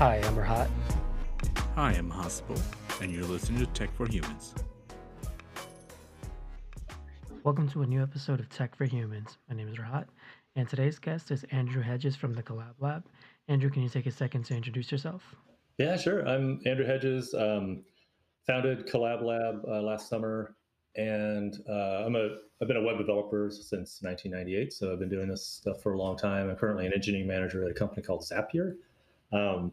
Hi, 0.00 0.16
I'm 0.16 0.34
Rahat. 0.34 0.70
Hi, 1.74 1.92
I'm 1.92 2.10
Hasipul, 2.10 2.58
and 3.02 3.12
you're 3.12 3.24
listening 3.24 3.60
to 3.60 3.66
Tech 3.66 3.94
for 3.94 4.06
Humans. 4.06 4.54
Welcome 7.44 7.68
to 7.68 7.82
a 7.82 7.86
new 7.86 8.02
episode 8.02 8.40
of 8.40 8.48
Tech 8.48 8.74
for 8.74 8.86
Humans. 8.86 9.36
My 9.50 9.56
name 9.56 9.68
is 9.68 9.76
Rahat, 9.76 10.06
and 10.56 10.66
today's 10.66 10.98
guest 10.98 11.30
is 11.30 11.44
Andrew 11.50 11.82
Hedges 11.82 12.16
from 12.16 12.32
the 12.32 12.42
Collab 12.42 12.76
Lab. 12.80 13.04
Andrew, 13.48 13.68
can 13.68 13.82
you 13.82 13.90
take 13.90 14.06
a 14.06 14.10
second 14.10 14.46
to 14.46 14.56
introduce 14.56 14.90
yourself? 14.90 15.36
Yeah, 15.76 15.98
sure. 15.98 16.26
I'm 16.26 16.62
Andrew 16.64 16.86
Hedges. 16.86 17.34
Um, 17.34 17.84
founded 18.46 18.86
Collab 18.86 19.20
Lab 19.20 19.62
uh, 19.68 19.82
last 19.82 20.08
summer, 20.08 20.56
and 20.96 21.58
uh, 21.68 22.06
I'm 22.06 22.16
a 22.16 22.36
I've 22.62 22.68
been 22.68 22.78
a 22.78 22.82
web 22.82 22.96
developer 22.96 23.50
since 23.50 24.00
1998. 24.00 24.72
So 24.72 24.94
I've 24.94 24.98
been 24.98 25.10
doing 25.10 25.28
this 25.28 25.46
stuff 25.46 25.82
for 25.82 25.92
a 25.92 25.98
long 25.98 26.16
time. 26.16 26.48
I'm 26.48 26.56
currently 26.56 26.86
an 26.86 26.94
engineering 26.94 27.26
manager 27.26 27.66
at 27.66 27.70
a 27.70 27.74
company 27.74 28.00
called 28.00 28.22
Zapier. 28.22 28.76
Um, 29.32 29.72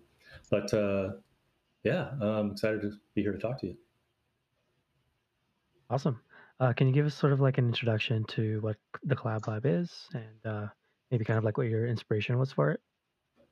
but 0.49 0.73
uh, 0.73 1.09
yeah, 1.83 2.11
I'm 2.21 2.51
excited 2.51 2.81
to 2.81 2.91
be 3.15 3.21
here 3.21 3.31
to 3.31 3.39
talk 3.39 3.59
to 3.61 3.67
you. 3.67 3.77
Awesome. 5.89 6.19
Uh, 6.59 6.73
can 6.73 6.87
you 6.87 6.93
give 6.93 7.05
us 7.05 7.15
sort 7.15 7.33
of 7.33 7.39
like 7.39 7.57
an 7.57 7.67
introduction 7.67 8.25
to 8.25 8.59
what 8.61 8.77
the 9.03 9.15
Collab 9.15 9.47
Lab 9.47 9.65
is 9.65 10.07
and 10.13 10.45
uh, 10.45 10.67
maybe 11.11 11.23
kind 11.23 11.37
of 11.37 11.43
like 11.43 11.57
what 11.57 11.67
your 11.67 11.87
inspiration 11.87 12.37
was 12.37 12.51
for 12.51 12.71
it? 12.71 12.81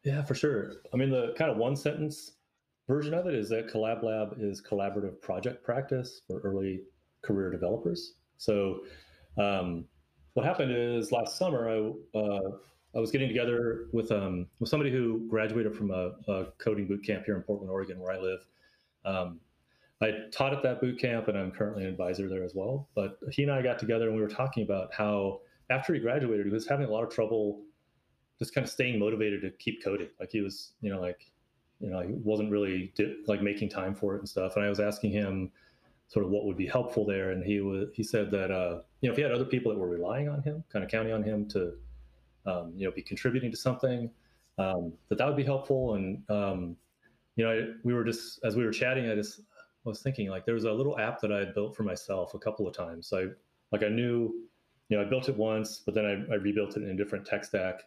Yeah, 0.03 0.23
for 0.23 0.35
sure. 0.35 0.73
I 0.93 0.97
mean, 0.97 1.09
the 1.09 1.33
kind 1.37 1.51
of 1.51 1.57
one 1.57 1.75
sentence 1.75 2.31
version 2.87 3.13
of 3.13 3.27
it 3.27 3.35
is 3.35 3.49
that 3.49 3.67
Collab 3.67 4.03
Lab 4.03 4.35
is 4.39 4.61
collaborative 4.61 5.21
project 5.21 5.63
practice 5.63 6.21
for 6.27 6.39
early 6.41 6.81
career 7.23 7.51
developers. 7.51 8.13
So, 8.37 8.81
um, 9.37 9.85
what 10.33 10.45
happened 10.45 10.71
is 10.71 11.11
last 11.11 11.37
summer 11.37 11.69
I 11.69 12.19
uh, 12.19 12.51
I 12.95 12.99
was 12.99 13.11
getting 13.11 13.27
together 13.27 13.87
with 13.91 14.11
um, 14.11 14.47
with 14.59 14.69
somebody 14.69 14.91
who 14.91 15.27
graduated 15.29 15.75
from 15.75 15.91
a, 15.91 16.11
a, 16.27 16.45
coding 16.57 16.87
boot 16.87 17.05
camp 17.05 17.25
here 17.25 17.35
in 17.35 17.41
Portland, 17.41 17.69
Oregon, 17.69 17.99
where 17.99 18.13
I 18.13 18.19
live. 18.19 18.39
Um, 19.03 19.39
I 20.01 20.11
taught 20.31 20.53
at 20.53 20.63
that 20.63 20.81
boot 20.81 20.99
camp, 20.99 21.27
and 21.27 21.37
I'm 21.37 21.51
currently 21.51 21.83
an 21.83 21.89
advisor 21.89 22.29
there 22.29 22.43
as 22.43 22.53
well. 22.55 22.89
But 22.95 23.17
he 23.31 23.43
and 23.43 23.51
I 23.51 23.61
got 23.61 23.79
together, 23.79 24.07
and 24.07 24.15
we 24.15 24.21
were 24.21 24.29
talking 24.29 24.63
about 24.63 24.93
how 24.93 25.41
after 25.69 25.93
he 25.93 25.99
graduated, 25.99 26.45
he 26.45 26.51
was 26.51 26.67
having 26.67 26.87
a 26.87 26.89
lot 26.89 27.03
of 27.03 27.09
trouble 27.09 27.63
just 28.39 28.53
kind 28.53 28.65
of 28.65 28.71
staying 28.71 28.99
motivated 28.99 29.41
to 29.41 29.51
keep 29.51 29.83
coding. 29.83 30.09
Like 30.19 30.31
he 30.31 30.41
was, 30.41 30.71
you 30.81 30.89
know, 30.89 31.01
like 31.01 31.31
you 31.81 31.89
know, 31.89 31.99
he 32.01 32.13
wasn't 32.13 32.49
really 32.49 32.93
like 33.27 33.41
making 33.41 33.69
time 33.69 33.93
for 33.93 34.15
it 34.15 34.19
and 34.19 34.29
stuff. 34.29 34.55
And 34.55 34.63
I 34.63 34.69
was 34.69 34.79
asking 34.79 35.11
him 35.11 35.51
sort 36.07 36.25
of 36.25 36.31
what 36.31 36.45
would 36.45 36.57
be 36.57 36.67
helpful 36.67 37.05
there, 37.05 37.31
and 37.31 37.43
he 37.43 37.59
was 37.59 37.89
he 37.93 38.03
said 38.03 38.31
that 38.31 38.51
uh, 38.51 38.81
you 39.01 39.09
know 39.09 39.11
if 39.11 39.17
he 39.17 39.21
had 39.21 39.31
other 39.31 39.45
people 39.45 39.73
that 39.73 39.77
were 39.77 39.89
relying 39.89 40.29
on 40.29 40.41
him, 40.43 40.63
kind 40.71 40.85
of 40.85 40.89
counting 40.89 41.11
on 41.11 41.23
him 41.23 41.45
to 41.49 41.73
um, 42.45 42.73
you 42.75 42.85
know 42.85 42.91
be 42.91 43.01
contributing 43.01 43.51
to 43.51 43.57
something, 43.57 44.09
um, 44.57 44.93
that 45.09 45.17
that 45.17 45.27
would 45.27 45.37
be 45.37 45.43
helpful. 45.43 45.95
And 45.95 46.29
um, 46.29 46.75
you 47.35 47.45
know, 47.45 47.51
I, 47.51 47.61
we 47.83 47.93
were 47.93 48.03
just 48.03 48.39
as 48.43 48.55
we 48.55 48.63
were 48.63 48.71
chatting, 48.71 49.09
I 49.09 49.15
just 49.15 49.41
was 49.83 50.01
thinking 50.01 50.29
like 50.29 50.45
there 50.45 50.55
was 50.55 50.63
a 50.63 50.71
little 50.71 50.97
app 50.99 51.21
that 51.21 51.31
I 51.31 51.39
had 51.39 51.53
built 51.53 51.75
for 51.75 51.83
myself 51.83 52.33
a 52.33 52.39
couple 52.39 52.67
of 52.67 52.75
times. 52.75 53.07
So 53.07 53.17
I 53.17 53.25
like 53.71 53.83
I 53.83 53.89
knew, 53.89 54.33
you 54.89 54.97
know, 54.97 55.01
I 55.01 55.05
built 55.05 55.29
it 55.29 55.37
once, 55.37 55.81
but 55.85 55.93
then 55.93 56.05
I, 56.05 56.33
I 56.33 56.37
rebuilt 56.37 56.77
it 56.77 56.83
in 56.83 56.89
a 56.89 56.95
different 56.95 57.25
tech 57.25 57.43
stack 57.45 57.83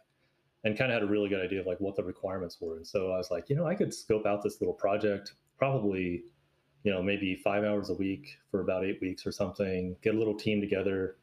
and 0.63 0.77
kind 0.77 0.91
of 0.91 0.95
had 0.95 1.03
a 1.03 1.11
really 1.11 1.29
good 1.29 1.43
idea 1.43 1.61
of 1.61 1.65
like 1.65 1.79
what 1.79 1.95
the 1.95 2.03
requirements 2.03 2.57
were. 2.59 2.77
And 2.77 2.85
so 2.85 3.11
I 3.11 3.17
was 3.17 3.31
like, 3.31 3.49
you 3.49 3.55
know, 3.55 3.65
I 3.65 3.75
could 3.75 3.93
scope 3.93 4.25
out 4.25 4.43
this 4.43 4.59
little 4.59 4.73
project, 4.73 5.33
probably, 5.57 6.23
you 6.83 6.91
know, 6.91 7.01
maybe 7.01 7.35
five 7.35 7.63
hours 7.63 7.89
a 7.89 7.93
week 7.93 8.37
for 8.51 8.61
about 8.61 8.85
eight 8.85 8.99
weeks 9.01 9.25
or 9.25 9.31
something, 9.31 9.95
get 10.01 10.15
a 10.15 10.17
little 10.17 10.35
team 10.35 10.59
together. 10.59 11.17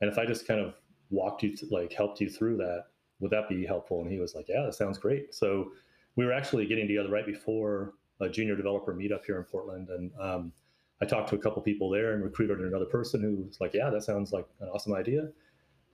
And 0.00 0.10
if 0.10 0.18
I 0.18 0.26
just 0.26 0.46
kind 0.46 0.60
of 0.60 0.74
walked 1.10 1.42
you, 1.42 1.56
th- 1.56 1.70
like 1.70 1.92
helped 1.92 2.20
you 2.20 2.28
through 2.28 2.56
that, 2.58 2.86
would 3.20 3.30
that 3.30 3.48
be 3.48 3.64
helpful? 3.64 4.00
And 4.02 4.10
he 4.10 4.18
was 4.18 4.34
like, 4.34 4.46
yeah, 4.48 4.62
that 4.64 4.74
sounds 4.74 4.98
great. 4.98 5.34
So 5.34 5.72
we 6.16 6.24
were 6.24 6.32
actually 6.32 6.66
getting 6.66 6.88
together 6.88 7.10
right 7.10 7.26
before 7.26 7.94
a 8.20 8.28
junior 8.28 8.56
developer 8.56 8.92
meetup 8.94 9.24
here 9.24 9.38
in 9.38 9.44
Portland. 9.44 9.88
And 9.88 10.10
um, 10.20 10.52
I 11.00 11.06
talked 11.06 11.28
to 11.30 11.36
a 11.36 11.38
couple 11.38 11.62
people 11.62 11.88
there 11.88 12.12
and 12.12 12.22
recruited 12.22 12.60
another 12.60 12.84
person 12.84 13.22
who 13.22 13.44
was 13.46 13.60
like, 13.60 13.72
yeah, 13.74 13.90
that 13.90 14.02
sounds 14.02 14.32
like 14.32 14.46
an 14.60 14.68
awesome 14.68 14.94
idea 14.94 15.28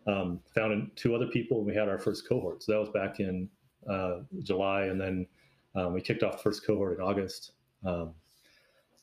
um, 0.07 0.41
found 0.55 0.91
two 0.97 1.15
other 1.15 1.27
people, 1.27 1.59
and 1.59 1.67
we 1.67 1.75
had 1.75 1.89
our 1.89 1.99
first 1.99 2.29
cohort. 2.29 2.63
So 2.63 2.73
that 2.73 2.79
was 2.79 2.91
back 2.91 3.21
in 3.21 3.49
uh, 3.91 4.21
July, 4.43 4.85
and 4.85 5.01
then 5.01 5.27
um, 5.75 5.93
we 5.93 6.01
kicked 6.01 6.23
off 6.23 6.37
the 6.37 6.43
first 6.43 6.67
cohort 6.67 6.99
in 6.99 7.05
August. 7.05 7.53
Um, 7.85 8.15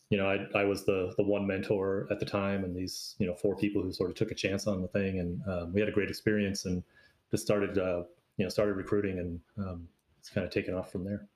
you 0.09 0.17
know, 0.17 0.27
I, 0.27 0.45
I 0.59 0.63
was 0.63 0.85
the 0.85 1.13
the 1.17 1.23
one 1.23 1.45
mentor 1.45 2.07
at 2.11 2.19
the 2.19 2.25
time, 2.25 2.63
and 2.63 2.75
these 2.75 3.15
you 3.19 3.27
know 3.27 3.35
four 3.35 3.55
people 3.55 3.81
who 3.81 3.91
sort 3.91 4.09
of 4.09 4.15
took 4.15 4.31
a 4.31 4.35
chance 4.35 4.67
on 4.67 4.81
the 4.81 4.87
thing, 4.87 5.19
and 5.19 5.41
um, 5.47 5.73
we 5.73 5.79
had 5.79 5.89
a 5.89 5.93
great 5.93 6.09
experience, 6.09 6.65
and 6.65 6.83
just 7.33 7.43
started 7.43 7.79
uh, 7.79 8.03
you 8.37 8.45
know 8.45 8.49
started 8.49 8.75
recruiting, 8.75 9.17
and 9.17 9.39
um, 9.57 9.87
it's 10.19 10.29
kind 10.29 10.45
of 10.45 10.53
taken 10.53 10.75
off 10.75 10.91
from 10.91 11.03
there. 11.03 11.27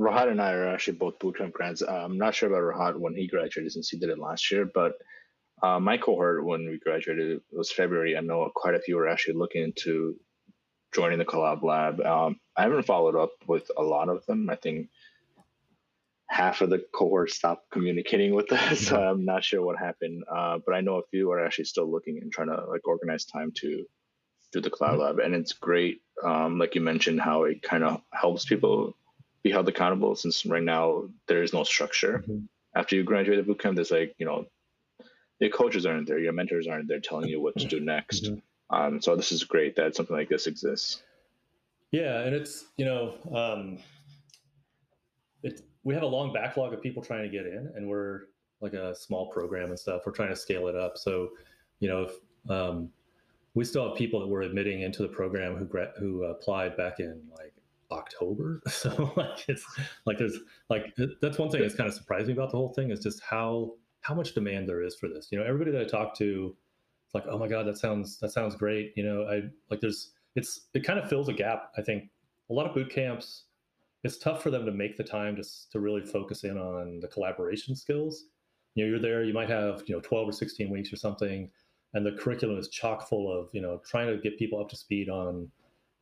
Rahat 0.00 0.28
and 0.28 0.40
I 0.40 0.52
are 0.52 0.68
actually 0.68 0.96
both 0.96 1.18
bootcamp 1.18 1.52
grads. 1.52 1.82
Uh, 1.82 2.02
I'm 2.04 2.16
not 2.16 2.34
sure 2.34 2.48
about 2.48 2.62
Rahat 2.62 2.98
when 2.98 3.14
he 3.14 3.26
graduated 3.28 3.72
since 3.72 3.90
he 3.90 3.98
did 3.98 4.08
it 4.08 4.18
last 4.18 4.50
year, 4.50 4.64
but 4.64 4.94
uh, 5.62 5.78
my 5.78 5.98
cohort, 5.98 6.44
when 6.44 6.66
we 6.66 6.78
graduated, 6.78 7.30
it 7.30 7.42
was 7.52 7.70
February. 7.70 8.16
I 8.16 8.20
know 8.20 8.50
quite 8.54 8.74
a 8.74 8.80
few 8.80 8.96
were 8.96 9.06
actually 9.06 9.34
looking 9.34 9.62
into 9.62 10.16
joining 10.94 11.18
the 11.18 11.26
Collab 11.26 11.62
Lab. 11.62 12.00
Um, 12.00 12.40
I 12.56 12.62
haven't 12.62 12.86
followed 12.86 13.14
up 13.14 13.32
with 13.46 13.70
a 13.76 13.82
lot 13.82 14.08
of 14.08 14.24
them. 14.24 14.48
I 14.48 14.56
think 14.56 14.88
half 16.26 16.62
of 16.62 16.70
the 16.70 16.82
cohort 16.94 17.30
stopped 17.30 17.70
communicating 17.70 18.34
with 18.34 18.50
us. 18.50 18.80
So 18.80 18.96
I'm 18.98 19.26
not 19.26 19.44
sure 19.44 19.62
what 19.62 19.78
happened, 19.78 20.24
uh, 20.34 20.58
but 20.64 20.74
I 20.74 20.80
know 20.80 20.96
a 20.96 21.06
few 21.10 21.30
are 21.30 21.44
actually 21.44 21.66
still 21.66 21.90
looking 21.90 22.18
and 22.22 22.32
trying 22.32 22.48
to 22.48 22.64
like 22.64 22.88
organize 22.88 23.26
time 23.26 23.52
to 23.56 23.84
do 24.52 24.60
the 24.60 24.70
Collab 24.70 24.98
Lab, 24.98 25.18
and 25.18 25.34
it's 25.34 25.52
great. 25.52 26.02
Um, 26.22 26.58
like 26.58 26.74
you 26.74 26.80
mentioned, 26.80 27.20
how 27.20 27.44
it 27.44 27.62
kind 27.62 27.82
of 27.82 28.02
helps 28.12 28.44
people 28.44 28.94
be 29.42 29.50
held 29.50 29.68
accountable. 29.68 30.14
Since 30.14 30.46
right 30.46 30.62
now 30.62 31.04
there 31.26 31.42
is 31.42 31.52
no 31.52 31.64
structure. 31.64 32.18
Mm-hmm. 32.18 32.44
After 32.74 32.96
you 32.96 33.02
graduate 33.02 33.44
the 33.44 33.52
bootcamp, 33.52 33.74
there's 33.74 33.90
like 33.90 34.14
you 34.18 34.26
know 34.26 34.46
your 35.40 35.50
coaches 35.50 35.86
aren't 35.86 36.06
there, 36.06 36.18
your 36.18 36.32
mentors 36.32 36.68
aren't 36.68 36.88
there 36.88 37.00
telling 37.00 37.28
you 37.28 37.40
what 37.40 37.56
to 37.58 37.66
do 37.66 37.80
next. 37.80 38.24
Mm-hmm. 38.24 38.74
Um, 38.74 39.02
so 39.02 39.16
this 39.16 39.32
is 39.32 39.44
great 39.44 39.76
that 39.76 39.96
something 39.96 40.16
like 40.16 40.28
this 40.28 40.46
exists. 40.46 41.02
Yeah, 41.90 42.20
and 42.20 42.34
it's 42.34 42.66
you 42.76 42.84
know, 42.84 43.14
um, 43.34 43.78
it 45.42 45.62
we 45.84 45.94
have 45.94 46.02
a 46.02 46.06
long 46.06 46.32
backlog 46.32 46.72
of 46.72 46.82
people 46.82 47.02
trying 47.02 47.22
to 47.22 47.28
get 47.28 47.46
in, 47.46 47.72
and 47.74 47.88
we're 47.88 48.22
like 48.60 48.72
a 48.74 48.94
small 48.94 49.26
program 49.26 49.70
and 49.70 49.78
stuff. 49.78 50.02
We're 50.06 50.12
trying 50.12 50.30
to 50.30 50.36
scale 50.36 50.68
it 50.68 50.76
up. 50.76 50.96
So, 50.96 51.30
you 51.80 51.88
know, 51.88 52.04
if, 52.04 52.50
um, 52.50 52.90
we 53.54 53.64
still 53.64 53.88
have 53.88 53.96
people 53.96 54.20
that 54.20 54.26
we're 54.26 54.42
admitting 54.42 54.82
into 54.82 55.02
the 55.02 55.08
program 55.08 55.56
who 55.56 55.68
who 55.98 56.24
applied 56.24 56.76
back 56.76 57.00
in 57.00 57.20
like 57.36 57.54
October. 57.90 58.62
So 58.68 59.12
like 59.16 59.48
it's 59.48 59.64
like 60.06 60.18
there's 60.18 60.38
like 60.70 60.96
that's 61.20 61.38
one 61.38 61.50
thing 61.50 61.60
that's 61.60 61.74
kind 61.74 61.88
of 61.88 61.94
surprising 61.94 62.32
about 62.32 62.50
the 62.50 62.56
whole 62.56 62.72
thing 62.72 62.90
is 62.90 63.00
just 63.00 63.22
how 63.22 63.74
how 64.00 64.14
much 64.14 64.34
demand 64.34 64.68
there 64.68 64.82
is 64.82 64.96
for 64.96 65.08
this. 65.08 65.28
You 65.30 65.38
know, 65.38 65.44
everybody 65.44 65.70
that 65.72 65.82
I 65.82 65.84
talk 65.84 66.16
to, 66.18 66.56
it's 67.06 67.14
like, 67.14 67.24
oh 67.28 67.38
my 67.38 67.48
god, 67.48 67.66
that 67.66 67.78
sounds 67.78 68.18
that 68.18 68.32
sounds 68.32 68.56
great. 68.56 68.92
You 68.96 69.04
know, 69.04 69.22
I 69.24 69.42
like 69.70 69.80
there's 69.80 70.12
it's 70.34 70.68
it 70.74 70.84
kind 70.84 70.98
of 70.98 71.08
fills 71.08 71.28
a 71.28 71.32
gap. 71.32 71.72
I 71.76 71.82
think 71.82 72.04
a 72.50 72.54
lot 72.54 72.66
of 72.66 72.74
boot 72.74 72.90
camps, 72.90 73.44
it's 74.02 74.18
tough 74.18 74.42
for 74.42 74.50
them 74.50 74.64
to 74.66 74.72
make 74.72 74.96
the 74.96 75.04
time 75.04 75.36
just 75.36 75.70
to 75.72 75.80
really 75.80 76.02
focus 76.02 76.44
in 76.44 76.58
on 76.58 77.00
the 77.00 77.08
collaboration 77.08 77.76
skills. 77.76 78.26
You 78.74 78.84
know, 78.84 78.90
you're 78.90 79.00
there, 79.00 79.22
you 79.22 79.34
might 79.34 79.50
have 79.50 79.82
you 79.86 79.94
know 79.94 80.00
12 80.00 80.30
or 80.30 80.32
16 80.32 80.70
weeks 80.70 80.92
or 80.92 80.96
something, 80.96 81.50
and 81.94 82.06
the 82.06 82.12
curriculum 82.12 82.58
is 82.58 82.68
chock 82.68 83.08
full 83.08 83.32
of 83.32 83.48
you 83.52 83.60
know 83.60 83.80
trying 83.84 84.08
to 84.08 84.16
get 84.18 84.38
people 84.38 84.60
up 84.60 84.68
to 84.68 84.76
speed 84.76 85.08
on 85.08 85.50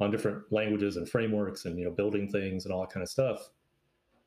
on 0.00 0.10
different 0.10 0.42
languages 0.50 0.96
and 0.96 1.08
frameworks 1.08 1.64
and 1.64 1.78
you 1.78 1.84
know 1.84 1.90
building 1.90 2.28
things 2.28 2.64
and 2.64 2.72
all 2.72 2.80
that 2.80 2.90
kind 2.90 3.02
of 3.02 3.08
stuff. 3.08 3.50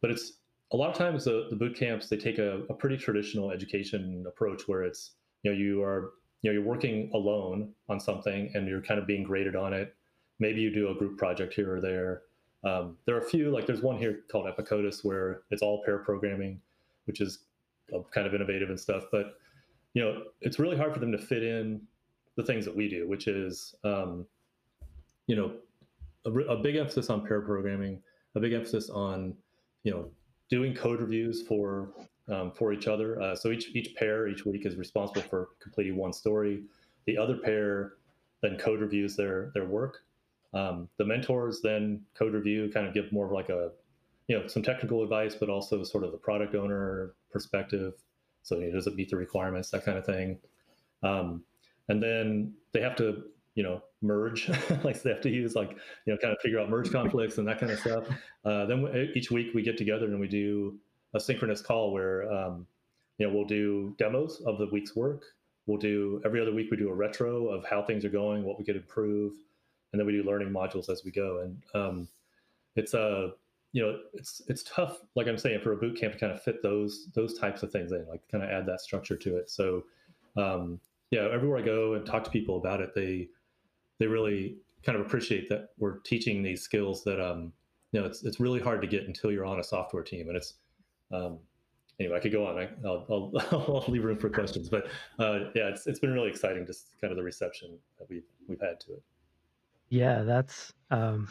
But 0.02 0.12
it's 0.12 0.34
a 0.74 0.78
lot 0.78 0.90
of 0.90 0.98
times 0.98 1.26
the, 1.26 1.48
the 1.50 1.56
boot 1.56 1.76
camps 1.78 2.10
they 2.10 2.18
take 2.18 2.40
a, 2.40 2.64
a 2.70 2.74
pretty 2.74 2.98
traditional 2.98 3.52
education 3.52 4.26
approach 4.28 4.68
where 4.68 4.84
it's 4.84 5.12
you 5.44 5.52
know 5.52 5.58
you 5.58 5.84
are 5.84 6.14
you 6.42 6.50
know 6.50 6.54
you're 6.54 6.68
working 6.68 7.10
alone 7.14 7.72
on 7.90 8.00
something 8.00 8.52
and 8.54 8.68
you're 8.68 8.82
kind 8.82 9.00
of 9.00 9.08
being 9.08 9.24
graded 9.24 9.56
on 9.56 9.74
it 9.74 9.96
maybe 10.40 10.60
you 10.60 10.74
do 10.74 10.90
a 10.90 10.96
group 10.96 11.18
project 11.18 11.54
here 11.54 11.76
or 11.76 11.80
there 11.80 12.24
um, 12.64 12.98
there 13.06 13.16
are 13.16 13.20
a 13.20 13.30
few 13.30 13.52
like 13.52 13.66
there's 13.66 13.82
one 13.82 13.98
here 13.98 14.22
called 14.32 14.48
epicodus 14.48 15.04
where 15.04 15.42
it's 15.52 15.62
all 15.62 15.84
pair 15.84 16.00
programming 16.00 16.60
which 17.06 17.22
is 17.22 17.40
kind 18.12 18.26
of 18.26 18.34
innovative 18.34 18.70
and 18.70 18.80
stuff 18.80 19.04
but 19.12 19.38
you 19.94 20.04
know 20.04 20.24
it's 20.42 20.60
really 20.60 20.78
hard 20.78 20.94
for 20.94 21.00
them 21.00 21.12
to 21.12 21.18
fit 21.18 21.44
in 21.44 21.82
the 22.36 22.44
things 22.44 22.66
that 22.66 22.76
we 22.76 22.90
do 22.90 23.08
which 23.08 23.28
is 23.28 23.76
um, 23.84 24.26
you 25.28 25.36
know 25.36 25.54
a, 26.26 26.32
a 26.54 26.58
big 26.58 26.76
emphasis 26.76 27.10
on 27.10 27.26
pair 27.26 27.42
programming 27.42 28.02
a 28.36 28.40
big 28.40 28.54
emphasis 28.54 28.90
on 28.90 29.34
you 29.84 29.92
know 29.92 30.10
doing 30.50 30.74
code 30.74 31.00
reviews 31.00 31.42
for 31.48 31.90
um, 32.32 32.52
for 32.52 32.74
each 32.74 32.88
other. 32.88 33.22
Uh, 33.22 33.36
so 33.36 33.52
each 33.52 33.76
each 33.76 33.96
pair 33.96 34.28
each 34.28 34.46
week 34.46 34.66
is 34.66 34.76
responsible 34.76 35.22
for 35.22 35.50
completing 35.60 35.96
one 35.96 36.14
story. 36.14 36.64
The 37.06 37.18
other 37.18 37.38
pair 37.38 37.94
then 38.42 38.58
code 38.58 38.82
reviews 38.82 39.16
their 39.16 39.52
their 39.54 39.66
work. 39.66 40.04
Um, 40.54 40.88
the 40.98 41.06
mentors 41.06 41.62
then 41.62 42.02
code 42.14 42.34
review, 42.34 42.70
kind 42.72 42.86
of 42.86 42.94
give 42.94 43.12
more 43.12 43.26
of 43.26 43.32
like 43.32 43.50
a 43.50 43.72
you 44.28 44.38
know 44.38 44.48
some 44.48 44.64
technical 44.64 45.04
advice, 45.04 45.36
but 45.36 45.50
also 45.50 45.84
sort 45.84 46.04
of 46.04 46.12
the 46.12 46.18
product 46.18 46.56
owner 46.56 47.16
perspective. 47.32 47.94
So 48.44 48.60
you 48.60 48.68
know, 48.68 48.74
does 48.74 48.88
it 48.88 48.96
meet 48.96 49.10
the 49.10 49.18
requirements, 49.18 49.70
that 49.72 49.86
kind 49.86 49.98
of 49.98 50.06
thing. 50.06 50.40
Um, 51.02 51.44
and 51.90 52.02
then 52.02 52.54
they 52.72 52.82
have 52.82 52.96
to 52.98 53.24
you 53.56 53.64
know 53.64 53.82
merge 54.02 54.50
like 54.84 55.02
they 55.02 55.12
have 55.12 55.22
to 55.22 55.30
use 55.30 55.56
like 55.56 55.72
you 56.06 56.14
know 56.14 56.18
kind 56.18 56.34
of 56.34 56.40
figure 56.42 56.60
out 56.60 56.70
merge 56.70 56.92
conflicts 56.92 57.38
and 57.38 57.48
that 57.48 57.60
kind 57.60 57.72
of 57.72 57.80
stuff. 57.80 58.08
Uh, 58.46 58.66
then 58.66 59.12
each 59.16 59.32
week 59.32 59.48
we 59.54 59.62
get 59.62 59.78
together 59.78 60.06
and 60.06 60.20
we 60.20 60.28
do 60.28 60.78
a 61.14 61.20
synchronous 61.20 61.62
call 61.62 61.92
where 61.94 62.32
um, 62.32 62.68
you 63.18 63.28
know 63.28 63.34
we'll 63.34 63.46
do 63.46 63.96
demos 63.98 64.42
of 64.46 64.58
the 64.58 64.68
week's 64.68 64.96
work. 64.96 65.24
We'll 65.66 65.78
do 65.78 66.22
every 66.26 66.42
other 66.42 66.54
week 66.54 66.70
we 66.72 66.78
do 66.78 66.90
a 66.90 66.94
retro 66.94 67.48
of 67.48 67.66
how 67.66 67.84
things 67.84 68.04
are 68.04 68.10
going 68.10 68.44
what 68.44 68.60
we 68.60 68.66
could 68.66 68.76
improve 68.76 69.34
and 69.94 70.00
then 70.00 70.08
we 70.08 70.12
do 70.12 70.24
learning 70.24 70.50
modules 70.50 70.90
as 70.90 71.04
we 71.06 71.12
go. 71.12 71.42
And 71.42 71.64
um, 71.76 72.08
it's 72.76 72.94
a 72.94 73.32
you 73.74 73.82
know 73.82 73.98
it's 74.14 74.42
it's 74.48 74.64
tough 74.64 75.00
like 75.16 75.28
i'm 75.28 75.38
saying 75.38 75.60
for 75.60 75.74
a 75.74 75.78
boot 75.78 76.00
camp 76.00 76.14
to 76.14 76.20
kind 76.20 76.32
of 76.32 76.42
fit 76.42 76.62
those 76.64 77.10
those 77.16 77.38
types 77.38 77.64
of 77.64 77.72
things 77.72 77.92
in 77.92 78.06
like 78.08 78.22
kind 78.32 78.44
of 78.44 78.50
add 78.50 78.66
that 78.66 78.80
structure 78.80 79.18
to 79.18 79.36
it. 79.38 79.50
So 79.50 79.84
um, 80.38 80.80
yeah 81.12 81.28
everywhere 81.32 81.60
i 81.60 81.62
go 81.62 81.94
and 81.94 82.06
talk 82.06 82.24
to 82.24 82.32
people 82.32 82.58
about 82.58 82.82
it 82.82 82.96
they 82.96 83.28
they 84.00 84.08
really 84.08 84.58
kind 84.84 84.98
of 84.98 85.06
appreciate 85.06 85.50
that 85.50 85.70
we're 85.78 86.00
teaching 86.00 86.42
these 86.42 86.62
skills 86.62 87.04
that 87.04 87.20
um 87.20 87.52
you 87.92 88.00
know 88.00 88.06
it's 88.06 88.24
it's 88.24 88.40
really 88.40 88.60
hard 88.60 88.82
to 88.82 88.88
get 88.88 89.04
until 89.04 89.32
you're 89.32 89.46
on 89.46 89.60
a 89.60 89.64
software 89.64 90.04
team 90.04 90.28
and 90.28 90.38
it's 90.38 90.56
um 91.12 91.38
anyway 92.00 92.18
i 92.18 92.20
could 92.20 92.32
go 92.32 92.48
on. 92.48 92.58
I, 92.58 92.68
will 92.82 93.32
I'll, 93.52 93.82
I'll 93.86 93.86
leave 93.88 94.04
room 94.04 94.18
for 94.18 94.30
questions 94.30 94.70
but 94.70 94.88
uh, 95.20 95.52
yeah 95.56 95.70
it's, 95.70 95.86
it's 95.86 96.00
been 96.00 96.14
really 96.14 96.30
exciting 96.30 96.66
just 96.66 97.00
kind 97.00 97.12
of 97.12 97.18
the 97.18 97.24
reception 97.24 97.78
that 98.00 98.10
we've 98.10 98.26
we've 98.48 98.62
had 98.62 98.80
to 98.82 98.94
it. 98.94 99.04
Yeah 99.90 100.24
that's 100.24 100.74
um 100.90 101.28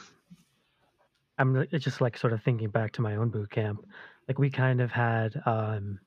i'm 1.39 1.67
just 1.73 2.01
like 2.01 2.17
sort 2.17 2.33
of 2.33 2.43
thinking 2.43 2.69
back 2.69 2.93
to 2.93 3.03
my 3.03 3.17
own 3.17 3.29
boot 3.29 3.51
camp 3.51 3.85
like 4.29 4.39
we 4.39 4.51
kind 4.51 4.81
of 4.81 4.91
had 4.91 5.41
um 5.47 5.99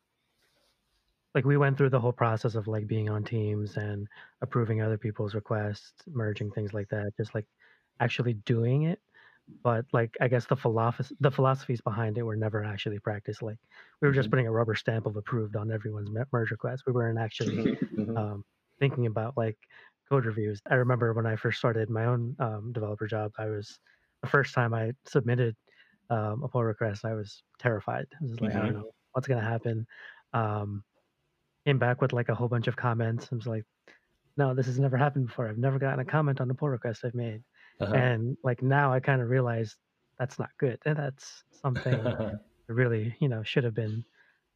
like 1.33 1.45
we 1.45 1.57
went 1.57 1.77
through 1.77 1.89
the 1.89 2.00
whole 2.00 2.13
process 2.13 2.56
of 2.56 2.68
like 2.68 2.88
being 2.88 3.10
on 3.10 3.24
teams 3.24 3.75
and 3.75 4.07
approving 4.42 4.81
other 4.81 4.98
people's 4.98 5.36
requests 5.36 5.94
merging 6.07 6.50
things 6.51 6.74
like 6.74 6.88
that 6.89 7.12
just 7.18 7.36
like 7.36 7.45
actually 8.00 8.33
doing 8.45 8.83
it 8.83 9.00
but 9.63 9.86
like 9.94 10.16
i 10.22 10.27
guess 10.27 10.45
the 10.45 10.56
philosophy 10.56 11.16
the 11.19 11.30
philosophies 11.30 11.81
behind 11.81 12.18
it 12.18 12.24
were 12.24 12.36
never 12.36 12.63
actually 12.63 13.00
practiced 13.00 13.44
like 13.44 13.57
we 14.01 14.07
were 14.07 14.13
just 14.13 14.27
mm-hmm. 14.27 14.31
putting 14.31 14.48
a 14.48 14.51
rubber 14.51 14.75
stamp 14.75 15.06
of 15.06 15.18
approved 15.18 15.56
on 15.56 15.72
everyone's 15.72 16.10
merge 16.31 16.51
request 16.51 16.83
we 16.88 16.94
weren't 16.94 17.19
actually 17.19 17.57
mm-hmm. 17.57 18.18
um, 18.18 18.44
thinking 18.80 19.06
about 19.06 19.38
like 19.38 19.57
code 20.10 20.25
reviews 20.25 20.62
i 20.72 20.75
remember 20.75 21.13
when 21.13 21.25
i 21.25 21.36
first 21.36 21.60
started 21.60 21.89
my 21.89 22.06
own 22.06 22.36
um, 22.39 22.72
developer 22.74 23.06
job 23.06 23.31
i 23.38 23.45
was 23.45 23.80
the 24.25 24.31
first 24.31 24.54
time 24.54 24.74
i 24.74 24.92
submitted 25.06 25.56
um, 26.10 26.44
a 26.44 26.48
pull 26.48 26.63
request 26.63 27.06
i 27.06 27.13
was 27.13 27.44
terrified 27.60 28.06
i 28.22 28.24
was 28.24 28.42
like 28.42 28.51
i 28.51 28.57
don't 28.57 28.68
mm-hmm. 28.68 28.80
know 28.80 28.92
what's 29.13 29.27
going 29.27 29.39
to 29.39 29.45
happen 29.45 29.88
um, 30.33 30.83
came 31.66 31.80
back 31.80 32.01
with 32.01 32.13
like 32.13 32.30
a 32.30 32.36
whole 32.36 32.48
bunch 32.48 32.68
of 32.68 32.75
comments. 32.75 33.30
I 33.31 33.36
was 33.36 33.48
like, 33.48 33.63
no, 34.38 34.54
this 34.54 34.68
has 34.68 34.80
never 34.80 34.98
happened 34.98 35.27
before. 35.27 35.48
I've 35.48 35.57
never 35.57 35.80
gotten 35.80 36.00
a 36.00 36.06
comment 36.06 36.42
on 36.42 36.48
the 36.48 36.54
pull 36.54 36.69
request 36.69 37.04
I've 37.04 37.16
made. 37.16 37.42
Uh-huh. 37.80 37.94
And 37.94 38.38
like 38.44 38.62
now 38.62 38.94
I 38.94 39.00
kind 39.00 39.22
of 39.22 39.30
realize 39.30 39.75
that's 40.19 40.38
not 40.38 40.50
good. 40.60 40.77
And 40.86 40.98
that's 40.98 41.44
something 41.62 42.00
really, 42.68 43.16
you 43.19 43.30
know, 43.30 43.44
should 43.44 43.63
have 43.63 43.74
been 43.74 44.04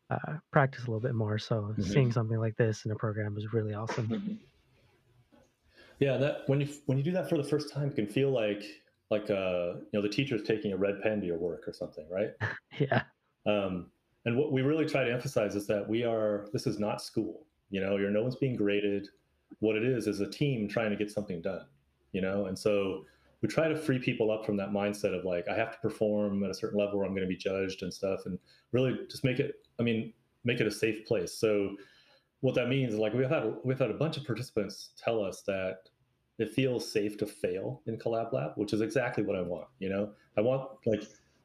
uh, 0.10 0.38
practiced 0.51 0.88
a 0.88 0.92
little 0.92 1.01
bit 1.01 1.16
more. 1.16 1.38
So 1.38 1.56
mm-hmm. 1.56 1.81
seeing 1.81 2.12
something 2.12 2.38
like 2.38 2.56
this 2.57 2.86
in 2.86 2.92
a 2.92 2.95
program 2.95 3.38
is 3.38 3.54
really 3.54 3.74
awesome. 3.74 4.07
Mm-hmm. 4.07 4.33
Yeah, 6.00 6.16
that 6.16 6.44
when 6.48 6.62
you 6.62 6.69
when 6.86 6.98
you 6.98 7.04
do 7.04 7.12
that 7.12 7.27
for 7.27 7.38
the 7.38 7.44
first 7.44 7.74
time, 7.74 7.89
it 7.89 7.95
can 7.95 8.07
feel 8.07 8.31
like 8.31 8.63
like 9.10 9.30
uh 9.30 9.74
you 9.76 9.90
know 9.94 10.02
the 10.02 10.10
teacher's 10.10 10.44
taking 10.44 10.72
a 10.74 10.78
red 10.78 11.02
pen 11.02 11.20
to 11.22 11.28
your 11.28 11.38
work 11.38 11.68
or 11.68 11.74
something, 11.74 12.08
right? 12.10 12.32
yeah. 12.80 13.04
Um, 13.46 13.88
and 14.26 14.38
what 14.38 14.52
we 14.52 14.62
really 14.62 14.86
try 14.86 15.04
to 15.04 15.12
emphasize 15.12 15.56
is 15.56 15.66
that 15.68 15.88
we 15.88 16.04
are 16.04 16.48
this 16.54 16.68
is 16.68 16.80
not 16.80 17.02
school 17.02 17.46
you 17.70 17.82
know 17.82 17.98
you're 17.98 18.12
no 18.12 18.22
one's 18.22 18.36
being 18.36 18.56
graded 18.56 19.08
what 19.60 19.76
it 19.76 19.84
is 19.84 20.08
is 20.08 20.20
a 20.20 20.30
team 20.30 20.68
trying 20.68 20.90
to 20.90 20.96
get 20.96 21.10
something 21.10 21.42
done 21.42 21.66
you 22.12 22.22
know 22.22 22.46
and 22.46 22.58
so 22.58 23.06
we 23.42 23.48
try 23.48 23.68
to 23.68 23.76
free 23.76 24.00
people 24.00 24.32
up 24.32 24.46
from 24.46 24.58
that 24.58 24.70
mindset 24.70 25.18
of 25.18 25.26
like 25.26 25.48
i 25.48 25.56
have 25.56 25.72
to 25.72 25.78
perform 25.80 26.44
at 26.44 26.50
a 26.50 26.54
certain 26.54 26.78
level 26.78 26.98
where 26.98 27.06
i'm 27.06 27.14
going 27.14 27.24
to 27.24 27.28
be 27.28 27.38
judged 27.38 27.84
and 27.84 27.94
stuff 27.94 28.22
and 28.26 28.38
really 28.72 28.98
just 29.10 29.24
make 29.24 29.40
it 29.40 29.56
i 29.80 29.84
mean 29.84 30.14
make 30.44 30.60
it 30.60 30.68
a 30.68 30.72
safe 30.72 31.06
place 31.06 31.34
so 31.34 31.76
what 32.42 32.56
that 32.56 32.70
means 32.70 32.94
is 32.94 33.00
like 33.00 33.14
we've 33.14 33.30
had 33.30 33.54
we've 33.64 33.80
had 33.80 33.92
a 33.92 33.96
bunch 33.96 34.18
of 34.18 34.26
participants 34.26 34.92
tell 35.02 35.24
us 35.24 35.44
that 35.46 35.90
it 36.40 36.50
feels 36.50 36.90
safe 36.92 37.18
to 37.18 37.26
fail 37.26 37.82
in 37.86 37.98
collab 37.98 38.34
lab 38.34 38.52
which 38.56 38.74
is 38.74 38.82
exactly 38.82 39.24
what 39.24 39.36
i 39.36 39.42
want 39.42 39.68
you 39.80 39.90
know? 39.90 40.12
I 40.38 40.42
want 40.42 40.70
like 40.86 41.04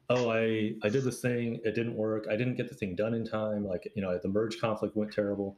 oh 0.09 0.29
i 0.31 0.73
i 0.83 0.89
did 0.89 1.03
this 1.03 1.21
thing 1.21 1.59
it 1.63 1.75
didn't 1.75 1.95
work 1.95 2.25
i 2.29 2.35
didn't 2.35 2.55
get 2.55 2.69
the 2.69 2.75
thing 2.75 2.95
done 2.95 3.13
in 3.13 3.25
time 3.25 3.65
like 3.65 3.91
you 3.95 4.01
know 4.01 4.17
the 4.17 4.29
merge 4.29 4.59
conflict 4.59 4.95
went 4.95 5.11
terrible. 5.11 5.57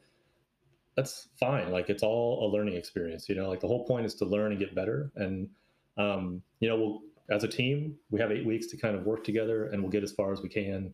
That's 0.96 1.28
fine 1.40 1.72
like 1.72 1.90
it's 1.90 2.02
all 2.02 2.48
a 2.48 2.48
learning 2.52 2.76
experience 2.76 3.30
you 3.30 3.36
know? 3.36 3.48
Like 3.48 3.60
the 3.60 3.68
whole 3.68 3.86
point 3.86 4.06
is 4.06 4.16
to 4.16 4.26
learn 4.26 4.52
and 4.52 4.60
get 4.60 4.74
better 4.74 5.12
and 5.16 5.50
um, 5.98 6.42
you 6.60 6.68
know 6.68 6.76
we'll 6.76 7.02
as 7.30 7.44
a 7.44 7.48
team 7.48 7.96
we 8.10 8.20
have 8.20 8.32
eight 8.32 8.46
weeks 8.46 8.68
to 8.68 8.78
kind 8.78 8.96
of 8.96 9.06
work 9.06 9.24
together 9.24 9.66
and 9.66 9.82
we'll 9.82 9.92
get 9.92 10.04
as 10.04 10.12
far 10.12 10.32
as 10.32 10.42
we 10.42 10.50
can 10.50 10.94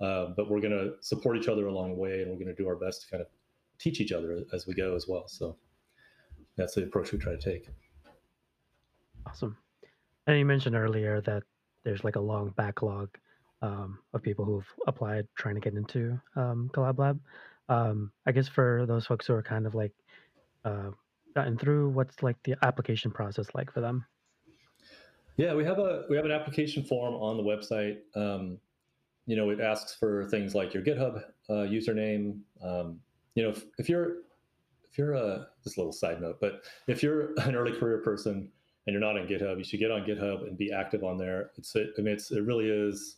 uh, 0.00 0.26
but 0.36 0.50
we're 0.50 0.60
going 0.60 0.72
to 0.72 0.94
support 1.00 1.36
each 1.36 1.48
other 1.48 1.66
along 1.68 1.90
the 1.90 1.96
way 1.96 2.22
and 2.22 2.30
we're 2.30 2.38
going 2.38 2.46
to 2.46 2.54
do 2.54 2.66
our 2.66 2.76
best 2.76 3.02
to 3.02 3.08
kind 3.08 3.20
of 3.20 3.28
teach 3.78 4.00
each 4.00 4.12
other 4.12 4.42
as 4.52 4.66
we 4.66 4.74
go 4.74 4.96
as 4.96 5.06
well 5.06 5.28
so 5.28 5.56
that's 6.56 6.74
the 6.74 6.82
approach 6.82 7.12
we 7.12 7.18
try 7.18 7.32
to 7.32 7.38
take 7.38 7.68
awesome 9.26 9.56
and 10.26 10.38
you 10.38 10.44
mentioned 10.44 10.74
earlier 10.76 11.20
that 11.22 11.42
there's 11.84 12.02
like 12.02 12.16
a 12.16 12.20
long 12.20 12.52
backlog 12.56 13.16
um, 13.62 13.98
of 14.12 14.22
people 14.22 14.44
who've 14.44 14.66
applied 14.86 15.26
trying 15.36 15.54
to 15.54 15.60
get 15.60 15.74
into 15.74 16.20
um, 16.34 16.70
Collab 16.74 16.98
Lab. 16.98 17.20
Um, 17.68 18.12
I 18.26 18.32
guess 18.32 18.48
for 18.48 18.84
those 18.86 19.06
folks 19.06 19.26
who 19.26 19.34
are 19.34 19.42
kind 19.42 19.66
of 19.66 19.74
like 19.74 19.92
uh, 20.64 20.90
gotten 21.34 21.56
through, 21.56 21.90
what's 21.90 22.22
like 22.22 22.36
the 22.44 22.56
application 22.62 23.10
process 23.10 23.46
like 23.54 23.72
for 23.72 23.80
them? 23.80 24.04
Yeah, 25.36 25.54
we 25.54 25.64
have 25.64 25.78
a 25.78 26.04
we 26.08 26.16
have 26.16 26.24
an 26.24 26.30
application 26.30 26.82
form 26.82 27.14
on 27.14 27.36
the 27.36 27.42
website. 27.42 27.98
Um, 28.14 28.58
you 29.26 29.36
know, 29.36 29.50
it 29.50 29.60
asks 29.60 29.94
for 29.94 30.28
things 30.28 30.54
like 30.54 30.72
your 30.72 30.82
GitHub 30.82 31.22
uh, 31.48 31.66
username. 31.68 32.38
Um, 32.62 33.00
you 33.34 33.42
know, 33.42 33.50
if, 33.50 33.64
if 33.78 33.88
you're 33.88 34.18
you're 34.98 35.14
a 35.14 35.48
just 35.62 35.76
a 35.76 35.80
little 35.80 35.92
side 35.92 36.20
note, 36.20 36.38
but 36.40 36.62
if 36.86 37.02
you're 37.02 37.32
an 37.38 37.54
early 37.54 37.72
career 37.78 37.98
person 37.98 38.50
and 38.86 38.92
you're 38.92 39.00
not 39.00 39.18
on 39.18 39.26
GitHub, 39.26 39.58
you 39.58 39.64
should 39.64 39.80
get 39.80 39.90
on 39.90 40.02
GitHub 40.02 40.42
and 40.46 40.56
be 40.56 40.72
active 40.72 41.02
on 41.04 41.18
there. 41.18 41.50
It's 41.56 41.74
I 41.76 42.00
mean 42.00 42.14
it's 42.14 42.30
it 42.30 42.42
really 42.42 42.68
is 42.68 43.16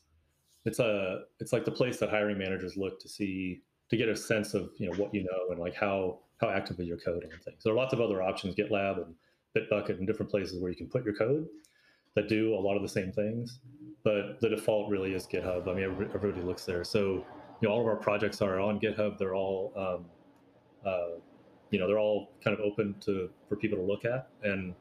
it's 0.65 0.79
a 0.79 1.23
it's 1.41 1.53
like 1.53 1.65
the 1.65 1.71
place 1.71 1.99
that 1.99 2.11
hiring 2.11 2.39
managers 2.39 2.77
look 2.77 3.01
to 3.01 3.09
see 3.09 3.63
to 3.91 3.97
get 3.97 4.09
a 4.09 4.17
sense 4.17 4.55
of 4.55 4.71
you 4.79 4.91
know 4.91 4.97
what 4.97 5.15
you 5.15 5.25
know 5.25 5.51
and 5.51 5.59
like 5.59 5.75
how 5.75 6.21
how 6.41 6.51
actively 6.51 6.85
you're 6.85 6.99
coding 6.99 7.31
and 7.33 7.43
things. 7.43 7.63
There 7.65 7.73
are 7.73 7.77
lots 7.77 7.93
of 7.93 8.01
other 8.01 8.23
options, 8.23 8.55
GitLab 8.55 9.05
and 9.05 9.15
Bitbucket 9.57 9.99
and 9.99 10.07
different 10.07 10.31
places 10.31 10.61
where 10.61 10.71
you 10.71 10.77
can 10.77 10.89
put 10.89 11.05
your 11.05 11.15
code 11.15 11.47
that 12.15 12.29
do 12.29 12.55
a 12.55 12.61
lot 12.61 12.77
of 12.77 12.83
the 12.83 12.89
same 12.89 13.13
things, 13.13 13.61
but 14.05 14.41
the 14.41 14.49
default 14.49 14.91
really 14.91 15.15
is 15.15 15.27
GitHub. 15.27 15.69
I 15.69 15.75
mean, 15.75 15.85
everybody 16.15 16.43
looks 16.43 16.65
there. 16.65 16.85
So 16.85 17.25
you 17.61 17.69
know, 17.69 17.75
all 17.75 17.81
of 17.81 17.87
our 17.87 17.97
projects 17.97 18.41
are 18.41 18.61
on 18.61 18.79
GitHub. 18.79 19.19
They're 19.19 19.35
all 19.35 19.73
um, 19.77 20.07
uh, 20.87 21.19
you 21.71 21.79
know 21.79 21.87
they're 21.87 21.99
all 21.99 22.31
kind 22.43 22.59
of 22.59 22.65
open 22.65 22.95
to 23.01 23.31
for 23.49 23.57
people 23.57 23.79
to 23.79 23.85
look 23.85 24.05
at. 24.05 24.29
And 24.43 24.75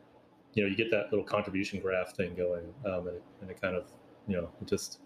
you 0.54 0.64
know 0.64 0.70
you 0.70 0.76
get 0.76 0.90
that 0.92 1.12
little 1.12 1.26
contribution 1.26 1.80
graph 1.80 2.16
thing 2.16 2.34
going 2.36 2.66
um, 2.86 3.08
and, 3.08 3.18
it, 3.18 3.24
and, 3.42 3.52
it, 3.52 3.62
kind 3.62 3.76
of 3.76 3.92
you 4.28 4.36
know 4.36 4.50
it 4.62 4.68
just 4.68 5.02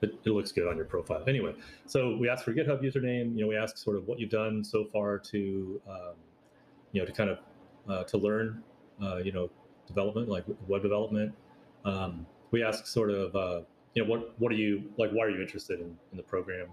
it, 0.00 0.14
it, 0.24 0.30
looks 0.30 0.52
good 0.52 0.68
on 0.68 0.76
your 0.76 0.84
profile. 0.84 1.24
Anyway 1.26 1.54
so 1.86 2.16
we 2.16 2.28
ask 2.28 2.44
for 2.44 2.52
github 2.52 2.82
username 2.82 3.34
you 3.34 3.42
know 3.42 3.48
we 3.48 3.56
ask 3.56 3.76
sort 3.76 3.96
of 3.96 4.06
what 4.06 4.20
you've 4.20 4.30
done 4.30 4.62
so 4.62 4.84
far 4.84 5.18
to 5.18 5.80
um, 5.88 6.14
you 6.92 7.00
know 7.00 7.06
to 7.06 7.12
kind 7.12 7.30
of 7.30 7.38
uh, 7.88 8.04
to 8.04 8.18
learn 8.18 8.62
uh, 9.02 9.16
you 9.16 9.32
know 9.32 9.50
development 9.86 10.28
like 10.28 10.44
web 10.68 10.82
development. 10.82 11.34
Um, 11.84 12.26
we 12.52 12.62
ask 12.62 12.86
sort 12.86 13.10
of 13.10 13.34
uh, 13.34 13.62
you 13.94 14.04
know 14.04 14.08
what 14.08 14.38
what 14.38 14.52
are 14.52 14.56
you 14.56 14.84
like 14.98 15.10
why 15.10 15.24
are 15.24 15.30
you 15.30 15.40
interested 15.40 15.80
in, 15.80 15.96
in 16.12 16.16
the 16.16 16.22
program? 16.22 16.68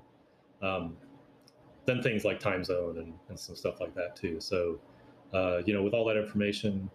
Um, 0.61 0.97
then 1.89 2.01
things 2.01 2.23
like 2.23 2.39
time 2.39 2.63
zone 2.63 2.97
and, 2.97 3.13
and 3.29 3.39
some 3.39 3.55
stuff 3.55 3.79
like 3.79 3.93
that 3.95 4.15
too 4.15 4.39
so 4.39 4.79
uh, 5.33 5.57
you 5.65 5.73
know 5.73 5.83
with 5.83 5.93
all 5.93 6.05
that 6.05 6.17
information 6.17 6.89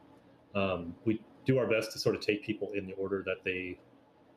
um, 0.54 0.94
we 1.04 1.20
do 1.44 1.58
our 1.58 1.66
best 1.66 1.92
to 1.92 1.98
sort 1.98 2.14
of 2.14 2.20
take 2.20 2.42
people 2.42 2.70
in 2.74 2.86
the 2.86 2.92
order 2.94 3.22
that 3.26 3.44
they 3.44 3.78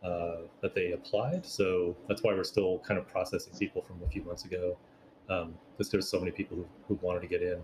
uh, 0.04 0.42
that 0.62 0.76
they 0.76 0.92
applied. 0.92 1.46
So 1.46 1.96
that's 2.08 2.24
why 2.24 2.34
we're 2.34 2.44
still 2.44 2.80
kind 2.80 3.00
of 3.00 3.08
processing 3.08 3.54
people 3.58 3.82
from 3.82 4.02
a 4.06 4.10
few 4.10 4.24
months 4.24 4.46
ago, 4.46 4.78
because 5.26 5.48
um, 5.48 5.90
there's 5.92 6.08
so 6.08 6.20
many 6.20 6.32
people 6.32 6.58
who, 6.58 6.66
who 6.88 7.00
wanted 7.02 7.22
to 7.22 7.28
get 7.28 7.42
in. 7.42 7.60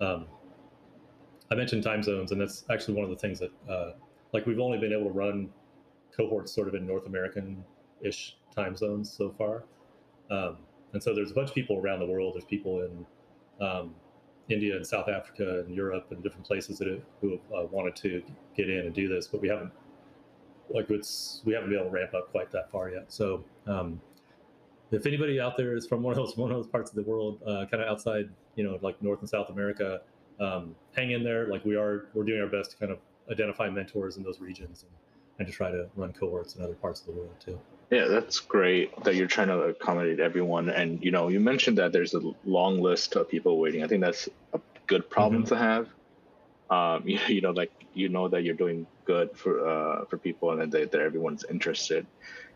Um, 0.00 0.26
I 1.50 1.54
mentioned 1.54 1.82
time 1.82 2.02
zones, 2.02 2.32
and 2.32 2.40
that's 2.40 2.64
actually 2.70 2.94
one 2.94 3.04
of 3.04 3.10
the 3.10 3.16
things 3.16 3.38
that, 3.40 3.50
uh, 3.68 3.92
like, 4.32 4.46
we've 4.46 4.60
only 4.60 4.78
been 4.78 4.92
able 4.92 5.04
to 5.04 5.10
run 5.10 5.50
cohorts 6.16 6.52
sort 6.52 6.68
of 6.68 6.74
in 6.74 6.86
North 6.86 7.06
American-ish 7.06 8.36
time 8.54 8.76
zones 8.76 9.10
so 9.10 9.30
far, 9.30 9.64
um, 10.30 10.58
and 10.92 11.02
so 11.02 11.14
there's 11.14 11.30
a 11.30 11.34
bunch 11.34 11.48
of 11.48 11.54
people 11.54 11.78
around 11.78 12.00
the 12.00 12.06
world. 12.06 12.34
There's 12.34 12.44
people 12.44 12.82
in 12.82 13.66
um, 13.66 13.94
India 14.48 14.76
and 14.76 14.86
South 14.86 15.08
Africa 15.08 15.60
and 15.60 15.74
Europe 15.74 16.06
and 16.10 16.22
different 16.22 16.46
places 16.46 16.78
that 16.78 16.88
have, 16.88 17.00
who 17.20 17.30
have 17.32 17.40
uh, 17.64 17.66
wanted 17.66 17.96
to 17.96 18.22
get 18.56 18.68
in 18.68 18.80
and 18.80 18.94
do 18.94 19.08
this, 19.08 19.26
but 19.26 19.40
we 19.40 19.48
haven't 19.48 19.72
like 20.70 20.88
it's 20.90 21.42
we 21.44 21.52
haven't 21.52 21.70
been 21.70 21.78
able 21.78 21.90
to 21.90 21.94
ramp 21.94 22.14
up 22.14 22.30
quite 22.30 22.50
that 22.52 22.70
far 22.70 22.90
yet. 22.90 23.12
So 23.12 23.44
um, 23.66 24.00
if 24.90 25.06
anybody 25.06 25.40
out 25.40 25.56
there 25.56 25.76
is 25.76 25.86
from 25.86 26.02
one 26.02 26.12
of 26.12 26.16
those 26.16 26.36
one 26.36 26.50
of 26.50 26.56
those 26.56 26.66
parts 26.66 26.90
of 26.90 26.96
the 26.96 27.02
world, 27.02 27.40
uh, 27.46 27.66
kind 27.70 27.82
of 27.82 27.88
outside, 27.88 28.28
you 28.56 28.64
know, 28.64 28.78
like 28.82 29.00
North 29.02 29.20
and 29.20 29.28
South 29.28 29.50
America, 29.50 30.00
um, 30.40 30.74
hang 30.94 31.12
in 31.12 31.22
there. 31.22 31.46
Like 31.46 31.64
we 31.64 31.76
are, 31.76 32.08
we're 32.14 32.24
doing 32.24 32.40
our 32.40 32.48
best 32.48 32.72
to 32.72 32.76
kind 32.76 32.92
of 32.92 32.98
identify 33.30 33.70
mentors 33.70 34.16
in 34.16 34.22
those 34.22 34.40
regions 34.40 34.82
and, 34.82 34.92
and 35.42 35.50
to 35.50 35.56
try 35.56 35.70
to 35.70 35.88
run 35.96 36.12
cohorts 36.12 36.54
in 36.54 36.62
other 36.62 36.74
parts 36.74 37.00
of 37.00 37.06
the 37.06 37.12
world 37.12 37.34
too. 37.44 37.58
Yeah, 37.90 38.06
that's 38.06 38.38
great 38.40 39.04
that 39.04 39.16
you're 39.16 39.26
trying 39.26 39.48
to 39.48 39.58
accommodate 39.62 40.20
everyone. 40.20 40.70
And 40.70 41.02
you 41.04 41.10
know, 41.10 41.28
you 41.28 41.40
mentioned 41.40 41.78
that 41.78 41.92
there's 41.92 42.14
a 42.14 42.22
long 42.44 42.80
list 42.80 43.16
of 43.16 43.28
people 43.28 43.58
waiting. 43.58 43.82
I 43.82 43.88
think 43.88 44.00
that's 44.02 44.28
a 44.52 44.60
good 44.86 45.10
problem 45.10 45.44
mm-hmm. 45.44 45.54
to 45.54 45.60
have. 45.60 45.88
Um, 46.70 47.08
you, 47.08 47.18
you 47.28 47.40
know, 47.40 47.50
like 47.50 47.72
you 47.92 48.08
know 48.08 48.28
that 48.28 48.44
you're 48.44 48.54
doing 48.54 48.86
good 49.04 49.36
for 49.36 49.68
uh, 49.68 50.04
for 50.06 50.16
people, 50.16 50.50
and 50.52 50.72
that, 50.72 50.92
that 50.92 51.00
everyone's 51.00 51.44
interested. 51.50 52.06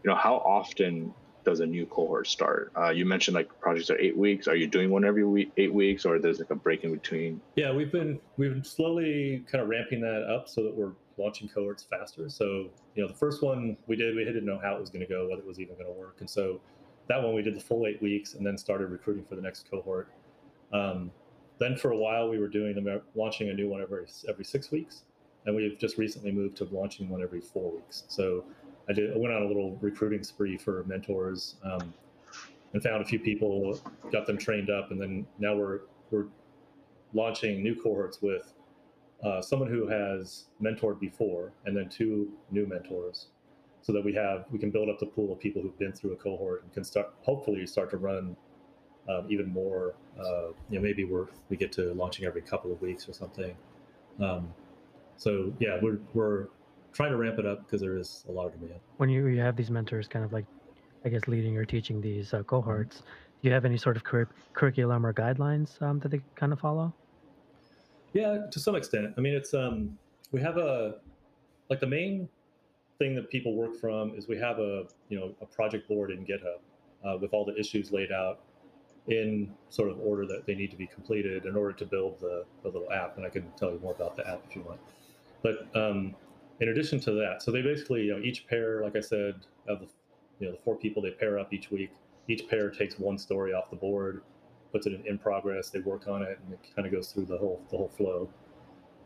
You 0.03 0.11
know, 0.11 0.17
how 0.17 0.37
often 0.37 1.13
does 1.45 1.61
a 1.61 1.67
new 1.67 1.87
cohort 1.87 2.29
start? 2.29 2.73
Uh, 2.77 2.91
you 2.91 3.05
mentioned 3.05 3.35
like 3.35 3.49
projects 3.61 3.91
are 3.91 3.99
eight 3.99 4.17
weeks. 4.17 4.49
Are 4.49 4.57
you 4.57 4.67
doing 4.67 4.91
one 4.91 5.05
every 5.05 5.25
week, 5.25 5.53
eight 5.57 5.75
weeks, 5.75 6.05
or 6.07 6.19
there's 6.19 6.39
like 6.39 6.51
a 6.51 6.55
break 6.55 6.85
in 6.85 6.93
between? 6.93 7.41
Yeah, 7.57 7.73
we've 7.73 7.93
been 7.93 8.21
we've 8.37 8.53
been 8.53 8.65
slowly 8.65 9.45
kind 9.51 9.61
of 9.61 9.69
ramping 9.69 10.01
that 10.01 10.23
up 10.23 10.49
so 10.49 10.63
that 10.63 10.75
we're 10.75 10.93
launching 11.19 11.49
cohorts 11.49 11.83
faster. 11.85 12.29
So 12.29 12.71
you 12.95 13.03
know, 13.03 13.09
the 13.09 13.15
first 13.15 13.43
one 13.43 13.77
we 13.87 13.97
did, 13.97 14.15
we 14.15 14.25
didn't 14.25 14.45
know 14.45 14.59
how 14.63 14.75
it 14.77 14.81
was 14.81 14.91
going 14.91 15.07
to 15.07 15.13
go, 15.13 15.29
whether 15.29 15.43
it 15.43 15.47
was 15.47 15.61
even 15.61 15.75
going 15.75 15.87
to 15.87 15.93
work, 15.93 16.17
and 16.21 16.29
so 16.29 16.61
that 17.09 17.23
one 17.23 17.35
we 17.35 17.43
did 17.43 17.55
the 17.55 17.61
full 17.61 17.87
eight 17.87 18.01
weeks, 18.03 18.35
and 18.35 18.45
then 18.45 18.59
started 18.59 18.89
recruiting 18.89 19.25
for 19.25 19.37
the 19.37 19.43
next 19.43 19.71
cohort. 19.71 20.09
Um, 20.73 21.11
then 21.59 21.77
for 21.77 21.93
a 21.93 21.97
while 21.97 22.29
we 22.29 22.39
were 22.39 22.49
doing 22.49 22.75
them 22.75 23.01
launching 23.15 23.49
a 23.49 23.55
new 23.55 23.69
one 23.69 23.81
every 23.81 24.07
every 24.29 24.45
six 24.45 24.71
weeks, 24.71 25.05
and 25.47 25.55
we've 25.55 25.79
just 25.79 25.99
recently 25.99 26.33
moved 26.33 26.57
to 26.59 26.65
launching 26.65 27.09
one 27.09 27.23
every 27.23 27.41
four 27.41 27.73
weeks. 27.73 28.05
So 28.09 28.45
I 28.89 28.93
did. 28.93 29.15
I 29.15 29.19
went 29.19 29.33
on 29.35 29.43
a 29.43 29.47
little 29.47 29.79
recruiting 29.81 30.23
spree 30.23 30.57
for 30.57 30.85
mentors, 30.85 31.57
um, 31.65 31.95
and 32.73 32.83
found 32.83 33.03
a 33.03 33.05
few 33.07 33.19
people, 33.19 33.81
got 34.13 34.27
them 34.27 34.37
trained 34.37 34.71
up, 34.71 34.91
and 34.91 35.01
then 35.01 35.27
now 35.39 35.57
we're 35.57 35.81
we're 36.11 36.27
launching 37.15 37.63
new 37.63 37.75
cohorts 37.75 38.21
with 38.21 38.53
uh, 39.25 39.41
someone 39.41 39.69
who 39.69 39.87
has 39.89 40.45
mentored 40.63 41.01
before, 41.01 41.53
and 41.65 41.77
then 41.77 41.89
two 41.89 42.33
new 42.51 42.67
mentors, 42.67 43.29
so 43.83 43.93
that 43.93 44.05
we 44.05 44.13
have 44.15 44.45
we 44.51 44.59
can 44.59 44.71
build 44.71 44.89
up 44.89 44.99
the 44.99 45.07
pool 45.07 45.33
of 45.33 45.39
people 45.39 45.63
who've 45.63 45.79
been 45.79 45.93
through 45.93 46.13
a 46.13 46.17
cohort 46.17 46.63
and 46.63 46.73
can 46.73 46.85
start 46.85 47.13
hopefully 47.23 47.67
start 47.67 47.91
to 47.91 47.97
run 47.97 48.37
um, 49.09 49.27
even 49.29 49.49
more. 49.49 49.95
Uh, 50.19 50.49
you 50.71 50.79
know, 50.79 50.81
maybe 50.81 51.05
we're 51.05 51.27
we 51.49 51.57
get 51.57 51.73
to 51.73 51.93
launching 51.95 52.25
every 52.25 52.43
couple 52.43 52.73
of 52.73 52.81
weeks 52.83 53.09
or 53.09 53.13
something. 53.13 53.55
Um, 54.21 54.53
so 55.17 55.53
yeah, 55.59 55.79
we're 55.81 55.99
we're 56.15 56.49
trying 56.97 57.11
to 57.11 57.17
ramp 57.17 57.39
it 57.39 57.47
up 57.47 57.65
because 57.65 57.81
there 57.81 57.99
is 57.99 58.25
a 58.29 58.33
lot 58.33 58.47
of 58.47 58.53
demand. 58.59 58.81
When 58.97 59.11
you, 59.11 59.27
you 59.27 59.41
have 59.41 59.55
these 59.55 59.71
mentors 59.71 60.09
kind 60.09 60.25
of 60.25 60.33
like, 60.33 60.47
I 61.05 61.11
guess, 61.11 61.29
leading 61.29 61.57
or 61.59 61.67
teaching 61.67 62.01
these 62.01 62.33
uh, 62.33 62.43
cohorts, 62.43 63.01
do 63.01 63.49
you 63.49 63.53
have 63.53 63.67
any 63.67 63.77
sort 63.77 63.97
of 63.97 64.05
cur- 64.05 64.29
curriculum 64.55 65.05
or 65.05 65.13
guidelines 65.13 65.81
um, 65.83 65.99
that 66.01 66.11
they 66.11 66.23
kind 66.37 66.55
of 66.55 66.59
follow? 66.59 66.95
Yeah, 68.17 68.47
to 68.51 68.59
some 68.59 68.75
extent. 68.77 69.13
I 69.19 69.21
mean, 69.21 69.35
it's 69.35 69.53
um, 69.53 69.99
we 70.33 70.41
have 70.41 70.57
a 70.57 70.95
like 71.69 71.81
the 71.81 71.87
main 71.87 72.31
thing 72.99 73.15
that 73.15 73.29
people 73.29 73.55
work 73.55 73.77
from 73.79 74.15
is 74.15 74.27
we 74.27 74.39
have 74.39 74.59
a 74.59 74.85
you 75.11 75.21
know 75.21 75.35
a 75.43 75.47
project 75.47 75.87
board 75.87 76.11
in 76.11 76.25
GitHub 76.25 76.61
uh, 77.05 77.19
with 77.19 77.35
all 77.35 77.45
the 77.45 77.55
issues 77.61 77.93
laid 77.93 78.13
out 78.13 78.41
in 79.09 79.53
sort 79.69 79.91
of 79.91 80.01
order 80.01 80.25
that 80.27 80.47
they 80.47 80.55
need 80.55 80.71
to 80.71 80.79
be 80.79 80.87
completed 80.87 81.45
in 81.45 81.57
order 81.57 81.73
to 81.73 81.85
build 81.85 82.19
the, 82.19 82.45
the 82.63 82.71
little 82.71 82.91
app. 82.91 83.19
And 83.19 83.27
I 83.27 83.29
can 83.29 83.45
tell 83.59 83.71
you 83.71 83.79
more 83.81 83.93
about 83.93 84.17
the 84.17 84.27
app 84.27 84.41
if 84.49 84.57
you 84.57 84.63
want. 84.63 84.81
But 85.43 85.69
um, 85.77 86.15
in 86.61 86.71
addition 86.71 86.99
to 87.01 87.13
that, 87.13 87.43
so 87.43 87.53
they 87.53 87.61
basically, 87.61 88.05
you 88.05 88.17
know, 88.17 88.23
each 88.23 88.47
pair, 88.49 88.83
like 88.83 88.97
I 88.97 89.01
said, 89.01 89.35
of 89.69 89.81
the, 89.81 89.87
you 90.41 90.47
know, 90.47 90.53
the 90.53 90.59
four 90.65 90.75
people 90.75 91.03
they 91.03 91.11
pair 91.11 91.39
up 91.39 91.53
each 91.53 91.71
week. 91.71 91.91
Each 92.29 92.49
pair 92.49 92.71
takes 92.71 92.99
one 92.99 93.19
story 93.19 93.53
off 93.53 93.71
the 93.71 93.77
board, 93.77 94.23
puts 94.77 94.87
it 94.87 94.93
in, 94.93 95.07
in 95.07 95.19
progress. 95.19 95.71
They 95.71 95.81
work 95.81 96.09
on 96.09 96.23
it, 96.23 96.39
and 96.45 96.53
it 96.53 96.61
kind 96.75 96.87
of 96.87 96.93
goes 96.93 97.13
through 97.13 97.27
the 97.27 97.39
whole 97.39 97.63
the 97.71 97.77
whole 97.77 97.89
flow. 97.97 98.29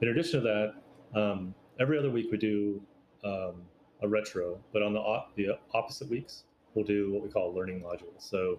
In 0.00 0.08
addition 0.08 0.42
to 0.42 0.72
that, 1.12 1.20
um, 1.20 1.54
every 1.78 1.98
other 1.98 2.10
week 2.10 2.28
we 2.32 2.38
do 2.38 2.80
um, 3.24 3.62
a 4.02 4.08
retro, 4.08 4.58
but 4.72 4.82
on 4.82 4.92
the 4.92 5.00
op- 5.00 5.34
the 5.36 5.58
opposite 5.74 6.08
weeks 6.08 6.44
we'll 6.74 6.84
do 6.84 7.12
what 7.12 7.22
we 7.22 7.28
call 7.28 7.54
learning 7.54 7.80
modules. 7.80 8.18
So 8.18 8.58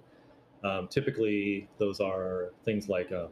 um, 0.63 0.87
typically 0.87 1.67
those 1.79 1.99
are 1.99 2.51
things 2.65 2.89
like 2.89 3.11
um, 3.11 3.29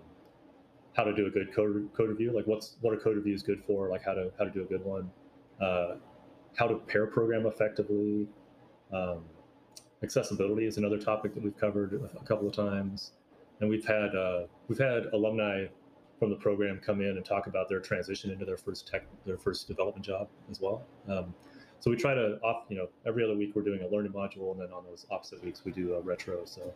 how 0.96 1.04
to 1.04 1.14
do 1.14 1.28
a 1.28 1.30
good 1.30 1.54
code, 1.54 1.90
code 1.96 2.10
review, 2.10 2.32
like 2.32 2.48
what's 2.48 2.78
what 2.82 2.94
are 2.94 2.98
code 2.98 3.18
reviews 3.18 3.44
good 3.44 3.64
for, 3.66 3.90
like 3.90 4.04
how 4.04 4.14
to 4.14 4.32
how 4.38 4.46
to 4.46 4.52
do 4.52 4.62
a 4.62 4.66
good 4.66 4.84
one 4.84 5.10
uh, 5.62 5.96
how 6.56 6.68
to 6.68 6.76
pair 6.76 7.06
program 7.08 7.46
effectively. 7.46 8.28
Um, 8.92 9.24
accessibility 10.04 10.66
is 10.66 10.78
another 10.78 10.98
topic 10.98 11.34
that 11.36 11.44
we've 11.44 11.58
covered 11.58 11.94
a 12.20 12.26
couple 12.26 12.48
of 12.48 12.56
times, 12.56 13.12
and 13.60 13.70
we've 13.70 13.86
had 13.86 14.16
uh, 14.16 14.44
we've 14.68 14.80
had 14.80 15.06
alumni 15.14 15.66
from 16.18 16.30
the 16.30 16.36
program 16.36 16.80
come 16.84 17.02
in 17.02 17.12
and 17.12 17.26
talk 17.26 17.48
about 17.48 17.70
their 17.70 17.80
transition 17.80 18.30
into 18.32 18.46
their 18.46 18.58
first 18.58 18.88
tech 18.88 19.04
their 19.26 19.38
first 19.38 19.68
development 19.68 20.06
job 20.06 20.28
as 20.52 20.60
well. 20.60 20.86
Um, 21.08 21.34
so 21.80 21.90
we 21.90 21.96
try 21.96 22.14
to 22.14 22.40
off 22.44 22.66
you 22.70 22.78
know 22.78 22.88
every 23.06 23.24
other 23.24 23.36
week 23.36 23.56
we're 23.56 23.64
doing 23.64 23.82
a 23.82 23.88
learning 23.88 24.12
module, 24.12 24.52
and 24.52 24.60
then 24.60 24.72
on 24.74 24.84
those 24.86 25.06
opposite 25.12 25.44
weeks 25.44 25.64
we 25.66 25.72
do 25.72 25.96
a 25.96 26.02
retro. 26.02 26.46
So 26.46 26.74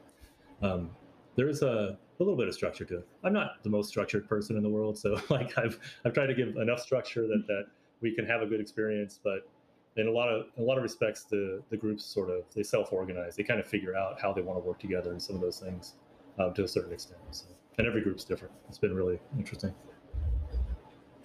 um, 0.62 0.90
there 1.36 1.50
is 1.50 1.62
a, 1.62 1.98
a 2.20 2.24
little 2.24 2.38
bit 2.38 2.48
of 2.48 2.54
structure 2.54 2.86
to 2.86 3.00
it. 3.00 3.08
I'm 3.24 3.34
not 3.34 3.64
the 3.64 3.70
most 3.70 3.90
structured 3.90 4.28
person 4.28 4.56
in 4.56 4.64
the 4.64 4.70
world, 4.70 4.98
so 4.98 5.20
like 5.30 5.58
I've 5.58 5.80
I've 6.06 6.14
tried 6.14 6.28
to 6.28 6.36
give 6.36 6.56
enough 6.58 6.80
structure 6.80 7.28
that 7.28 7.46
that 7.48 7.66
we 8.02 8.14
can 8.14 8.26
have 8.26 8.42
a 8.42 8.46
good 8.46 8.60
experience. 8.60 9.20
But 9.24 9.50
in 9.96 10.08
a 10.08 10.12
lot 10.12 10.30
of 10.30 10.48
in 10.58 10.64
a 10.64 10.66
lot 10.66 10.78
of 10.78 10.84
respects, 10.84 11.24
the 11.24 11.62
the 11.70 11.78
groups 11.78 12.06
sort 12.06 12.30
of 12.30 12.44
they 12.56 12.64
self 12.64 12.94
organize. 12.94 13.36
They 13.36 13.44
kind 13.44 13.60
of 13.60 13.68
figure 13.68 13.96
out 13.96 14.22
how 14.22 14.32
they 14.32 14.42
want 14.42 14.58
to 14.58 14.66
work 14.66 14.80
together 14.80 15.12
and 15.12 15.22
some 15.22 15.36
of 15.36 15.42
those 15.42 15.60
things 15.60 15.96
um, 16.40 16.54
to 16.54 16.64
a 16.64 16.68
certain 16.68 16.94
extent. 16.94 17.20
So, 17.32 17.46
and 17.78 17.88
every 17.88 18.02
group's 18.02 18.24
different. 18.24 18.54
It's 18.70 18.78
been 18.78 18.94
really 18.94 19.20
interesting. 19.38 19.74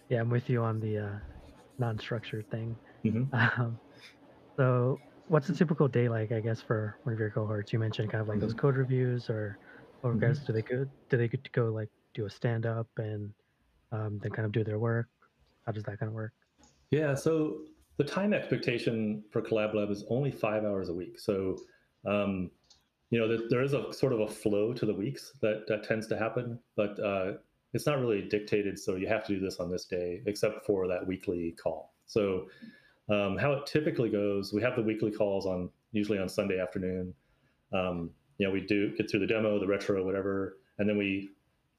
Yeah, 0.08 0.20
I'm 0.20 0.30
with 0.30 0.48
you 0.48 0.62
on 0.62 0.80
the 0.80 0.98
uh, 0.98 1.18
non-structured 1.78 2.50
thing. 2.50 2.76
Mm-hmm. 3.04 3.34
Um, 3.34 3.78
so, 4.56 4.98
what's 5.28 5.48
a 5.48 5.54
typical 5.54 5.88
day 5.88 6.08
like? 6.08 6.32
I 6.32 6.40
guess 6.40 6.60
for 6.60 6.96
one 7.04 7.12
of 7.12 7.18
your 7.18 7.30
cohorts, 7.30 7.72
you 7.72 7.78
mentioned 7.78 8.10
kind 8.10 8.22
of 8.22 8.28
like 8.28 8.38
mm-hmm. 8.38 8.46
those 8.46 8.54
code 8.54 8.76
reviews, 8.76 9.28
or 9.28 9.58
or 10.02 10.12
mm-hmm. 10.12 10.20
guys, 10.20 10.40
do 10.40 10.52
they 10.52 10.62
go 10.62 10.86
do 11.08 11.16
they 11.16 11.28
get 11.28 11.44
to 11.44 11.50
go 11.50 11.66
like 11.66 11.88
do 12.14 12.26
a 12.26 12.30
stand 12.30 12.66
up 12.66 12.88
and 12.96 13.32
um, 13.92 14.18
then 14.22 14.32
kind 14.32 14.46
of 14.46 14.52
do 14.52 14.64
their 14.64 14.78
work? 14.78 15.08
How 15.66 15.72
does 15.72 15.84
that 15.84 15.98
kind 15.98 16.08
of 16.08 16.14
work? 16.14 16.32
Yeah, 16.90 17.14
so 17.14 17.58
the 17.98 18.04
time 18.04 18.32
expectation 18.32 19.22
for 19.30 19.42
Collab 19.42 19.74
Lab 19.74 19.90
is 19.90 20.04
only 20.08 20.30
five 20.30 20.64
hours 20.64 20.88
a 20.88 20.94
week. 20.94 21.18
So, 21.18 21.58
um, 22.06 22.50
you 23.10 23.18
know, 23.18 23.38
there 23.48 23.62
is 23.62 23.72
a 23.72 23.92
sort 23.92 24.12
of 24.12 24.20
a 24.20 24.28
flow 24.28 24.72
to 24.74 24.84
the 24.84 24.94
weeks 24.94 25.32
that, 25.40 25.64
that 25.68 25.82
tends 25.82 26.06
to 26.08 26.18
happen, 26.18 26.58
but 26.76 26.98
uh, 27.02 27.32
it's 27.72 27.86
not 27.86 28.00
really 28.00 28.22
dictated. 28.22 28.78
So 28.78 28.96
you 28.96 29.08
have 29.08 29.24
to 29.26 29.34
do 29.34 29.40
this 29.40 29.60
on 29.60 29.70
this 29.70 29.86
day, 29.86 30.22
except 30.26 30.66
for 30.66 30.86
that 30.88 31.06
weekly 31.06 31.54
call. 31.62 31.94
So, 32.06 32.46
um, 33.10 33.38
how 33.38 33.52
it 33.52 33.66
typically 33.66 34.10
goes, 34.10 34.52
we 34.52 34.60
have 34.60 34.76
the 34.76 34.82
weekly 34.82 35.10
calls 35.10 35.46
on 35.46 35.70
usually 35.92 36.18
on 36.18 36.28
Sunday 36.28 36.60
afternoon. 36.60 37.14
Um, 37.72 38.10
you 38.36 38.46
know, 38.46 38.52
we 38.52 38.60
do 38.60 38.94
get 38.96 39.10
through 39.10 39.20
the 39.20 39.26
demo, 39.26 39.58
the 39.58 39.66
retro, 39.66 40.04
whatever, 40.04 40.58
and 40.78 40.88
then 40.88 40.98
we 40.98 41.30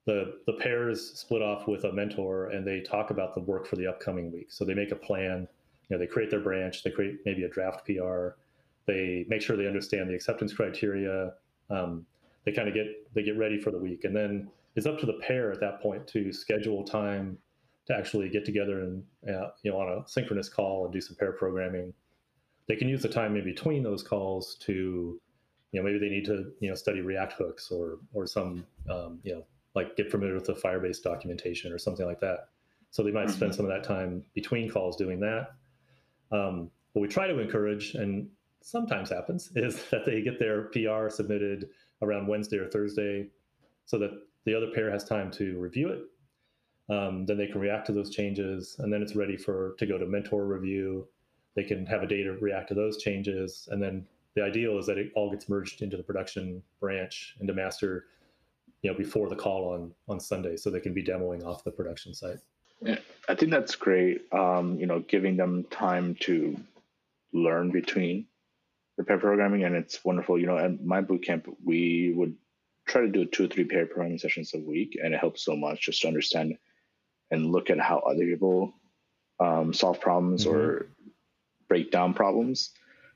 the 0.06 0.40
the 0.48 0.54
pairs 0.54 1.20
split 1.20 1.44
off 1.44 1.68
with 1.68 1.84
a 1.84 1.94
mentor 1.94 2.50
and 2.50 2.66
they 2.66 2.82
talk 2.82 3.12
about 3.12 3.36
the 3.36 3.42
work 3.42 3.68
for 3.68 3.76
the 3.76 3.86
upcoming 3.86 4.32
week. 4.32 4.52
So 4.52 4.66
they 4.66 4.74
make 4.74 4.92
a 4.92 4.96
plan. 4.96 5.48
You 5.88 5.96
know, 5.96 6.00
they 6.00 6.08
create 6.08 6.32
their 6.32 6.40
branch. 6.40 6.84
They 6.84 6.90
create 6.90 7.20
maybe 7.26 7.44
a 7.44 7.50
draft 7.50 7.86
PR. 7.86 8.30
They 8.90 9.24
make 9.30 9.44
sure 9.44 9.56
they 9.56 9.68
understand 9.68 10.10
the 10.10 10.16
acceptance 10.16 10.52
criteria. 10.52 11.34
Um, 11.70 12.08
they 12.44 12.52
kind 12.52 12.68
of 12.68 12.74
get 12.74 12.88
they 13.14 13.22
get 13.22 13.38
ready 13.38 13.60
for 13.60 13.70
the 13.70 13.78
week, 13.78 14.04
and 14.04 14.16
then 14.16 14.50
it's 14.76 14.88
up 14.88 14.98
to 15.02 15.06
the 15.06 15.20
pair 15.22 15.52
at 15.52 15.60
that 15.60 15.80
point 15.80 16.08
to 16.08 16.34
schedule 16.34 16.84
time 16.84 17.38
to 17.86 17.96
actually 17.96 18.30
get 18.30 18.46
together 18.46 18.82
and 18.82 19.04
uh, 19.30 19.50
you 19.62 19.70
know 19.70 19.78
on 19.78 20.00
a 20.00 20.08
synchronous 20.08 20.50
call 20.50 20.86
and 20.86 20.94
do 20.94 21.00
some 21.00 21.16
pair 21.16 21.34
programming. 21.34 21.94
They 22.68 22.76
can 22.76 22.90
use 22.90 23.04
the 23.04 23.10
time 23.10 23.36
in 23.36 23.44
between 23.44 23.84
those 23.84 24.02
calls 24.02 24.56
to 24.62 25.22
you 25.72 25.80
know 25.80 25.84
maybe 25.84 26.00
they 26.00 26.10
need 26.10 26.26
to 26.26 26.52
you 26.60 26.70
know 26.70 26.76
study 26.76 27.02
React 27.02 27.34
hooks 27.34 27.70
or 27.70 28.00
or 28.12 28.26
some 28.26 28.66
um, 28.90 29.20
you 29.22 29.34
know 29.34 29.46
like 29.76 29.96
get 29.98 30.10
familiar 30.10 30.34
with 30.34 30.46
the 30.46 30.54
Firebase 30.54 31.04
documentation 31.04 31.72
or 31.72 31.78
something 31.78 32.08
like 32.08 32.22
that. 32.22 32.50
So 32.90 33.04
they 33.04 33.12
might 33.12 33.28
mm-hmm. 33.28 33.36
spend 33.36 33.54
some 33.54 33.66
of 33.66 33.72
that 33.72 33.84
time 33.84 34.24
between 34.34 34.68
calls 34.68 34.96
doing 34.96 35.20
that. 35.20 35.52
Um, 36.32 36.72
what 36.94 37.04
we 37.04 37.08
try 37.08 37.28
to 37.28 37.38
encourage, 37.38 37.94
and 37.94 38.30
sometimes 38.62 39.10
happens, 39.10 39.52
is 39.56 39.84
that 39.90 40.06
they 40.06 40.22
get 40.22 40.40
their 40.40 40.64
PR 40.64 41.10
submitted 41.10 41.70
around 42.02 42.28
Wednesday 42.28 42.58
or 42.58 42.68
Thursday 42.68 43.28
so 43.86 43.98
that 43.98 44.12
the 44.46 44.56
other 44.56 44.72
pair 44.74 44.90
has 44.92 45.04
time 45.04 45.32
to 45.32 45.60
review 45.60 45.90
it. 45.90 46.02
Um, 46.94 47.26
then 47.26 47.38
they 47.38 47.48
can 47.48 47.62
react 47.62 47.86
to 47.88 47.94
those 47.94 48.10
changes, 48.10 48.78
and 48.80 48.92
then 48.92 49.02
it's 49.02 49.16
ready 49.16 49.38
for 49.38 49.76
to 49.78 49.86
go 49.86 49.98
to 49.98 50.08
mentor 50.08 50.46
review. 50.46 51.08
They 51.56 51.64
can 51.64 51.86
have 51.86 52.02
a 52.02 52.08
day 52.08 52.24
to 52.24 52.32
react 52.34 52.70
to 52.70 52.74
those 52.74 52.98
changes, 52.98 53.70
and 53.72 53.82
then 53.82 54.08
the 54.36 54.44
ideal 54.44 54.78
is 54.80 54.88
that 54.88 54.98
it 54.98 55.12
all 55.16 55.30
gets 55.30 55.50
merged 55.50 55.82
into 55.82 55.98
the 55.98 56.04
production 56.04 56.64
branch 56.80 57.36
into 57.42 57.54
master 57.54 58.06
you 58.82 58.92
know 58.92 58.98
before 58.98 59.30
the 59.30 59.36
call 59.36 59.74
on 59.74 59.92
on 60.08 60.20
Sunday, 60.20 60.56
so 60.56 60.70
they 60.70 60.80
can 60.80 60.94
be 60.94 61.04
demoing 61.04 61.46
off 61.46 61.64
the 61.64 61.72
production 61.72 62.14
site. 62.14 62.40
I 63.28 63.36
think 63.36 63.52
that's 63.52 63.76
great. 63.76 64.22
Um, 64.32 64.80
you 64.80 64.86
know, 64.86 65.00
giving 65.00 65.36
them 65.36 65.66
time 65.70 66.16
to 66.22 66.58
learn 67.34 67.72
between 67.72 68.26
the 69.00 69.06
pair 69.06 69.18
programming, 69.18 69.64
and 69.64 69.78
it's 69.78 70.04
wonderful. 70.04 70.38
You 70.38 70.46
know, 70.46 70.58
at 70.58 70.84
my 70.84 71.02
bootcamp, 71.02 71.46
we 71.64 72.12
would 72.18 72.36
try 72.86 73.00
to 73.00 73.08
do 73.08 73.24
two 73.24 73.46
or 73.46 73.48
three 73.48 73.64
pair 73.64 73.86
programming 73.86 74.18
sessions 74.20 74.54
a 74.54 74.60
week, 74.60 75.00
and 75.02 75.14
it 75.14 75.20
helps 75.22 75.42
so 75.46 75.56
much 75.56 75.86
just 75.86 76.02
to 76.02 76.10
understand 76.10 76.58
and 77.32 77.46
look 77.46 77.70
at 77.70 77.80
how 77.80 78.00
other 78.00 78.26
people 78.26 78.74
um, 79.40 79.74
solve 79.74 80.02
problems 80.02 80.46
Mhm. 80.46 80.52
or 80.52 80.90
break 81.70 81.92
down 81.92 82.14
problems. 82.14 82.74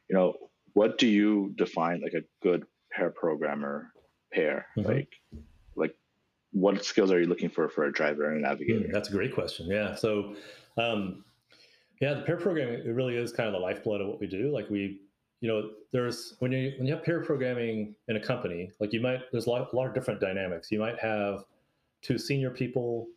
You 0.08 0.16
know, 0.16 0.50
what 0.72 0.98
do 0.98 1.06
you 1.06 1.54
define 1.58 2.00
like 2.00 2.14
a 2.14 2.24
good 2.42 2.66
pair 2.90 3.10
programmer 3.10 3.92
pair? 4.32 4.68
Mhm. 4.78 4.86
Like, 4.86 5.10
like 5.76 5.96
what 6.54 6.86
skills 6.86 7.12
are 7.12 7.20
you 7.20 7.26
looking 7.26 7.50
for 7.50 7.68
for 7.68 7.84
a 7.84 7.92
driver 7.92 8.30
and 8.30 8.38
a 8.38 8.42
navigator? 8.48 8.88
Mm, 8.88 8.94
that's 8.94 9.10
a 9.10 9.12
great 9.12 9.34
question. 9.34 9.68
Yeah. 9.68 9.96
So, 9.96 10.38
um, 10.78 11.26
yeah, 12.00 12.14
the 12.14 12.22
pair 12.22 12.38
programming 12.38 12.76
it 12.86 12.88
really 12.88 13.18
is 13.18 13.34
kind 13.34 13.48
of 13.48 13.54
the 13.54 13.60
lifeblood 13.60 14.00
of 14.00 14.08
what 14.08 14.22
we 14.22 14.28
do. 14.28 14.50
Like 14.50 14.70
we, 14.70 15.02
you 15.44 15.50
know, 15.50 15.72
there's 15.92 16.36
when 16.40 16.54
you 16.54 16.72
when 16.78 16.88
you 16.88 16.96
have 16.96 17.04
pair 17.04 17.22
programming 17.22 17.94
in 18.08 18.16
a 18.16 18.20
company, 18.20 18.72
like 18.80 18.94
you 18.94 19.02
might 19.02 19.30
there's 19.34 19.46
a 19.46 19.50
lot, 19.50 19.74
a 19.74 19.76
lot 19.76 19.88
of 19.88 19.94
different 19.94 20.22
dynamics. 20.22 20.72
You 20.72 20.80
might 20.80 20.98
have 21.00 21.44
two 22.02 22.18
senior 22.18 22.50
people 22.50 23.08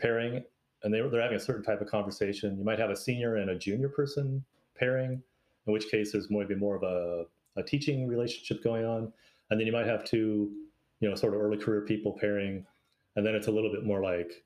pairing, 0.00 0.42
and 0.82 0.92
they 0.92 1.00
they're 1.00 1.22
having 1.22 1.36
a 1.36 1.40
certain 1.40 1.62
type 1.62 1.80
of 1.80 1.86
conversation. 1.86 2.58
You 2.58 2.64
might 2.64 2.80
have 2.80 2.90
a 2.90 2.96
senior 2.96 3.36
and 3.36 3.50
a 3.50 3.54
junior 3.56 3.88
person 3.88 4.44
pairing, 4.76 5.22
in 5.68 5.72
which 5.72 5.88
case 5.88 6.10
there's 6.10 6.28
maybe 6.28 6.56
more 6.56 6.74
of 6.74 6.82
a, 6.82 7.26
a 7.54 7.62
teaching 7.62 8.08
relationship 8.08 8.64
going 8.64 8.84
on, 8.84 9.12
and 9.50 9.60
then 9.60 9.64
you 9.64 9.72
might 9.72 9.86
have 9.86 10.04
two, 10.04 10.50
you 10.98 11.08
know, 11.08 11.14
sort 11.14 11.34
of 11.34 11.40
early 11.40 11.56
career 11.56 11.82
people 11.82 12.18
pairing, 12.20 12.66
and 13.14 13.24
then 13.24 13.36
it's 13.36 13.46
a 13.46 13.52
little 13.52 13.70
bit 13.70 13.84
more 13.84 14.00
like 14.00 14.42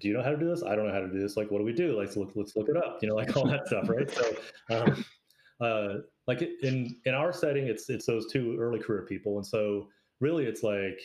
do 0.00 0.08
you 0.08 0.14
know 0.14 0.24
how 0.24 0.30
to 0.30 0.36
do 0.36 0.48
this? 0.48 0.64
I 0.64 0.74
don't 0.74 0.88
know 0.88 0.92
how 0.92 0.98
to 0.98 1.08
do 1.08 1.20
this. 1.20 1.36
Like, 1.36 1.52
what 1.52 1.58
do 1.58 1.64
we 1.64 1.72
do? 1.72 1.96
Like, 1.96 2.16
look, 2.16 2.32
let's 2.34 2.56
look 2.56 2.68
it 2.68 2.76
up. 2.76 2.98
You 3.00 3.08
know, 3.08 3.14
like 3.14 3.36
all 3.36 3.46
that 3.46 3.68
stuff, 3.68 3.88
right? 3.88 4.10
So, 4.10 4.36
um, 4.70 5.04
uh, 5.60 5.98
like 6.26 6.42
in 6.42 6.96
in 7.04 7.14
our 7.14 7.32
setting, 7.32 7.66
it's 7.66 7.88
it's 7.88 8.06
those 8.06 8.30
two 8.32 8.56
early 8.58 8.80
career 8.80 9.02
people, 9.02 9.36
and 9.36 9.46
so 9.46 9.88
really, 10.20 10.44
it's 10.44 10.62
like 10.62 11.00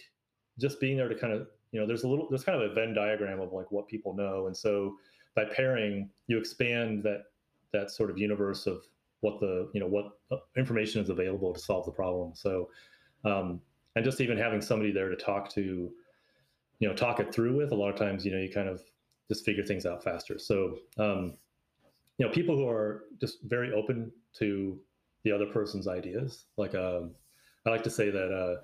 just 0.60 0.80
being 0.80 0.98
there 0.98 1.10
to 1.10 1.16
kind 1.16 1.34
of 1.34 1.48
you 1.72 1.80
know, 1.80 1.86
there's 1.86 2.04
a 2.04 2.08
little 2.08 2.28
there's 2.30 2.44
kind 2.44 2.62
of 2.62 2.72
a 2.72 2.74
Venn 2.74 2.94
diagram 2.94 3.40
of 3.40 3.54
like 3.54 3.72
what 3.72 3.88
people 3.88 4.16
know, 4.16 4.48
and 4.48 4.58
so 4.58 4.96
by 5.36 5.46
pairing, 5.46 6.10
you 6.28 6.38
expand 6.38 7.04
that 7.04 7.26
that 7.72 7.92
sort 7.92 8.10
of 8.10 8.18
universe 8.18 8.66
of 8.66 8.84
what 9.22 9.40
the 9.40 9.70
you 9.74 9.80
know 9.80 9.88
what 9.88 10.12
uh, 10.32 10.38
information 10.58 11.02
is 11.02 11.10
available 11.10 11.54
to 11.54 11.60
solve 11.60 11.86
the 11.86 11.92
problem. 11.92 12.32
So, 12.34 12.70
um, 13.24 13.62
and 13.96 14.04
just 14.04 14.22
even 14.22 14.38
having 14.38 14.62
somebody 14.62 14.92
there 14.92 15.10
to 15.10 15.16
talk 15.16 15.50
to 15.54 15.92
you 16.80 16.88
know 16.88 16.96
talk 16.96 17.20
it 17.20 17.34
through 17.34 17.58
with 17.58 17.72
a 17.72 17.76
lot 17.76 17.90
of 17.90 17.96
times 17.96 18.26
you 18.26 18.32
know 18.32 18.40
you 18.40 18.52
kind 18.52 18.70
of 18.70 18.82
just 19.28 19.46
figure 19.46 19.64
things 19.64 19.86
out 19.86 20.04
faster. 20.04 20.40
So 20.40 20.78
um, 20.98 21.38
you 22.20 22.26
know 22.26 22.32
people 22.32 22.56
who 22.56 22.68
are 22.68 23.06
just 23.20 23.40
very 23.46 23.74
open 23.74 24.12
to 24.38 24.78
the 25.24 25.32
other 25.32 25.48
person's 25.48 25.88
ideas 25.88 26.46
like 26.58 26.76
um, 26.76 27.12
i 27.66 27.70
like 27.72 27.84
to 27.84 27.90
say 27.90 28.12
that 28.12 28.32
uh, 28.32 28.62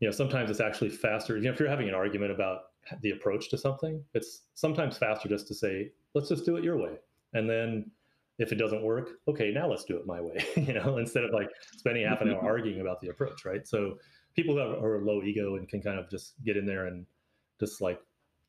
you 0.00 0.08
know 0.08 0.12
sometimes 0.12 0.50
it's 0.50 0.60
actually 0.60 0.90
faster 0.90 1.36
you 1.36 1.44
know 1.44 1.52
if 1.52 1.60
you're 1.60 1.68
having 1.68 1.88
an 1.88 1.94
argument 1.94 2.32
about 2.32 2.62
the 3.02 3.10
approach 3.10 3.48
to 3.50 3.58
something 3.58 4.02
it's 4.14 4.42
sometimes 4.54 4.98
faster 4.98 5.28
just 5.28 5.46
to 5.46 5.54
say 5.54 5.90
let's 6.16 6.28
just 6.28 6.44
do 6.44 6.56
it 6.56 6.64
your 6.64 6.78
way. 6.78 6.96
And 7.34 7.48
then 7.48 7.90
if 8.38 8.52
it 8.52 8.56
doesn't 8.56 8.82
work 8.82 9.10
okay 9.28 9.50
now 9.50 9.68
let's 9.68 9.84
do 9.84 9.96
it 9.96 10.06
my 10.06 10.20
way 10.20 10.44
you 10.56 10.74
know 10.74 10.98
instead 10.98 11.24
of 11.24 11.32
like 11.32 11.48
spending 11.76 12.06
half 12.06 12.20
an 12.20 12.30
hour 12.30 12.42
arguing 12.42 12.80
about 12.80 13.00
the 13.00 13.08
approach 13.08 13.44
right? 13.44 13.66
So 13.66 13.98
people 14.34 14.54
who 14.54 14.60
are, 14.60 15.00
low 15.02 15.22
ego 15.22 15.56
and 15.56 15.68
can 15.68 15.80
kind 15.80 15.98
of 15.98 16.10
just 16.10 16.34
get 16.44 16.56
in 16.56 16.66
there 16.66 16.86
and 16.86 17.06
just 17.58 17.80
like 17.80 18.00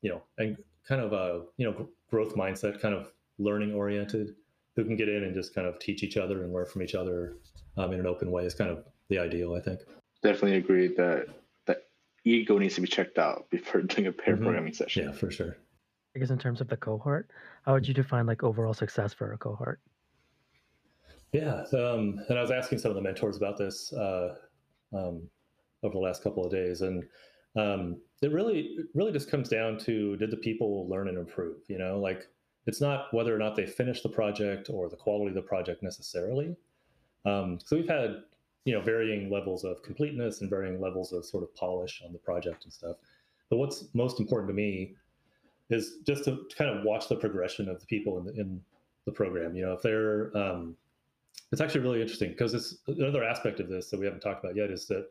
you 0.02 0.10
know 0.10 0.22
and 0.38 0.56
kind 0.86 1.00
of 1.00 1.12
a 1.12 1.44
you 1.56 1.66
know 1.66 1.88
growth 2.10 2.34
mindset 2.34 2.80
kind 2.80 2.94
of 2.94 3.12
learning 3.38 3.72
oriented 3.74 4.34
who 4.76 4.84
can 4.84 4.96
get 4.96 5.08
in 5.08 5.24
and 5.24 5.34
just 5.34 5.54
kind 5.54 5.66
of 5.66 5.78
teach 5.78 6.02
each 6.02 6.16
other 6.16 6.42
and 6.44 6.52
learn 6.52 6.66
from 6.66 6.82
each 6.82 6.94
other 6.94 7.36
um, 7.76 7.92
in 7.92 8.00
an 8.00 8.06
open 8.06 8.30
way 8.30 8.44
is 8.44 8.54
kind 8.54 8.70
of 8.70 8.84
the 9.08 9.18
ideal 9.18 9.54
i 9.54 9.60
think 9.60 9.80
Definitely 10.22 10.56
agree 10.56 10.88
that 10.96 11.26
that 11.66 11.84
ego 12.24 12.58
needs 12.58 12.74
to 12.74 12.80
be 12.80 12.88
checked 12.88 13.18
out 13.18 13.48
before 13.50 13.82
doing 13.92 14.08
a 14.08 14.12
pair 14.12 14.36
Mhm. 14.36 14.42
programming 14.42 14.72
session. 14.74 15.04
yeah 15.06 15.12
for 15.12 15.30
sure 15.30 15.56
I 16.16 16.18
guess 16.20 16.30
in 16.30 16.38
terms 16.38 16.60
of 16.60 16.68
the 16.68 16.76
cohort, 16.76 17.30
how 17.64 17.74
would 17.74 17.86
you 17.86 17.92
define 17.94 18.26
like 18.26 18.42
overall 18.42 18.74
success 18.74 19.12
for 19.12 19.32
a 19.34 19.38
cohort? 19.38 19.78
yeah 21.32 21.62
um, 21.74 22.20
and 22.28 22.38
i 22.38 22.42
was 22.42 22.50
asking 22.50 22.78
some 22.78 22.90
of 22.90 22.94
the 22.96 23.02
mentors 23.02 23.36
about 23.36 23.56
this 23.58 23.92
uh, 23.92 24.34
um, 24.94 25.28
over 25.82 25.92
the 25.92 25.98
last 26.00 26.22
couple 26.24 26.44
of 26.44 26.50
days 26.50 26.80
and 26.80 27.04
um, 27.56 28.00
it 28.22 28.32
really 28.32 28.60
it 28.78 28.86
really 28.94 29.12
just 29.12 29.30
comes 29.30 29.48
down 29.48 29.78
to 29.78 30.16
did 30.16 30.30
the 30.30 30.36
people 30.36 30.88
learn 30.88 31.08
and 31.08 31.18
improve 31.18 31.58
you 31.68 31.78
know 31.78 31.98
like 32.00 32.26
it's 32.68 32.80
not 32.80 33.12
whether 33.12 33.34
or 33.34 33.38
not 33.38 33.56
they 33.56 33.66
finish 33.66 34.02
the 34.02 34.08
project 34.08 34.70
or 34.70 34.88
the 34.88 34.96
quality 34.96 35.28
of 35.28 35.34
the 35.34 35.42
project 35.42 35.82
necessarily 35.82 36.54
um, 37.26 37.58
so 37.64 37.76
we've 37.76 37.88
had 37.88 38.22
you 38.64 38.72
know 38.72 38.80
varying 38.80 39.30
levels 39.30 39.64
of 39.64 39.82
completeness 39.82 40.40
and 40.40 40.50
varying 40.50 40.80
levels 40.80 41.12
of 41.12 41.24
sort 41.24 41.42
of 41.42 41.54
polish 41.54 42.02
on 42.04 42.12
the 42.12 42.18
project 42.18 42.64
and 42.64 42.72
stuff 42.72 42.96
but 43.50 43.56
what's 43.56 43.86
most 43.94 44.20
important 44.20 44.48
to 44.48 44.54
me 44.54 44.94
is 45.70 45.96
just 46.06 46.24
to, 46.24 46.44
to 46.48 46.56
kind 46.56 46.70
of 46.70 46.84
watch 46.84 47.08
the 47.08 47.16
progression 47.16 47.68
of 47.68 47.80
the 47.80 47.86
people 47.86 48.18
in 48.18 48.24
the, 48.24 48.32
in 48.40 48.60
the 49.06 49.12
program 49.12 49.56
you 49.56 49.64
know 49.64 49.72
if 49.72 49.82
they're 49.82 50.36
um, 50.36 50.76
it's 51.52 51.60
actually 51.60 51.80
really 51.80 52.02
interesting 52.02 52.30
because 52.30 52.54
it's 52.54 52.78
another 52.86 53.24
aspect 53.24 53.60
of 53.60 53.68
this 53.68 53.90
that 53.90 53.98
we 53.98 54.04
haven't 54.04 54.20
talked 54.20 54.44
about 54.44 54.56
yet 54.56 54.70
is 54.70 54.86
that 54.86 55.08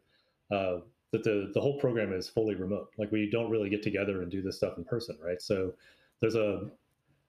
uh, 0.51 0.79
that 1.11 1.23
the 1.23 1.51
the 1.53 1.61
whole 1.61 1.79
program 1.79 2.13
is 2.13 2.29
fully 2.29 2.55
remote. 2.55 2.89
Like 2.97 3.11
we 3.11 3.29
don't 3.29 3.49
really 3.49 3.69
get 3.69 3.81
together 3.81 4.21
and 4.21 4.31
do 4.31 4.41
this 4.41 4.57
stuff 4.57 4.77
in 4.77 4.83
person, 4.83 5.17
right? 5.23 5.41
So 5.41 5.73
there's 6.19 6.35
a 6.35 6.69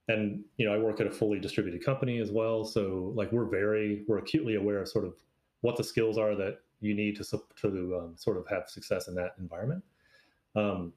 and 0.08 0.42
you 0.56 0.66
know 0.66 0.74
I 0.74 0.78
work 0.78 1.00
at 1.00 1.06
a 1.06 1.10
fully 1.10 1.38
distributed 1.38 1.84
company 1.84 2.18
as 2.18 2.30
well, 2.30 2.64
so 2.64 3.12
like 3.14 3.30
we're 3.30 3.44
very 3.44 4.04
we're 4.08 4.18
acutely 4.18 4.56
aware 4.56 4.78
of 4.78 4.88
sort 4.88 5.04
of 5.04 5.14
what 5.60 5.76
the 5.76 5.84
skills 5.84 6.18
are 6.18 6.34
that 6.34 6.60
you 6.80 6.94
need 6.94 7.16
to 7.16 7.40
to 7.62 8.00
um, 8.00 8.14
sort 8.16 8.36
of 8.36 8.46
have 8.48 8.68
success 8.68 9.08
in 9.08 9.14
that 9.14 9.34
environment. 9.38 9.82
Um, 10.56 10.92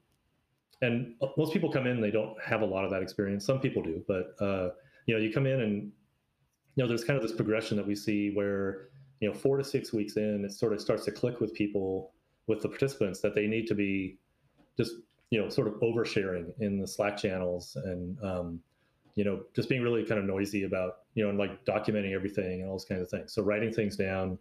and 0.80 1.14
most 1.36 1.52
people 1.52 1.70
come 1.70 1.86
in 1.86 2.00
they 2.00 2.10
don't 2.10 2.40
have 2.42 2.62
a 2.62 2.66
lot 2.66 2.84
of 2.84 2.90
that 2.90 3.02
experience. 3.02 3.44
Some 3.44 3.60
people 3.60 3.82
do, 3.82 4.02
but 4.08 4.34
uh, 4.40 4.70
you 5.06 5.14
know 5.14 5.20
you 5.20 5.32
come 5.32 5.46
in 5.46 5.60
and 5.60 5.92
you 6.74 6.82
know 6.82 6.88
there's 6.88 7.04
kind 7.04 7.16
of 7.16 7.22
this 7.22 7.36
progression 7.36 7.76
that 7.76 7.86
we 7.86 7.94
see 7.94 8.30
where 8.30 8.88
you 9.20 9.28
know 9.28 9.34
four 9.34 9.56
to 9.56 9.64
six 9.64 9.92
weeks 9.92 10.16
in 10.16 10.44
it 10.44 10.52
sort 10.52 10.72
of 10.72 10.80
starts 10.80 11.04
to 11.04 11.12
click 11.12 11.40
with 11.40 11.54
people 11.54 12.12
with 12.46 12.62
the 12.62 12.68
participants 12.68 13.20
that 13.20 13.34
they 13.34 13.46
need 13.46 13.66
to 13.66 13.74
be 13.74 14.18
just 14.76 14.94
you 15.30 15.40
know 15.40 15.48
sort 15.48 15.68
of 15.68 15.74
oversharing 15.74 16.52
in 16.60 16.78
the 16.78 16.86
slack 16.86 17.16
channels 17.16 17.76
and 17.84 18.18
um, 18.24 18.60
you 19.14 19.24
know 19.24 19.42
just 19.54 19.68
being 19.68 19.82
really 19.82 20.04
kind 20.04 20.18
of 20.18 20.26
noisy 20.26 20.64
about 20.64 20.98
you 21.14 21.22
know 21.22 21.30
and 21.30 21.38
like 21.38 21.64
documenting 21.64 22.12
everything 22.12 22.60
and 22.60 22.68
all 22.68 22.74
those 22.74 22.84
kinds 22.84 23.02
of 23.02 23.10
things. 23.10 23.32
So 23.32 23.42
writing 23.42 23.72
things 23.72 23.96
down 23.96 24.38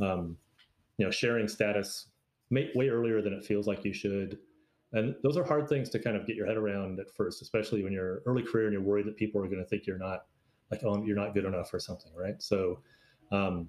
um, 0.00 0.36
you 0.98 1.04
know 1.04 1.10
sharing 1.10 1.48
status 1.48 2.06
may, 2.50 2.70
way 2.74 2.88
earlier 2.88 3.22
than 3.22 3.32
it 3.32 3.44
feels 3.44 3.66
like 3.66 3.84
you 3.84 3.92
should. 3.92 4.38
And 4.92 5.14
those 5.22 5.36
are 5.36 5.44
hard 5.44 5.68
things 5.68 5.88
to 5.90 6.00
kind 6.00 6.16
of 6.16 6.26
get 6.26 6.34
your 6.34 6.46
head 6.46 6.56
around 6.56 6.98
at 6.98 7.10
first 7.14 7.42
especially 7.42 7.84
when 7.84 7.92
you're 7.92 8.22
early 8.26 8.42
career 8.42 8.64
and 8.64 8.72
you're 8.72 8.82
worried 8.82 9.06
that 9.06 9.16
people 9.16 9.40
are 9.40 9.46
going 9.46 9.62
to 9.62 9.64
think 9.64 9.86
you're 9.86 9.98
not 9.98 10.26
like 10.70 10.82
oh 10.84 11.04
you're 11.04 11.16
not 11.16 11.34
good 11.34 11.44
enough 11.44 11.72
or 11.72 11.78
something 11.78 12.12
right? 12.16 12.42
So 12.42 12.80
um, 13.32 13.68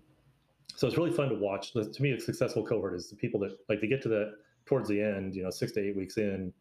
so 0.76 0.88
it's 0.88 0.98
really 0.98 1.12
fun 1.12 1.30
to 1.30 1.36
watch. 1.36 1.74
To 1.74 2.02
me, 2.02 2.12
a 2.12 2.20
successful 2.20 2.66
cohort 2.66 2.96
is 2.96 3.10
the 3.10 3.16
people 3.16 3.40
that 3.42 3.58
like 3.70 3.82
they 3.82 3.88
get 3.88 4.02
to 4.04 4.10
that 4.10 4.34
towards 4.66 4.88
the 4.88 5.02
end, 5.02 5.36
you 5.36 5.44
know, 5.44 5.50
six 5.50 5.72
to 5.74 5.80
eight 5.80 5.96
weeks 5.96 6.18
in, 6.18 6.54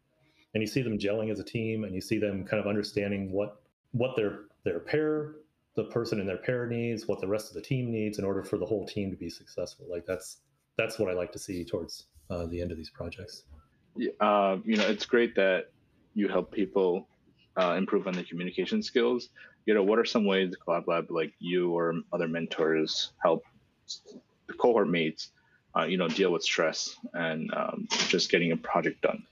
and 0.53 0.61
you 0.61 0.67
see 0.67 0.81
them 0.81 0.97
gelling 0.97 1.31
as 1.31 1.39
a 1.39 1.43
team, 1.43 1.83
and 1.85 1.95
you 1.95 2.01
see 2.01 2.17
them 2.17 2.45
kind 2.45 2.59
of 2.59 2.67
understanding 2.67 3.31
what 3.31 3.61
what 3.91 4.15
their 4.15 4.41
their 4.63 4.79
pair, 4.79 5.35
the 5.75 5.85
person 5.85 6.19
in 6.19 6.27
their 6.27 6.37
pair 6.37 6.67
needs, 6.67 7.07
what 7.07 7.19
the 7.19 7.27
rest 7.27 7.49
of 7.49 7.55
the 7.55 7.61
team 7.61 7.91
needs 7.91 8.19
in 8.19 8.25
order 8.25 8.43
for 8.43 8.57
the 8.57 8.65
whole 8.65 8.85
team 8.85 9.11
to 9.11 9.17
be 9.17 9.29
successful. 9.29 9.85
Like 9.89 10.05
that's 10.05 10.37
that's 10.77 10.99
what 10.99 11.09
I 11.09 11.13
like 11.13 11.31
to 11.33 11.39
see 11.39 11.63
towards 11.65 12.05
uh, 12.29 12.45
the 12.45 12.61
end 12.61 12.71
of 12.71 12.77
these 12.77 12.89
projects. 12.89 13.43
Yeah, 13.95 14.11
uh, 14.19 14.57
you 14.63 14.77
know, 14.77 14.87
it's 14.87 15.05
great 15.05 15.35
that 15.35 15.71
you 16.13 16.27
help 16.27 16.51
people 16.51 17.07
uh, 17.57 17.75
improve 17.77 18.07
on 18.07 18.13
their 18.13 18.23
communication 18.23 18.81
skills. 18.81 19.29
You 19.65 19.73
know, 19.73 19.83
what 19.83 19.99
are 19.99 20.05
some 20.05 20.25
ways 20.25 20.55
Collab 20.65 20.87
Lab, 20.87 21.11
like 21.11 21.33
you 21.39 21.71
or 21.71 21.93
other 22.11 22.27
mentors, 22.27 23.11
help 23.23 23.43
the 24.47 24.53
cohort 24.53 24.89
mates, 24.89 25.29
uh, 25.77 25.83
you 25.83 25.97
know, 25.97 26.07
deal 26.07 26.31
with 26.31 26.43
stress 26.43 26.95
and 27.13 27.53
um, 27.53 27.87
just 28.07 28.31
getting 28.31 28.51
a 28.51 28.57
project 28.57 29.01
done? 29.01 29.23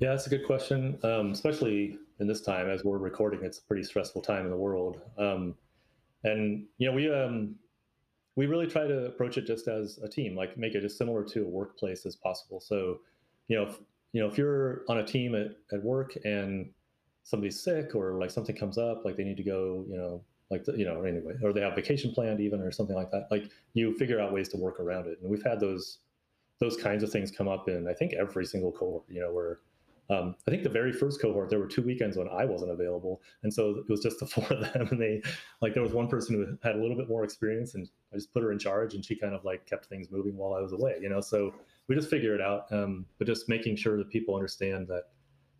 Yeah, 0.00 0.10
that's 0.10 0.26
a 0.26 0.30
good 0.30 0.46
question. 0.46 0.98
Um, 1.02 1.32
especially 1.32 1.98
in 2.20 2.26
this 2.26 2.42
time, 2.42 2.68
as 2.68 2.84
we're 2.84 2.98
recording, 2.98 3.42
it's 3.42 3.58
a 3.58 3.62
pretty 3.62 3.82
stressful 3.82 4.22
time 4.22 4.44
in 4.44 4.50
the 4.50 4.56
world. 4.56 5.00
Um, 5.18 5.54
and 6.22 6.66
you 6.78 6.86
know, 6.86 6.94
we 6.94 7.12
um, 7.12 7.56
we 8.36 8.46
really 8.46 8.66
try 8.66 8.86
to 8.86 9.06
approach 9.06 9.38
it 9.38 9.46
just 9.46 9.68
as 9.68 9.98
a 9.98 10.08
team, 10.08 10.36
like 10.36 10.56
make 10.56 10.74
it 10.74 10.84
as 10.84 10.96
similar 10.96 11.24
to 11.24 11.42
a 11.42 11.48
workplace 11.48 12.06
as 12.06 12.16
possible. 12.16 12.60
So, 12.60 13.00
you 13.48 13.56
know, 13.56 13.64
if, 13.64 13.78
you 14.12 14.20
know, 14.20 14.28
if 14.28 14.38
you're 14.38 14.82
on 14.88 14.98
a 14.98 15.06
team 15.06 15.34
at, 15.34 15.56
at 15.72 15.82
work 15.82 16.16
and 16.24 16.70
somebody's 17.22 17.60
sick 17.60 17.94
or 17.94 18.18
like 18.18 18.30
something 18.30 18.56
comes 18.56 18.78
up, 18.78 19.04
like 19.04 19.16
they 19.16 19.24
need 19.24 19.36
to 19.36 19.42
go, 19.42 19.84
you 19.88 19.96
know, 19.96 20.22
like 20.50 20.64
the, 20.64 20.72
you 20.72 20.84
know, 20.84 21.02
anyway, 21.02 21.34
or 21.42 21.52
they 21.52 21.60
have 21.60 21.74
vacation 21.74 22.12
planned 22.12 22.40
even 22.40 22.60
or 22.60 22.70
something 22.70 22.96
like 22.96 23.10
that. 23.10 23.28
Like 23.30 23.50
you 23.74 23.96
figure 23.98 24.20
out 24.20 24.32
ways 24.32 24.48
to 24.50 24.56
work 24.56 24.80
around 24.80 25.06
it, 25.06 25.18
and 25.20 25.30
we've 25.30 25.44
had 25.44 25.60
those 25.60 25.98
those 26.58 26.76
kinds 26.76 27.02
of 27.02 27.10
things 27.10 27.30
come 27.30 27.48
up 27.48 27.68
in 27.68 27.88
I 27.88 27.94
think 27.94 28.12
every 28.14 28.44
single 28.44 28.72
cohort. 28.72 29.04
You 29.08 29.20
know, 29.20 29.32
where 29.32 29.60
um, 30.10 30.34
I 30.46 30.50
think 30.50 30.64
the 30.64 30.68
very 30.68 30.92
first 30.92 31.22
cohort 31.22 31.50
there 31.50 31.60
were 31.60 31.68
two 31.68 31.82
weekends 31.82 32.16
when 32.16 32.28
I 32.28 32.44
wasn't 32.44 32.72
available, 32.72 33.22
and 33.44 33.54
so 33.54 33.76
it 33.78 33.88
was 33.88 34.00
just 34.00 34.18
the 34.18 34.26
four 34.34 34.44
of 34.44 34.60
them. 34.60 34.88
And 34.90 35.00
they 35.00 35.22
like 35.62 35.72
there 35.72 35.84
was 35.84 35.92
one 35.92 36.08
person 36.08 36.34
who 36.34 36.58
had 36.68 36.76
a 36.76 36.82
little 36.82 36.96
bit 36.96 37.08
more 37.08 37.22
experience, 37.22 37.74
and 37.74 37.88
I 38.12 38.16
just 38.16 38.32
put 38.32 38.42
her 38.42 38.50
in 38.50 38.58
charge, 38.58 38.94
and 38.94 39.04
she 39.04 39.14
kind 39.14 39.34
of 39.34 39.44
like 39.44 39.66
kept 39.66 39.86
things 39.86 40.10
moving 40.10 40.36
while 40.36 40.54
I 40.54 40.60
was 40.60 40.72
away. 40.72 40.96
You 41.00 41.08
know, 41.08 41.20
so 41.20 41.54
we 41.86 41.94
just 41.94 42.10
figure 42.10 42.34
it 42.34 42.40
out, 42.40 42.66
um, 42.72 43.06
but 43.18 43.26
just 43.26 43.48
making 43.48 43.76
sure 43.76 43.96
that 43.96 44.10
people 44.10 44.34
understand 44.34 44.88
that 44.88 45.04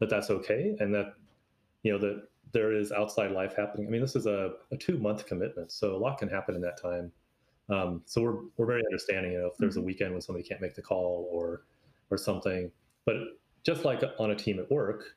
that 0.00 0.10
that's 0.10 0.30
okay, 0.30 0.74
and 0.80 0.92
that 0.94 1.14
you 1.84 1.92
know 1.92 1.98
that 1.98 2.24
there 2.52 2.72
is 2.72 2.90
outside 2.90 3.30
life 3.30 3.54
happening. 3.56 3.86
I 3.86 3.90
mean, 3.90 4.00
this 4.00 4.16
is 4.16 4.26
a, 4.26 4.54
a 4.72 4.76
two 4.76 4.98
month 4.98 5.26
commitment, 5.26 5.70
so 5.70 5.94
a 5.94 5.98
lot 5.98 6.18
can 6.18 6.28
happen 6.28 6.56
in 6.56 6.60
that 6.62 6.80
time. 6.80 7.12
Um, 7.68 8.02
so 8.04 8.20
we're 8.20 8.38
we're 8.56 8.66
very 8.66 8.82
understanding. 8.84 9.32
You 9.32 9.38
know, 9.42 9.46
if 9.46 9.58
there's 9.58 9.76
a 9.76 9.82
weekend 9.82 10.12
when 10.12 10.20
somebody 10.22 10.46
can't 10.46 10.60
make 10.60 10.74
the 10.74 10.82
call 10.82 11.28
or 11.30 11.62
or 12.10 12.18
something, 12.18 12.72
but 13.06 13.14
just 13.64 13.84
like 13.84 14.02
on 14.18 14.30
a 14.30 14.34
team 14.34 14.58
at 14.58 14.70
work, 14.70 15.16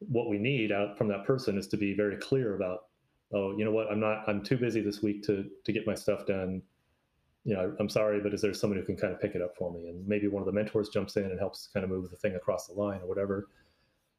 what 0.00 0.28
we 0.28 0.38
need 0.38 0.70
out 0.72 0.96
from 0.96 1.08
that 1.08 1.24
person 1.24 1.58
is 1.58 1.66
to 1.68 1.76
be 1.76 1.94
very 1.94 2.16
clear 2.16 2.54
about, 2.54 2.86
oh, 3.32 3.56
you 3.56 3.64
know 3.64 3.72
what, 3.72 3.90
I'm 3.90 4.00
not, 4.00 4.28
I'm 4.28 4.42
too 4.42 4.56
busy 4.56 4.80
this 4.80 5.02
week 5.02 5.22
to 5.24 5.48
to 5.64 5.72
get 5.72 5.86
my 5.86 5.94
stuff 5.94 6.26
done. 6.26 6.62
You 7.44 7.54
know, 7.54 7.74
I'm 7.80 7.88
sorry, 7.88 8.20
but 8.20 8.34
is 8.34 8.42
there 8.42 8.52
someone 8.52 8.78
who 8.78 8.84
can 8.84 8.96
kind 8.96 9.12
of 9.12 9.20
pick 9.20 9.34
it 9.34 9.42
up 9.42 9.56
for 9.56 9.72
me? 9.72 9.88
And 9.88 10.06
maybe 10.06 10.28
one 10.28 10.42
of 10.42 10.46
the 10.46 10.52
mentors 10.52 10.90
jumps 10.90 11.16
in 11.16 11.24
and 11.24 11.38
helps 11.38 11.68
kind 11.72 11.82
of 11.82 11.90
move 11.90 12.10
the 12.10 12.16
thing 12.16 12.34
across 12.34 12.66
the 12.66 12.74
line 12.74 13.00
or 13.00 13.08
whatever. 13.08 13.48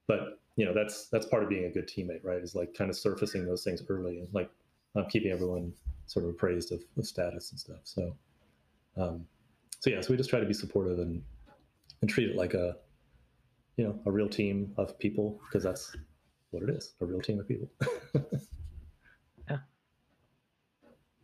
But 0.08 0.40
you 0.56 0.66
know, 0.66 0.74
that's 0.74 1.08
that's 1.10 1.28
part 1.28 1.44
of 1.44 1.50
being 1.50 1.66
a 1.66 1.70
good 1.70 1.88
teammate, 1.88 2.24
right? 2.24 2.42
Is 2.42 2.56
like 2.56 2.74
kind 2.74 2.90
of 2.90 2.98
surfacing 2.98 3.46
those 3.46 3.64
things 3.64 3.82
early 3.88 4.20
and 4.20 4.28
like 4.34 4.50
um, 4.96 5.06
keeping 5.10 5.32
everyone 5.32 5.74
sort 6.08 6.26
of 6.26 6.32
appraised 6.32 6.72
of, 6.72 6.82
of 6.98 7.06
status 7.06 7.52
and 7.52 7.60
stuff. 7.60 7.82
So, 7.84 8.16
um, 8.98 9.26
so 9.80 9.90
yeah, 9.92 10.02
so 10.02 10.10
we 10.10 10.18
just 10.18 10.30
try 10.30 10.40
to 10.40 10.46
be 10.46 10.54
supportive 10.54 11.00
and 11.00 11.22
and 12.02 12.10
treat 12.10 12.30
it 12.30 12.36
like 12.36 12.54
a 12.54 12.78
you 13.80 13.86
know 13.86 13.98
a 14.06 14.12
real 14.12 14.28
team 14.28 14.74
of 14.76 15.00
people 15.00 15.40
because 15.46 15.64
that's 15.64 15.96
what 16.52 16.64
it 16.64 16.70
is 16.70 16.96
a 17.00 17.06
real 17.06 17.22
team 17.22 17.40
of 17.40 17.48
people. 17.48 17.70
Yeah. 19.50 19.60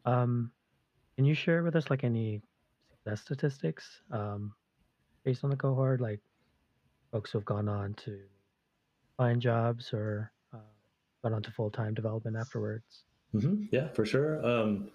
Um 0.05 0.51
can 1.15 1.25
you 1.25 1.35
share 1.35 1.63
with 1.63 1.75
us 1.75 1.89
like 1.89 2.03
any 2.03 2.41
success 2.89 3.21
statistics 3.21 4.01
um 4.11 4.53
based 5.25 5.43
on 5.43 5.49
the 5.49 5.57
cohort 5.57 5.99
like 5.99 6.21
folks 7.11 7.31
who 7.31 7.39
have 7.39 7.45
gone 7.45 7.67
on 7.67 7.93
to 8.05 8.19
find 9.17 9.41
jobs 9.41 9.93
or 9.93 10.31
uh, 10.53 10.71
gone 11.23 11.33
on 11.33 11.43
to 11.43 11.51
full-time 11.51 11.93
development 11.93 12.37
afterwards? 12.37 13.03
Mm-hmm. 13.35 13.63
yeah 13.71 13.89
for 13.89 14.05
sure. 14.05 14.43
Um 14.45 14.89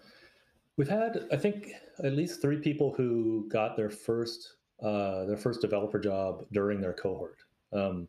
we've 0.79 0.89
had 0.89 1.27
i 1.31 1.37
think 1.37 1.69
at 2.03 2.15
least 2.15 2.41
three 2.41 2.59
people 2.69 2.95
who 2.97 3.47
got 3.53 3.77
their 3.77 3.91
first 3.91 4.57
uh, 4.83 5.27
their 5.27 5.37
first 5.37 5.61
developer 5.61 5.99
job 5.99 6.47
during 6.53 6.81
their 6.81 6.95
cohort, 6.95 7.37
um, 7.73 8.09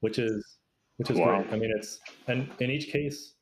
which 0.00 0.18
is 0.18 0.58
which 0.96 1.10
is 1.10 1.18
wow. 1.18 1.42
great. 1.42 1.52
I 1.52 1.58
mean, 1.58 1.72
it's 1.76 2.00
and 2.26 2.48
in 2.60 2.70
each 2.70 2.88
case, 2.88 3.34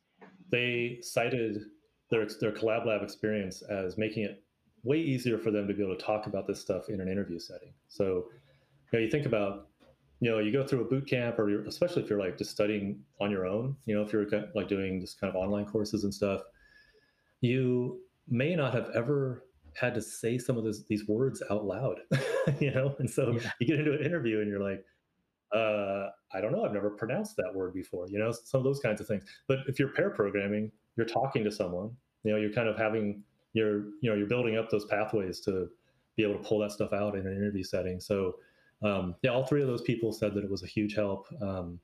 they 0.51 0.99
cited 1.03 1.63
their 2.11 2.27
their 2.41 2.53
collab 2.53 2.87
lab 2.87 3.03
experience 3.03 3.63
as 3.63 3.99
making 3.99 4.25
it 4.25 4.43
way 4.87 4.99
easier 4.99 5.37
for 5.37 5.51
them 5.51 5.67
to 5.67 5.75
be 5.75 5.83
able 5.83 5.97
to 5.97 6.03
talk 6.03 6.27
about 6.27 6.47
this 6.47 6.61
stuff 6.61 6.89
in 6.89 7.01
an 7.01 7.09
interview 7.09 7.39
setting. 7.39 7.73
So, 7.89 8.27
you 8.93 8.99
know, 8.99 8.99
you 9.01 9.11
think 9.11 9.27
about, 9.27 9.67
you 10.21 10.31
know, 10.31 10.39
you 10.39 10.53
go 10.53 10.65
through 10.65 10.83
a 10.83 10.85
boot 10.85 11.09
camp, 11.09 11.39
or 11.41 11.65
especially 11.67 12.05
if 12.05 12.09
you're 12.09 12.21
like 12.21 12.39
just 12.39 12.53
studying 12.53 13.01
on 13.21 13.31
your 13.31 13.47
own. 13.47 13.77
You 13.87 13.97
know, 13.97 14.03
if 14.03 14.13
you're 14.13 14.27
like 14.55 14.69
doing 14.69 15.01
just 15.01 15.21
kind 15.21 15.35
of 15.35 15.37
online 15.37 15.67
courses 15.67 16.05
and 16.05 16.15
stuff, 16.15 16.43
you 17.41 18.01
may 18.29 18.55
not 18.55 18.75
have 18.75 18.91
ever 18.95 19.45
had 19.75 19.95
to 19.95 20.01
say 20.01 20.39
some 20.39 20.57
of 20.57 20.65
this, 20.65 20.85
these 20.89 21.07
words 21.09 21.43
out 21.51 21.65
loud, 21.65 22.01
you 22.61 22.71
know? 22.71 22.95
And 22.99 23.11
so 23.11 23.33
yeah. 23.33 23.51
you 23.61 23.67
get 23.67 23.81
into 23.81 23.93
an 23.93 24.05
interview 24.05 24.41
and 24.41 24.49
you're 24.49 24.63
like, 24.63 24.85
uh, 25.53 26.09
I 26.33 26.41
don't 26.41 26.53
know, 26.53 26.65
I've 26.65 26.73
never 26.73 26.91
pronounced 26.91 27.37
that 27.37 27.55
word 27.55 27.73
before, 27.75 28.09
you 28.09 28.19
know, 28.19 28.33
some 28.33 28.59
of 28.59 28.65
those 28.65 28.81
kinds 28.81 29.01
of 29.01 29.07
things. 29.07 29.25
But 29.49 29.59
if 29.69 29.79
you're 29.79 29.89
pair 29.89 30.11
programming, 30.11 30.73
you're 30.97 31.07
talking 31.07 31.45
to 31.45 31.51
someone, 31.51 31.91
you 32.25 32.33
know, 32.33 32.39
you're 32.39 32.53
kind 32.53 32.69
of 32.69 32.77
having, 32.77 33.23
you're, 33.53 33.85
you 34.01 34.11
know, 34.11 34.15
you're 34.15 34.27
building 34.27 34.57
up 34.57 34.71
those 34.71 34.85
pathways 34.87 35.41
to 35.41 35.69
be 36.17 36.25
able 36.25 36.35
to 36.35 36.43
pull 36.43 36.59
that 36.61 36.73
stuff 36.73 36.93
out 36.93 37.15
in 37.15 37.27
an 37.27 37.37
interview 37.37 37.63
setting. 37.63 38.01
So, 38.01 38.37
um, 38.83 39.15
yeah, 39.23 39.31
all 39.31 39.47
three 39.47 39.63
of 39.63 39.69
those 39.69 39.83
people 39.83 40.13
said 40.13 40.35
that 40.35 40.45
it 40.45 40.51
was 40.51 40.63
a 40.63 40.67
huge 40.67 40.95
help. 40.95 41.27
Um, 41.41 41.79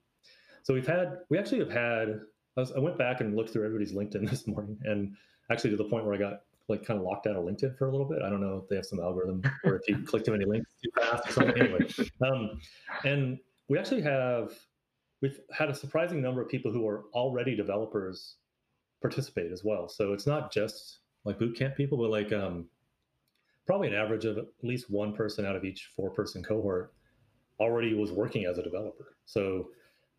so 0.62 0.74
we've 0.74 0.86
had, 0.86 1.18
we 1.28 1.38
actually 1.38 1.60
have 1.60 1.70
had, 1.70 2.20
I, 2.56 2.60
was, 2.60 2.72
I 2.72 2.78
went 2.78 2.98
back 2.98 3.20
and 3.20 3.36
looked 3.36 3.50
through 3.50 3.64
everybody's 3.64 3.92
LinkedIn 3.92 4.28
this 4.30 4.46
morning 4.46 4.78
and 4.84 5.14
actually 5.50 5.70
to 5.70 5.76
the 5.76 5.84
point 5.84 6.04
where 6.04 6.14
I 6.14 6.18
got 6.18 6.40
like 6.68 6.84
kind 6.84 6.98
of 6.98 7.04
locked 7.04 7.26
out 7.26 7.36
of 7.36 7.44
LinkedIn 7.44 7.76
for 7.76 7.88
a 7.88 7.90
little 7.90 8.06
bit. 8.06 8.22
I 8.22 8.30
don't 8.30 8.40
know 8.40 8.60
if 8.62 8.68
they 8.68 8.76
have 8.76 8.86
some 8.86 9.00
algorithm 9.00 9.42
or 9.64 9.76
if 9.76 9.82
you 9.88 9.98
click 10.06 10.24
too 10.24 10.32
many 10.32 10.44
links 10.44 10.70
too 10.82 10.90
fast 11.00 11.28
or 11.28 11.32
something. 11.32 11.62
Anyway, 11.62 11.88
um, 12.24 12.60
and 13.04 13.38
we 13.68 13.78
actually 13.78 14.02
have 14.02 14.52
we've 15.20 15.38
had 15.52 15.70
a 15.70 15.74
surprising 15.74 16.20
number 16.20 16.42
of 16.42 16.48
people 16.48 16.72
who 16.72 16.86
are 16.86 17.04
already 17.14 17.54
developers 17.54 18.36
participate 19.00 19.52
as 19.52 19.62
well. 19.64 19.88
So 19.88 20.12
it's 20.12 20.26
not 20.26 20.52
just 20.52 20.98
like 21.24 21.38
bootcamp 21.38 21.76
people, 21.76 21.98
but 21.98 22.10
like 22.10 22.32
um, 22.32 22.66
probably 23.66 23.88
an 23.88 23.94
average 23.94 24.24
of 24.24 24.38
at 24.38 24.46
least 24.62 24.90
one 24.90 25.14
person 25.14 25.46
out 25.46 25.56
of 25.56 25.64
each 25.64 25.90
four 25.96 26.10
person 26.10 26.42
cohort 26.42 26.92
already 27.60 27.94
was 27.94 28.10
working 28.10 28.46
as 28.46 28.58
a 28.58 28.62
developer. 28.62 29.16
So 29.24 29.68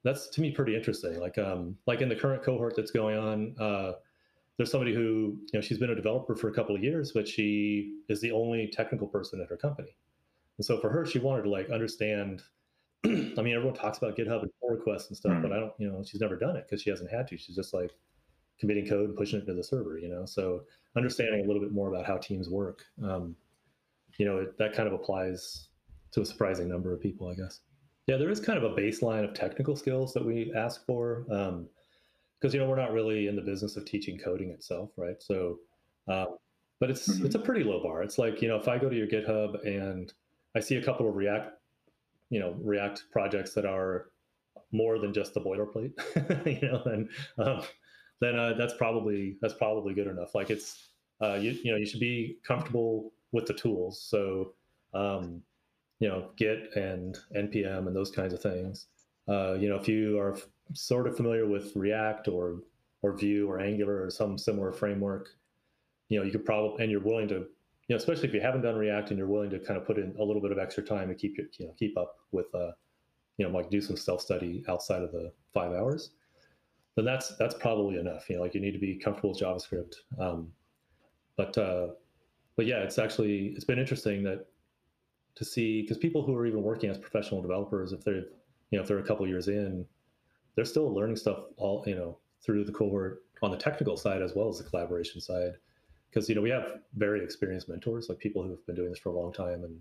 that's 0.04 0.30
to 0.30 0.42
me 0.42 0.52
pretty 0.52 0.76
interesting. 0.76 1.20
Like 1.20 1.38
um, 1.38 1.78
like 1.86 2.02
in 2.02 2.10
the 2.10 2.16
current 2.16 2.44
cohort 2.44 2.76
that's 2.76 2.92
going 2.92 3.18
on. 3.18 3.56
Uh, 3.60 3.94
there's 4.58 4.70
somebody 4.70 4.94
who 4.94 5.02
you 5.02 5.50
know 5.54 5.62
she's 5.62 5.80
been 5.80 5.90
a 5.90 5.96
developer 5.96 6.36
for 6.36 6.50
a 6.50 6.54
couple 6.54 6.76
of 6.76 6.84
years 6.84 7.12
but 7.12 7.28
she 7.28 7.96
is 8.10 8.22
the 8.22 8.32
only 8.32 8.70
technical 8.72 9.08
person 9.08 9.42
at 9.42 9.50
her 9.50 9.58
company 9.58 9.96
and 10.58 10.66
so 10.66 10.80
for 10.80 10.90
her 10.90 11.06
she 11.06 11.20
wanted 11.20 11.44
to 11.44 11.50
like 11.50 11.70
understand 11.70 12.44
i 13.06 13.42
mean 13.42 13.54
everyone 13.54 13.74
talks 13.74 13.98
about 13.98 14.16
github 14.16 14.42
and 14.44 14.52
pull 14.60 14.70
requests 14.70 15.08
and 15.08 15.18
stuff 15.18 15.34
mm. 15.34 15.42
but 15.42 15.52
i 15.52 15.60
don't 15.60 15.74
you 15.78 15.90
know 15.90 16.04
she's 16.04 16.22
never 16.22 16.36
done 16.36 16.56
it 16.56 16.66
because 16.68 16.82
she 16.82 16.90
hasn't 16.90 17.10
had 17.10 17.28
to 17.28 17.38
she's 17.38 17.56
just 17.56 17.74
like 17.74 17.92
committing 18.60 18.88
code 18.88 19.10
and 19.10 19.18
pushing 19.18 19.40
it 19.40 19.46
to 19.46 19.54
the 19.54 19.64
server 19.64 19.98
you 19.98 20.08
know 20.08 20.26
so 20.26 20.62
understanding 20.96 21.44
a 21.44 21.48
little 21.48 21.62
bit 21.62 21.72
more 21.72 21.90
about 21.90 22.06
how 22.06 22.18
teams 22.18 22.50
work 22.50 22.84
um, 23.04 23.36
you 24.18 24.26
know 24.26 24.38
it, 24.40 24.58
that 24.58 24.74
kind 24.74 24.88
of 24.88 24.94
applies 24.94 25.70
to 26.12 26.22
a 26.22 26.26
surprising 26.26 26.70
number 26.70 26.94
of 26.94 27.02
people 27.02 27.28
i 27.28 27.34
guess 27.34 27.62
yeah 28.08 28.16
there 28.16 28.30
is 28.30 28.40
kind 28.40 28.58
of 28.58 28.64
a 28.64 28.76
baseline 28.76 29.24
of 29.24 29.34
technical 29.34 29.76
skills 29.76 30.14
that 30.14 30.24
we 30.24 30.54
ask 30.56 30.86
for 30.86 31.26
um, 31.32 31.68
because 32.44 32.54
you 32.54 32.60
know 32.60 32.68
we're 32.68 32.76
not 32.76 32.92
really 32.92 33.28
in 33.28 33.38
the 33.38 33.42
business 33.42 33.78
of 33.78 33.86
teaching 33.86 34.18
coding 34.18 34.50
itself, 34.50 34.90
right? 34.98 35.16
So, 35.24 35.60
um, 36.10 36.36
but 36.82 36.90
it's 36.90 37.08
mm-hmm. 37.08 37.26
it's 37.26 37.36
a 37.36 37.40
pretty 37.40 37.64
low 37.64 37.82
bar. 37.82 38.04
It's 38.04 38.18
like 38.18 38.42
you 38.42 38.50
know 38.50 38.58
if 38.58 38.68
I 38.68 38.78
go 38.78 38.90
to 38.90 38.96
your 38.96 39.08
GitHub 39.08 39.66
and 39.66 40.12
I 40.54 40.60
see 40.60 40.76
a 40.76 40.84
couple 40.84 41.08
of 41.08 41.16
React, 41.16 41.54
you 42.34 42.40
know, 42.40 42.56
React 42.64 43.06
projects 43.12 43.54
that 43.54 43.66
are 43.66 44.08
more 44.72 44.98
than 44.98 45.14
just 45.14 45.36
the 45.36 45.42
boilerplate, 45.42 45.94
you 46.62 46.68
know, 46.68 46.82
then 46.84 47.10
um, 47.38 47.62
then 48.22 48.40
uh, 48.40 48.54
that's 48.58 48.74
probably 48.74 49.38
that's 49.42 49.54
probably 49.54 49.94
good 49.94 50.08
enough. 50.08 50.34
Like 50.34 50.50
it's 50.50 50.90
uh, 51.22 51.36
you 51.36 51.52
you 51.64 51.72
know 51.72 51.78
you 51.78 51.86
should 51.86 52.00
be 52.00 52.38
comfortable 52.44 53.14
with 53.32 53.46
the 53.46 53.54
tools. 53.54 54.02
So 54.02 54.54
um, 54.94 55.42
you 56.00 56.08
know 56.08 56.32
Git 56.38 56.76
and 56.76 57.18
npm 57.36 57.88
and 57.88 57.96
those 57.96 58.12
kinds 58.12 58.34
of 58.34 58.42
things. 58.42 58.88
Uh, 59.28 59.54
you 59.54 59.70
know 59.70 59.76
if 59.76 59.88
you 59.88 60.20
are 60.20 60.36
sort 60.74 61.08
of 61.08 61.16
familiar 61.16 61.46
with 61.46 61.76
React 61.76 62.30
or 62.30 62.64
or 63.04 63.16
Vue 63.16 63.48
or 63.48 63.60
Angular 63.60 64.04
or 64.04 64.10
some 64.10 64.38
similar 64.38 64.72
framework, 64.72 65.30
you 66.10 66.18
know, 66.18 66.26
you 66.26 66.32
could 66.32 66.46
probably 66.46 66.82
and 66.82 66.92
you're 66.92 67.02
willing 67.02 67.28
to, 67.28 67.46
you 67.88 67.96
know, 67.96 67.98
especially 67.98 68.28
if 68.28 68.34
you 68.34 68.42
haven't 68.42 68.62
done 68.62 68.76
React 68.76 69.10
and 69.10 69.18
you're 69.18 69.28
willing 69.28 69.50
to 69.50 69.60
kind 69.60 69.78
of 69.78 69.86
put 69.86 69.98
in 69.98 70.16
a 70.20 70.24
little 70.24 70.42
bit 70.42 70.52
of 70.52 70.58
extra 70.58 70.84
time 70.84 71.10
to 71.10 71.16
keep 71.16 71.38
your, 71.38 71.48
you 71.58 71.68
know, 71.68 71.74
keep 71.78 71.98
up 71.98 72.16
with, 72.32 72.54
uh, 72.56 72.72
you 73.38 73.46
know, 73.46 73.52
like 73.52 73.70
do 73.70 73.82
some 73.82 73.98
self 73.98 74.22
study 74.22 74.64
outside 74.70 75.02
of 75.02 75.12
the 75.12 75.32
five 75.54 75.74
hours, 75.74 76.12
then 76.96 77.06
that's 77.06 77.36
that's 77.38 77.56
probably 77.56 78.00
enough. 78.00 78.30
You 78.30 78.38
know, 78.38 78.42
like 78.42 78.54
you 78.54 78.62
need 78.62 78.72
to 78.72 78.80
be 78.80 78.96
comfortable 78.96 79.32
with 79.32 79.40
JavaScript. 79.40 79.96
Um, 80.20 80.52
but 81.36 81.58
uh, 81.58 81.88
but 82.56 82.66
yeah, 82.66 82.78
it's 82.78 82.98
actually 82.98 83.48
it's 83.56 83.66
been 83.66 83.80
interesting 83.80 84.24
that 84.24 84.46
to 85.36 85.44
see 85.44 85.82
because 85.82 85.98
people 85.98 86.24
who 86.24 86.36
are 86.36 86.46
even 86.46 86.62
working 86.62 86.90
as 86.90 86.98
professional 86.98 87.42
developers, 87.42 87.92
if 87.92 88.04
they're 88.04 88.26
you 88.70 88.78
know 88.78 88.82
if 88.82 88.88
they're 88.88 89.00
a 89.00 89.04
couple 89.04 89.28
years 89.28 89.48
in, 89.48 89.86
they're 90.56 90.66
still 90.66 90.94
learning 90.94 91.16
stuff 91.16 91.40
all 91.58 91.84
you 91.88 91.96
know 91.96 92.18
through 92.46 92.64
the 92.64 92.72
cohort 92.72 93.24
on 93.42 93.52
the 93.52 93.58
technical 93.58 93.98
side 93.98 94.22
as 94.22 94.34
well 94.36 94.48
as 94.48 94.60
the 94.60 94.64
collaboration 94.64 95.20
side 95.20 95.54
because 96.14 96.30
you 96.30 96.36
know 96.36 96.42
we 96.42 96.50
have 96.50 96.80
very 96.96 97.24
experienced 97.24 97.70
mentors 97.70 98.10
like 98.10 98.20
people 98.20 98.44
who 98.44 98.50
have 98.50 98.66
been 98.66 98.76
doing 98.76 98.90
this 98.90 99.00
for 99.00 99.10
a 99.10 99.20
long 99.20 99.34
time 99.34 99.64
and 99.64 99.80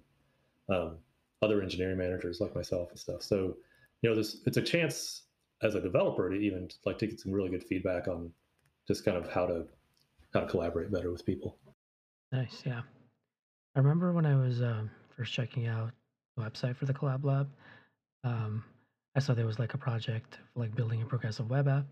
um, 0.74 0.96
other 1.42 1.60
engineering 1.62 1.98
managers 1.98 2.40
like 2.40 2.54
myself 2.54 2.90
and 2.90 2.98
stuff. 2.98 3.22
So 3.22 3.56
you 4.00 4.10
know 4.10 4.16
this 4.16 4.38
it's 4.46 4.56
a 4.56 4.62
chance 4.62 5.22
as 5.62 5.74
a 5.74 5.80
developer 5.80 6.30
to 6.30 6.36
even 6.36 6.68
like 6.86 6.98
to 6.98 7.06
get 7.06 7.20
some 7.20 7.32
really 7.32 7.50
good 7.50 7.64
feedback 7.64 8.08
on 8.08 8.30
just 8.88 9.04
kind 9.04 9.16
of 9.16 9.30
how 9.30 9.46
to 9.46 9.64
how 10.32 10.40
to 10.40 10.46
collaborate 10.46 10.90
better 10.90 11.10
with 11.10 11.26
people. 11.26 11.58
Nice 12.30 12.62
yeah. 12.64 12.82
I 13.74 13.78
remember 13.78 14.12
when 14.12 14.26
i 14.26 14.36
was 14.36 14.60
um, 14.60 14.90
first 15.16 15.32
checking 15.32 15.66
out 15.66 15.92
the 16.36 16.42
website 16.42 16.76
for 16.76 16.84
the 16.84 16.92
collab 16.92 17.24
lab 17.24 17.48
um, 18.24 18.62
I 19.14 19.20
saw 19.20 19.34
there 19.34 19.46
was 19.46 19.58
like 19.58 19.74
a 19.74 19.78
project 19.78 20.38
like 20.54 20.74
building 20.74 21.02
a 21.02 21.06
progressive 21.06 21.50
web 21.50 21.68
app. 21.68 21.86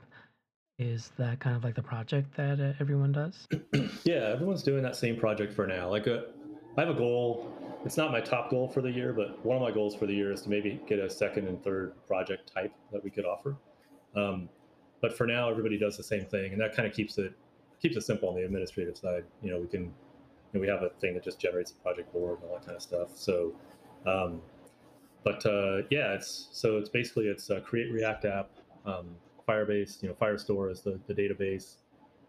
Is 0.80 1.12
that 1.18 1.40
kind 1.40 1.54
of 1.54 1.62
like 1.62 1.74
the 1.74 1.82
project 1.82 2.34
that 2.38 2.58
uh, 2.58 2.72
everyone 2.80 3.12
does? 3.12 3.46
yeah, 4.04 4.32
everyone's 4.32 4.62
doing 4.62 4.82
that 4.82 4.96
same 4.96 5.14
project 5.14 5.52
for 5.52 5.66
now. 5.66 5.90
Like 5.90 6.06
a, 6.06 6.20
uh, 6.20 6.22
I 6.78 6.80
have 6.80 6.88
a 6.88 6.98
goal. 6.98 7.52
It's 7.84 7.98
not 7.98 8.12
my 8.12 8.20
top 8.22 8.48
goal 8.48 8.66
for 8.66 8.80
the 8.80 8.90
year, 8.90 9.12
but 9.12 9.44
one 9.44 9.58
of 9.58 9.62
my 9.62 9.72
goals 9.72 9.94
for 9.94 10.06
the 10.06 10.14
year 10.14 10.32
is 10.32 10.40
to 10.42 10.48
maybe 10.48 10.80
get 10.86 10.98
a 10.98 11.10
second 11.10 11.48
and 11.48 11.62
third 11.62 11.92
project 12.06 12.50
type 12.54 12.72
that 12.92 13.04
we 13.04 13.10
could 13.10 13.26
offer. 13.26 13.58
Um, 14.16 14.48
but 15.02 15.14
for 15.14 15.26
now, 15.26 15.50
everybody 15.50 15.78
does 15.78 15.98
the 15.98 16.02
same 16.02 16.24
thing, 16.24 16.52
and 16.52 16.60
that 16.62 16.74
kind 16.74 16.88
of 16.88 16.94
keeps 16.94 17.18
it 17.18 17.34
keeps 17.82 17.96
it 17.96 18.02
simple 18.02 18.30
on 18.30 18.36
the 18.36 18.44
administrative 18.46 18.96
side. 18.96 19.24
You 19.42 19.50
know, 19.50 19.60
we 19.60 19.66
can, 19.66 19.82
you 19.82 19.90
know, 20.54 20.60
we 20.60 20.68
have 20.68 20.82
a 20.82 20.88
thing 20.98 21.12
that 21.12 21.22
just 21.22 21.38
generates 21.38 21.72
a 21.72 21.74
project 21.74 22.10
board 22.10 22.38
and 22.40 22.48
all 22.48 22.56
that 22.56 22.64
kind 22.64 22.76
of 22.76 22.82
stuff. 22.82 23.08
So, 23.16 23.54
um, 24.06 24.40
but 25.24 25.44
uh, 25.44 25.82
yeah, 25.90 26.14
it's 26.14 26.48
so 26.52 26.78
it's 26.78 26.88
basically 26.88 27.26
it's 27.26 27.50
a 27.50 27.60
create 27.60 27.92
React 27.92 28.24
app, 28.24 28.50
um, 28.86 29.08
Firebase, 29.50 30.02
you 30.02 30.08
know, 30.08 30.14
Firestore 30.14 30.70
is 30.70 30.80
the, 30.80 31.00
the 31.06 31.14
database, 31.14 31.76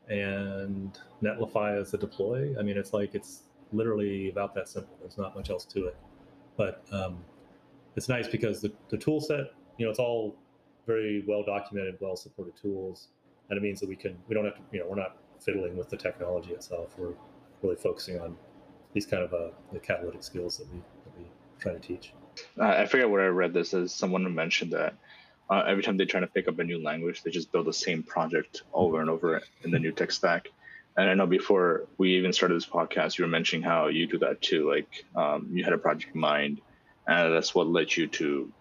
and 0.09 0.97
Netlify 1.21 1.79
is 1.79 1.91
the 1.91 1.97
deploy. 1.97 2.55
I 2.59 2.63
mean, 2.63 2.77
it's 2.77 2.93
like 2.93 3.13
it's 3.13 3.43
literally 3.71 4.29
about 4.29 4.55
that 4.55 4.67
simple. 4.67 4.95
There's 4.99 5.17
not 5.17 5.35
much 5.35 5.49
else 5.49 5.65
to 5.65 5.87
it, 5.87 5.97
but 6.57 6.83
um, 6.91 7.23
it's 7.95 8.09
nice 8.09 8.27
because 8.27 8.61
the, 8.61 8.71
the 8.89 8.97
tool 8.97 9.21
set, 9.21 9.53
you 9.77 9.85
know, 9.85 9.91
it's 9.91 9.99
all 9.99 10.35
very 10.87 11.23
well 11.27 11.43
documented, 11.43 11.97
well 11.99 12.15
supported 12.15 12.55
tools, 12.55 13.09
and 13.49 13.57
it 13.57 13.61
means 13.61 13.79
that 13.81 13.89
we 13.89 13.95
can 13.95 14.17
we 14.27 14.33
don't 14.35 14.45
have 14.45 14.55
to, 14.55 14.61
you 14.71 14.79
know, 14.79 14.87
we're 14.89 14.95
not 14.95 15.17
fiddling 15.39 15.77
with 15.77 15.89
the 15.89 15.97
technology 15.97 16.51
itself. 16.53 16.95
We're 16.97 17.13
really 17.61 17.75
focusing 17.75 18.19
on 18.19 18.35
these 18.93 19.05
kind 19.05 19.23
of 19.23 19.33
uh, 19.33 19.51
the 19.71 19.79
catalytic 19.79 20.23
skills 20.23 20.57
that 20.57 20.71
we 20.73 20.79
that 20.79 21.17
we 21.17 21.25
try 21.59 21.73
to 21.73 21.79
teach. 21.79 22.13
Uh, 22.57 22.63
I 22.63 22.85
forget 22.85 23.09
where 23.09 23.21
I 23.21 23.27
read 23.27 23.53
this. 23.53 23.73
As 23.73 23.93
someone 23.93 24.33
mentioned 24.33 24.73
that 24.73 24.95
uh, 25.51 25.65
every 25.67 25.83
time 25.83 25.97
they 25.97 26.05
try 26.05 26.21
to 26.21 26.27
pick 26.27 26.47
up 26.47 26.57
a 26.59 26.63
new 26.63 26.81
language, 26.81 27.23
they 27.23 27.29
just 27.29 27.51
build 27.51 27.67
the 27.67 27.73
same 27.73 28.01
project 28.01 28.63
over 28.73 29.01
and 29.01 29.09
over 29.09 29.41
in 29.63 29.71
the 29.71 29.77
new 29.77 29.91
tech 29.91 30.11
stack. 30.11 30.49
And 30.95 31.09
I 31.09 31.13
know 31.13 31.27
before 31.27 31.87
we 31.97 32.15
even 32.15 32.31
started 32.31 32.55
this 32.55 32.65
podcast, 32.65 33.17
you 33.17 33.25
were 33.25 33.29
mentioning 33.29 33.61
how 33.61 33.87
you 33.87 34.07
do 34.07 34.17
that 34.19 34.41
too. 34.41 34.69
Like 34.69 35.05
um, 35.13 35.49
you 35.51 35.65
had 35.65 35.73
a 35.73 35.77
project 35.77 36.15
in 36.15 36.21
mind, 36.21 36.61
and 37.05 37.33
that's 37.33 37.53
what 37.53 37.67
led 37.67 37.95
you 37.95 38.07
to 38.07 38.51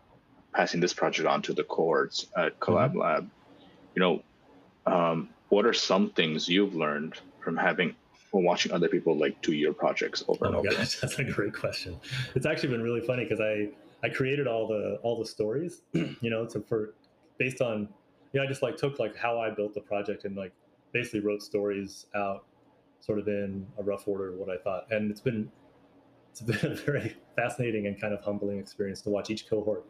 passing 0.52 0.80
this 0.80 0.92
project 0.92 1.28
on 1.28 1.42
to 1.42 1.52
the 1.52 1.62
cohorts 1.62 2.26
at 2.36 2.58
Collab 2.58 2.90
mm-hmm. 2.90 2.98
Lab. 2.98 3.30
You 3.94 4.00
know, 4.00 4.22
um, 4.86 5.28
what 5.48 5.66
are 5.66 5.72
some 5.72 6.10
things 6.10 6.48
you've 6.48 6.74
learned 6.74 7.14
from 7.38 7.56
having 7.56 7.94
from 8.32 8.44
watching 8.44 8.72
other 8.72 8.88
people 8.88 9.16
like 9.16 9.40
do 9.42 9.52
your 9.52 9.72
projects 9.72 10.24
over 10.26 10.46
oh 10.46 10.48
and 10.48 10.56
over? 10.56 10.70
Gosh, 10.70 10.96
that's 11.00 11.20
a 11.20 11.24
great 11.24 11.54
question. 11.54 12.00
It's 12.34 12.46
actually 12.46 12.70
been 12.70 12.82
really 12.82 13.00
funny 13.00 13.24
because 13.24 13.40
I 13.40 13.68
I 14.02 14.08
created 14.08 14.46
all 14.46 14.66
the 14.66 14.98
all 15.02 15.18
the 15.18 15.26
stories, 15.26 15.82
you 15.92 16.30
know, 16.30 16.46
to 16.46 16.60
for 16.60 16.94
based 17.38 17.60
on 17.60 17.88
you 18.32 18.40
know 18.40 18.44
I 18.44 18.46
just 18.46 18.62
like 18.62 18.76
took 18.76 18.98
like 18.98 19.16
how 19.16 19.38
I 19.38 19.50
built 19.50 19.74
the 19.74 19.80
project 19.80 20.24
and 20.24 20.36
like 20.36 20.52
basically 20.92 21.20
wrote 21.20 21.42
stories 21.42 22.06
out 22.14 22.44
sort 23.00 23.18
of 23.18 23.28
in 23.28 23.66
a 23.78 23.82
rough 23.82 24.06
order 24.06 24.30
of 24.30 24.34
what 24.36 24.50
I 24.50 24.56
thought, 24.56 24.86
and 24.90 25.10
it's 25.10 25.20
been 25.20 25.50
it's 26.30 26.40
been 26.40 26.72
a 26.72 26.74
very 26.74 27.16
fascinating 27.36 27.86
and 27.86 28.00
kind 28.00 28.14
of 28.14 28.22
humbling 28.22 28.58
experience 28.58 29.00
to 29.02 29.10
watch 29.10 29.30
each 29.30 29.48
cohort 29.48 29.84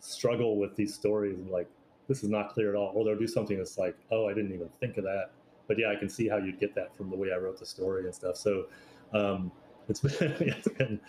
struggle 0.00 0.58
with 0.58 0.76
these 0.76 0.94
stories 0.94 1.38
and 1.38 1.50
like 1.50 1.68
this 2.08 2.22
is 2.22 2.28
not 2.28 2.52
clear 2.52 2.68
at 2.68 2.76
all, 2.76 2.92
or 2.94 3.04
they'll 3.04 3.18
do 3.18 3.26
something 3.26 3.56
that's 3.56 3.78
like 3.78 3.96
oh 4.10 4.28
I 4.28 4.34
didn't 4.34 4.52
even 4.52 4.68
think 4.80 4.98
of 4.98 5.04
that, 5.04 5.30
but 5.68 5.78
yeah 5.78 5.90
I 5.90 5.96
can 5.96 6.08
see 6.08 6.28
how 6.28 6.36
you'd 6.36 6.60
get 6.60 6.74
that 6.74 6.94
from 6.96 7.10
the 7.10 7.16
way 7.16 7.32
I 7.32 7.36
wrote 7.36 7.58
the 7.58 7.66
story 7.66 8.04
and 8.04 8.14
stuff. 8.14 8.36
So 8.36 8.66
um, 9.14 9.50
it's 9.88 10.00
been 10.18 10.32
it's 10.40 10.68
been 10.68 11.00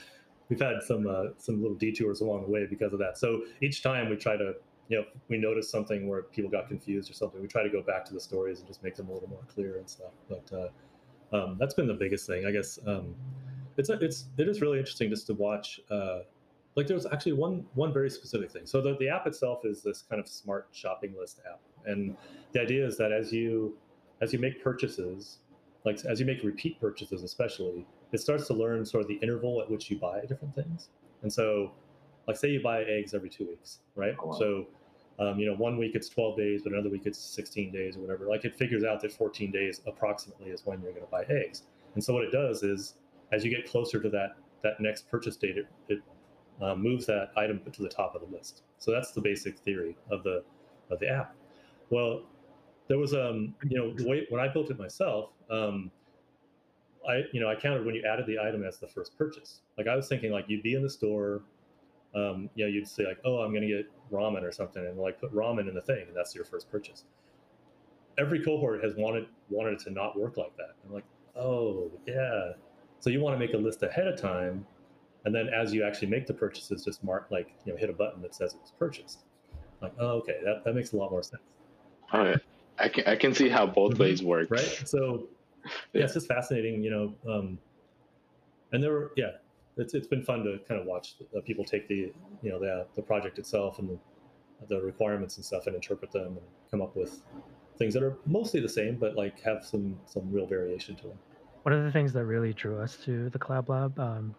we've 0.49 0.59
had 0.59 0.81
some 0.85 1.07
uh, 1.07 1.25
some 1.37 1.61
little 1.61 1.77
detours 1.77 2.21
along 2.21 2.43
the 2.43 2.49
way 2.49 2.65
because 2.69 2.93
of 2.93 2.99
that. 2.99 3.17
So 3.17 3.43
each 3.61 3.81
time 3.83 4.09
we 4.09 4.15
try 4.15 4.37
to, 4.37 4.53
you 4.89 4.97
know, 4.97 5.05
we 5.27 5.37
notice 5.37 5.69
something 5.69 6.07
where 6.07 6.23
people 6.23 6.51
got 6.51 6.67
confused 6.67 7.09
or 7.09 7.13
something, 7.13 7.41
we 7.41 7.47
try 7.47 7.63
to 7.63 7.69
go 7.69 7.81
back 7.81 8.05
to 8.05 8.13
the 8.13 8.19
stories 8.19 8.59
and 8.59 8.67
just 8.67 8.83
make 8.83 8.95
them 8.95 9.09
a 9.09 9.13
little 9.13 9.29
more 9.29 9.43
clear 9.47 9.77
and 9.77 9.89
stuff. 9.89 10.11
But 10.29 10.51
uh, 10.53 11.35
um, 11.35 11.57
that's 11.59 11.73
been 11.73 11.87
the 11.87 11.93
biggest 11.93 12.27
thing, 12.27 12.45
I 12.45 12.51
guess. 12.51 12.79
Um, 12.85 13.15
it's 13.77 13.89
it's 13.89 14.25
it 14.37 14.47
is 14.47 14.61
really 14.61 14.79
interesting 14.79 15.09
just 15.09 15.27
to 15.27 15.33
watch. 15.33 15.79
Uh, 15.89 16.19
like 16.75 16.87
there 16.87 16.95
was 16.95 17.05
actually 17.05 17.33
one 17.33 17.65
one 17.73 17.93
very 17.93 18.09
specific 18.09 18.51
thing. 18.51 18.65
So 18.65 18.81
the, 18.81 18.95
the 18.97 19.09
app 19.09 19.27
itself 19.27 19.65
is 19.65 19.81
this 19.81 20.03
kind 20.09 20.19
of 20.19 20.27
smart 20.27 20.67
shopping 20.71 21.15
list 21.17 21.41
app, 21.49 21.61
and 21.85 22.15
the 22.51 22.61
idea 22.61 22.85
is 22.85 22.97
that 22.97 23.11
as 23.11 23.31
you 23.31 23.77
as 24.21 24.33
you 24.33 24.39
make 24.39 24.63
purchases, 24.63 25.39
like 25.85 26.03
as 26.05 26.19
you 26.19 26.25
make 26.25 26.43
repeat 26.43 26.79
purchases, 26.79 27.23
especially, 27.23 27.85
it 28.11 28.19
starts 28.19 28.47
to 28.47 28.53
learn 28.53 28.85
sort 28.85 29.01
of 29.01 29.07
the 29.07 29.15
interval 29.15 29.61
at 29.61 29.69
which 29.69 29.89
you 29.89 29.97
buy 29.97 30.21
different 30.21 30.53
things. 30.55 30.89
And 31.21 31.31
so, 31.31 31.71
like, 32.27 32.37
say 32.37 32.49
you 32.49 32.61
buy 32.61 32.83
eggs 32.83 33.13
every 33.13 33.29
two 33.29 33.47
weeks, 33.47 33.79
right? 33.95 34.15
Oh, 34.19 34.27
wow. 34.27 34.39
So, 34.39 34.67
um, 35.17 35.39
you 35.39 35.45
know, 35.45 35.55
one 35.55 35.77
week 35.77 35.95
it's 35.95 36.09
12 36.09 36.37
days, 36.37 36.61
but 36.63 36.73
another 36.73 36.89
week 36.89 37.03
it's 37.05 37.19
16 37.19 37.71
days 37.71 37.97
or 37.97 38.01
whatever. 38.01 38.25
Like, 38.25 38.45
it 38.45 38.55
figures 38.55 38.83
out 38.83 39.01
that 39.01 39.11
14 39.11 39.51
days 39.51 39.81
approximately 39.87 40.49
is 40.49 40.65
when 40.65 40.81
you're 40.81 40.91
going 40.91 41.05
to 41.05 41.11
buy 41.11 41.23
eggs. 41.29 41.63
And 41.95 42.03
so, 42.03 42.13
what 42.13 42.23
it 42.23 42.31
does 42.31 42.63
is, 42.63 42.95
as 43.31 43.43
you 43.43 43.49
get 43.49 43.69
closer 43.69 44.01
to 44.01 44.09
that 44.09 44.35
that 44.63 44.79
next 44.79 45.09
purchase 45.09 45.35
date, 45.35 45.57
it, 45.57 45.67
it 45.87 45.99
uh, 46.61 46.75
moves 46.75 47.05
that 47.05 47.31
item 47.37 47.61
to 47.71 47.81
the 47.81 47.89
top 47.89 48.15
of 48.15 48.21
the 48.21 48.35
list. 48.35 48.63
So 48.79 48.91
that's 48.91 49.11
the 49.11 49.21
basic 49.21 49.57
theory 49.59 49.95
of 50.09 50.23
the 50.23 50.43
of 50.89 50.99
the 50.99 51.09
app. 51.09 51.35
Well, 51.89 52.23
there 52.87 52.97
was 52.97 53.13
um, 53.13 53.55
you 53.69 53.77
know, 53.77 53.93
the 53.93 54.07
way 54.07 54.25
when 54.29 54.41
I 54.41 54.47
built 54.47 54.69
it 54.69 54.79
myself. 54.79 55.31
Um, 55.49 55.91
I, 57.07 57.23
you 57.31 57.39
know, 57.39 57.49
I 57.49 57.55
counted 57.55 57.85
when 57.85 57.95
you 57.95 58.03
added 58.03 58.25
the 58.25 58.39
item 58.39 58.63
as 58.63 58.77
the 58.77 58.87
first 58.87 59.17
purchase. 59.17 59.61
Like 59.77 59.87
I 59.87 59.95
was 59.95 60.07
thinking, 60.07 60.31
like 60.31 60.45
you'd 60.47 60.63
be 60.63 60.75
in 60.75 60.81
the 60.81 60.89
store, 60.89 61.43
um, 62.15 62.49
you 62.55 62.65
know, 62.65 62.71
you'd 62.71 62.87
say 62.87 63.05
like, 63.05 63.19
oh, 63.25 63.39
I'm 63.39 63.51
going 63.51 63.67
to 63.67 63.67
get 63.67 63.91
ramen 64.11 64.43
or 64.43 64.51
something, 64.51 64.85
and 64.85 64.97
like 64.97 65.19
put 65.19 65.33
ramen 65.33 65.67
in 65.67 65.75
the 65.75 65.81
thing, 65.81 66.05
and 66.07 66.15
that's 66.15 66.33
your 66.33 66.45
first 66.45 66.69
purchase. 66.71 67.03
Every 68.17 68.43
cohort 68.43 68.83
has 68.83 68.95
wanted 68.95 69.27
wanted 69.49 69.73
it 69.73 69.79
to 69.79 69.91
not 69.91 70.17
work 70.17 70.37
like 70.37 70.55
that. 70.57 70.75
I'm 70.85 70.93
like, 70.93 71.03
oh 71.35 71.91
yeah. 72.07 72.53
So 72.99 73.09
you 73.09 73.19
want 73.19 73.35
to 73.35 73.39
make 73.39 73.53
a 73.53 73.57
list 73.57 73.83
ahead 73.83 74.07
of 74.07 74.19
time, 74.19 74.65
and 75.25 75.35
then 75.35 75.49
as 75.49 75.73
you 75.73 75.83
actually 75.83 76.07
make 76.07 76.25
the 76.25 76.33
purchases, 76.33 76.85
just 76.85 77.03
mark 77.03 77.27
like 77.29 77.53
you 77.65 77.73
know 77.73 77.77
hit 77.77 77.89
a 77.89 77.93
button 77.93 78.21
that 78.21 78.33
says 78.33 78.53
it 78.53 78.61
was 78.61 78.71
purchased. 78.79 79.25
Like, 79.81 79.93
oh, 79.99 80.11
okay, 80.19 80.37
that, 80.45 80.63
that 80.63 80.73
makes 80.73 80.93
a 80.93 80.95
lot 80.95 81.11
more 81.11 81.21
sense. 81.21 81.43
All 82.13 82.23
right. 82.23 82.39
I 82.79 82.89
can 82.89 83.05
I 83.05 83.15
can 83.15 83.33
see 83.33 83.49
how 83.49 83.65
both 83.65 83.93
mm-hmm. 83.93 84.03
ways 84.03 84.23
work. 84.23 84.49
Right. 84.49 84.81
So 84.85 85.27
yeah, 85.93 86.03
it's 86.03 86.13
just 86.13 86.27
fascinating, 86.27 86.83
you 86.83 86.91
know. 86.91 87.31
Um, 87.31 87.57
and 88.71 88.83
there 88.83 88.91
were, 88.91 89.11
yeah, 89.15 89.31
it's 89.77 89.93
it's 89.93 90.07
been 90.07 90.23
fun 90.23 90.43
to 90.43 90.59
kind 90.67 90.79
of 90.79 90.87
watch 90.87 91.15
people 91.45 91.65
take 91.65 91.87
the, 91.87 92.13
you 92.41 92.49
know, 92.49 92.59
the 92.59 92.85
the 92.95 93.01
project 93.01 93.39
itself 93.39 93.79
and 93.79 93.89
the, 93.89 93.99
the 94.67 94.81
requirements 94.81 95.37
and 95.37 95.45
stuff 95.45 95.67
and 95.67 95.75
interpret 95.75 96.11
them 96.11 96.27
and 96.27 96.45
come 96.71 96.81
up 96.81 96.95
with 96.95 97.23
things 97.77 97.93
that 97.93 98.03
are 98.03 98.17
mostly 98.25 98.59
the 98.59 98.69
same, 98.69 98.95
but 98.95 99.15
like 99.15 99.39
have 99.41 99.65
some 99.65 99.97
some 100.05 100.31
real 100.31 100.47
variation 100.47 100.95
to 100.97 101.03
them. 101.03 101.17
One 101.63 101.73
of 101.73 101.83
the 101.83 101.91
things 101.91 102.13
that 102.13 102.25
really 102.25 102.53
drew 102.53 102.79
us 102.79 102.97
to 103.05 103.29
the 103.29 103.39
Collab 103.39 103.69
Lab, 103.69 103.99
um, 103.99 104.35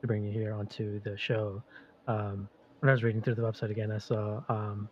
to 0.00 0.06
bring 0.06 0.24
you 0.24 0.32
here 0.32 0.54
onto 0.54 1.00
the 1.00 1.16
show, 1.16 1.62
um, 2.06 2.48
when 2.80 2.88
I 2.88 2.92
was 2.92 3.02
reading 3.02 3.20
through 3.20 3.34
the 3.34 3.42
website 3.42 3.70
again, 3.70 3.90
I 3.90 3.98
saw 3.98 4.42
um, 4.48 4.88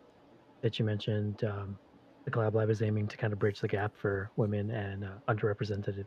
that 0.63 0.79
you 0.79 0.85
mentioned 0.85 1.45
um, 1.45 1.79
the 2.27 2.33
Collab 2.33 2.55
Lab 2.55 2.69
is 2.69 2.83
aiming 2.83 3.07
to 3.07 3.17
kind 3.17 3.33
of 3.33 3.39
bridge 3.39 3.61
the 3.61 3.69
gap 3.69 3.97
for 3.97 4.31
women 4.37 4.71
and 4.73 5.05
uh, 5.05 5.09
underrepresented 5.29 6.05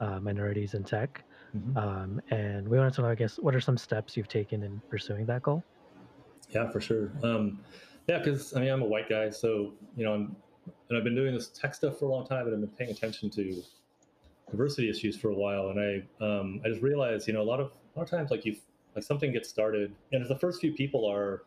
uh, 0.00 0.18
minorities 0.18 0.74
in 0.74 0.82
tech. 0.82 1.22
Mm-hmm. 1.54 1.76
Um, 1.76 2.20
and 2.30 2.66
we 2.66 2.78
wanted 2.78 2.94
to 2.94 3.02
know, 3.02 3.08
I 3.08 3.14
guess, 3.14 3.38
what 3.38 3.54
are 3.54 3.60
some 3.60 3.76
steps 3.76 4.16
you've 4.16 4.28
taken 4.28 4.62
in 4.62 4.80
pursuing 4.88 5.26
that 5.26 5.42
goal? 5.42 5.62
Yeah, 6.50 6.70
for 6.70 6.80
sure. 6.80 7.12
Um, 7.22 7.60
yeah, 8.08 8.18
because 8.18 8.56
I 8.56 8.60
mean, 8.60 8.70
I'm 8.70 8.80
a 8.80 8.86
white 8.86 9.10
guy, 9.10 9.28
so 9.28 9.74
you 9.94 10.04
know, 10.04 10.14
I'm 10.14 10.36
and 10.88 10.96
I've 10.96 11.04
been 11.04 11.14
doing 11.14 11.34
this 11.34 11.48
tech 11.48 11.74
stuff 11.74 11.98
for 11.98 12.06
a 12.06 12.08
long 12.08 12.26
time, 12.26 12.46
and 12.46 12.54
I've 12.54 12.60
been 12.60 12.70
paying 12.70 12.90
attention 12.90 13.28
to 13.30 13.62
diversity 14.50 14.88
issues 14.88 15.18
for 15.18 15.28
a 15.28 15.34
while. 15.34 15.68
And 15.68 15.78
I, 15.78 16.24
um, 16.24 16.62
I 16.64 16.68
just 16.68 16.80
realized, 16.80 17.28
you 17.28 17.34
know, 17.34 17.42
a 17.42 17.44
lot 17.44 17.60
of 17.60 17.72
a 17.94 17.98
lot 17.98 18.04
of 18.04 18.10
times, 18.10 18.30
like 18.30 18.46
you, 18.46 18.56
like 18.94 19.04
something 19.04 19.32
gets 19.32 19.50
started, 19.50 19.94
and 20.12 20.22
if 20.22 20.28
the 20.28 20.38
first 20.38 20.62
few 20.62 20.72
people 20.72 21.04
are, 21.04 21.42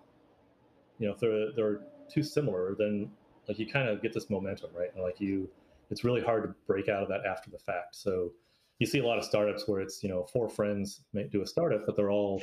you 0.99 1.07
know, 1.07 1.13
if 1.13 1.19
they're 1.19 1.51
they're 1.53 1.79
too 2.13 2.21
similar, 2.21 2.75
then 2.77 3.09
like 3.47 3.59
you 3.59 3.67
kind 3.67 3.89
of 3.89 4.01
get 4.01 4.13
this 4.13 4.29
momentum, 4.29 4.69
right? 4.73 4.93
And 4.93 5.03
like 5.03 5.19
you, 5.19 5.49
it's 5.89 6.03
really 6.03 6.21
hard 6.21 6.43
to 6.43 6.55
break 6.67 6.89
out 6.89 7.03
of 7.03 7.09
that 7.09 7.25
after 7.25 7.49
the 7.49 7.57
fact. 7.59 7.95
So 7.95 8.31
you 8.79 8.87
see 8.87 8.99
a 8.99 9.05
lot 9.05 9.17
of 9.17 9.23
startups 9.23 9.67
where 9.67 9.81
it's 9.81 10.03
you 10.03 10.09
know 10.09 10.23
four 10.23 10.49
friends 10.49 11.01
may 11.13 11.23
do 11.23 11.41
a 11.41 11.47
startup, 11.47 11.85
but 11.85 11.95
they're 11.95 12.11
all 12.11 12.41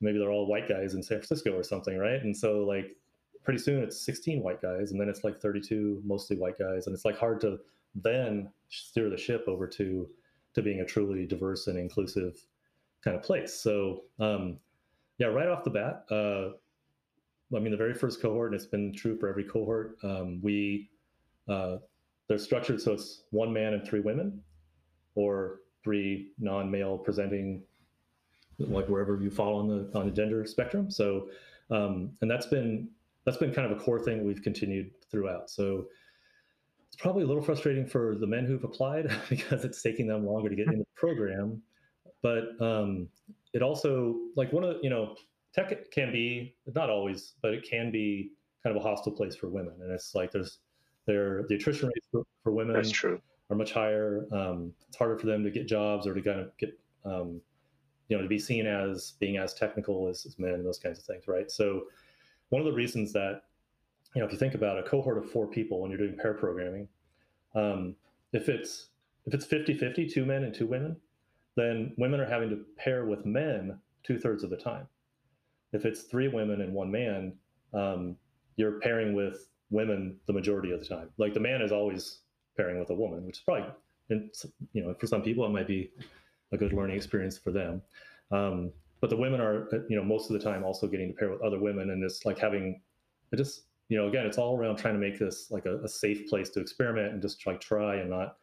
maybe 0.00 0.18
they're 0.18 0.30
all 0.30 0.46
white 0.46 0.68
guys 0.68 0.94
in 0.94 1.02
San 1.02 1.18
Francisco 1.18 1.52
or 1.52 1.62
something, 1.62 1.98
right? 1.98 2.22
And 2.22 2.36
so 2.36 2.60
like 2.60 2.96
pretty 3.44 3.58
soon 3.58 3.82
it's 3.82 4.00
16 4.00 4.42
white 4.42 4.60
guys, 4.60 4.90
and 4.90 5.00
then 5.00 5.08
it's 5.08 5.24
like 5.24 5.40
32 5.40 6.02
mostly 6.04 6.36
white 6.36 6.58
guys, 6.58 6.86
and 6.86 6.94
it's 6.94 7.04
like 7.04 7.18
hard 7.18 7.40
to 7.42 7.58
then 7.94 8.50
steer 8.68 9.08
the 9.08 9.16
ship 9.16 9.44
over 9.46 9.66
to 9.66 10.08
to 10.54 10.62
being 10.62 10.80
a 10.80 10.84
truly 10.84 11.26
diverse 11.26 11.66
and 11.66 11.78
inclusive 11.78 12.38
kind 13.04 13.16
of 13.16 13.22
place. 13.22 13.52
So 13.54 14.04
um, 14.18 14.58
yeah, 15.18 15.28
right 15.28 15.48
off 15.48 15.64
the 15.64 15.70
bat, 15.70 16.04
uh, 16.10 16.56
I 17.54 17.58
mean, 17.58 17.70
the 17.70 17.76
very 17.76 17.94
first 17.94 18.20
cohort, 18.20 18.52
and 18.52 18.60
it's 18.60 18.66
been 18.68 18.92
true 18.92 19.16
for 19.16 19.28
every 19.28 19.44
cohort, 19.44 19.98
um, 20.02 20.40
we 20.42 20.90
uh, 21.48 21.76
they're 22.28 22.38
structured 22.38 22.80
so 22.80 22.92
it's 22.92 23.22
one 23.30 23.52
man 23.52 23.74
and 23.74 23.86
three 23.86 24.00
women, 24.00 24.42
or 25.14 25.60
three 25.84 26.32
non-male 26.40 26.98
presenting, 26.98 27.62
like 28.58 28.88
wherever 28.88 29.20
you 29.20 29.30
fall 29.30 29.60
on 29.60 29.68
the 29.68 29.98
on 29.98 30.06
the 30.06 30.12
gender 30.12 30.44
spectrum. 30.44 30.90
So, 30.90 31.28
um, 31.70 32.10
and 32.20 32.30
that's 32.30 32.46
been 32.46 32.88
that's 33.24 33.36
been 33.38 33.52
kind 33.52 33.70
of 33.70 33.78
a 33.78 33.80
core 33.80 34.00
thing 34.00 34.24
we've 34.24 34.42
continued 34.42 34.90
throughout. 35.10 35.50
So 35.50 35.86
it's 36.86 36.96
probably 36.96 37.24
a 37.24 37.26
little 37.26 37.42
frustrating 37.42 37.86
for 37.86 38.16
the 38.18 38.26
men 38.26 38.44
who've 38.46 38.64
applied 38.64 39.10
because 39.28 39.64
it's 39.64 39.82
taking 39.82 40.06
them 40.06 40.26
longer 40.26 40.48
to 40.48 40.56
get 40.56 40.66
into 40.66 40.78
the 40.78 40.86
program. 40.94 41.62
But 42.22 42.60
um, 42.60 43.08
it 43.52 43.62
also 43.62 44.16
like 44.34 44.52
one 44.52 44.64
of 44.64 44.76
you 44.82 44.90
know 44.90 45.14
tech 45.56 45.90
can 45.90 46.12
be 46.12 46.54
not 46.74 46.90
always, 46.90 47.34
but 47.42 47.54
it 47.54 47.68
can 47.68 47.90
be 47.90 48.32
kind 48.62 48.76
of 48.76 48.82
a 48.82 48.86
hostile 48.86 49.12
place 49.12 49.34
for 49.34 49.48
women. 49.48 49.74
And 49.80 49.90
it's 49.90 50.14
like 50.14 50.30
there's 50.30 50.58
there 51.06 51.44
the 51.48 51.54
attrition 51.54 51.88
rates 51.88 52.06
for, 52.10 52.22
for 52.42 52.52
women 52.52 52.74
That's 52.74 52.90
true. 52.90 53.20
are 53.50 53.56
much 53.56 53.72
higher. 53.72 54.26
Um, 54.32 54.72
it's 54.88 54.96
harder 54.96 55.16
for 55.18 55.26
them 55.26 55.42
to 55.44 55.50
get 55.50 55.66
jobs 55.66 56.06
or 56.06 56.14
to 56.14 56.20
kind 56.20 56.40
of 56.40 56.56
get 56.58 56.78
um, 57.04 57.40
you 58.08 58.16
know 58.16 58.22
to 58.22 58.28
be 58.28 58.38
seen 58.38 58.66
as 58.66 59.14
being 59.18 59.36
as 59.36 59.54
technical 59.54 60.08
as, 60.08 60.26
as 60.26 60.38
men, 60.38 60.62
those 60.62 60.78
kinds 60.78 60.98
of 60.98 61.04
things, 61.04 61.26
right? 61.26 61.50
So 61.50 61.84
one 62.50 62.60
of 62.60 62.66
the 62.66 62.72
reasons 62.72 63.12
that 63.12 63.42
you 64.14 64.20
know, 64.20 64.26
if 64.26 64.32
you 64.32 64.38
think 64.38 64.54
about 64.54 64.78
a 64.78 64.82
cohort 64.82 65.18
of 65.18 65.30
four 65.30 65.46
people 65.46 65.80
when 65.80 65.90
you're 65.90 65.98
doing 65.98 66.16
pair 66.16 66.34
programming, 66.34 66.88
um, 67.54 67.94
if 68.32 68.48
it's 68.48 68.88
if 69.26 69.34
it's 69.34 69.46
50-50, 69.46 70.12
two 70.12 70.24
men 70.24 70.44
and 70.44 70.54
two 70.54 70.66
women, 70.66 70.96
then 71.56 71.92
women 71.98 72.20
are 72.20 72.26
having 72.26 72.48
to 72.50 72.64
pair 72.76 73.06
with 73.06 73.26
men 73.26 73.78
two 74.04 74.18
thirds 74.18 74.44
of 74.44 74.50
the 74.50 74.56
time. 74.56 74.86
If 75.76 75.84
it's 75.84 76.02
three 76.02 76.28
women 76.28 76.62
and 76.62 76.72
one 76.72 76.90
man, 76.90 77.34
um, 77.72 78.16
you're 78.56 78.80
pairing 78.80 79.14
with 79.14 79.48
women 79.70 80.16
the 80.26 80.32
majority 80.32 80.72
of 80.72 80.80
the 80.80 80.86
time. 80.86 81.08
Like 81.18 81.34
the 81.34 81.40
man 81.40 81.60
is 81.62 81.72
always 81.72 82.20
pairing 82.56 82.80
with 82.80 82.90
a 82.90 82.94
woman, 82.94 83.26
which 83.26 83.38
is 83.38 83.42
probably, 83.44 83.66
you 84.72 84.82
know, 84.82 84.94
for 84.94 85.06
some 85.06 85.22
people 85.22 85.44
it 85.44 85.50
might 85.50 85.66
be 85.66 85.90
a 86.52 86.56
good 86.56 86.72
learning 86.72 86.96
experience 86.96 87.36
for 87.36 87.52
them. 87.52 87.82
Um, 88.30 88.72
but 89.00 89.10
the 89.10 89.16
women 89.16 89.40
are, 89.40 89.68
you 89.90 89.96
know, 89.96 90.02
most 90.02 90.30
of 90.30 90.38
the 90.38 90.44
time 90.44 90.64
also 90.64 90.86
getting 90.86 91.08
to 91.08 91.14
pair 91.14 91.30
with 91.30 91.42
other 91.42 91.60
women, 91.60 91.90
and 91.90 92.02
it's 92.02 92.24
like 92.24 92.38
having, 92.38 92.80
it 93.32 93.36
just, 93.36 93.64
you 93.88 93.98
know, 93.98 94.08
again, 94.08 94.26
it's 94.26 94.38
all 94.38 94.56
around 94.56 94.76
trying 94.76 94.94
to 94.94 95.00
make 95.00 95.18
this 95.18 95.50
like 95.50 95.66
a, 95.66 95.78
a 95.84 95.88
safe 95.88 96.26
place 96.28 96.48
to 96.50 96.60
experiment 96.60 97.12
and 97.12 97.20
just 97.20 97.46
like 97.46 97.60
try 97.60 97.96
and 97.96 98.08
not, 98.08 98.36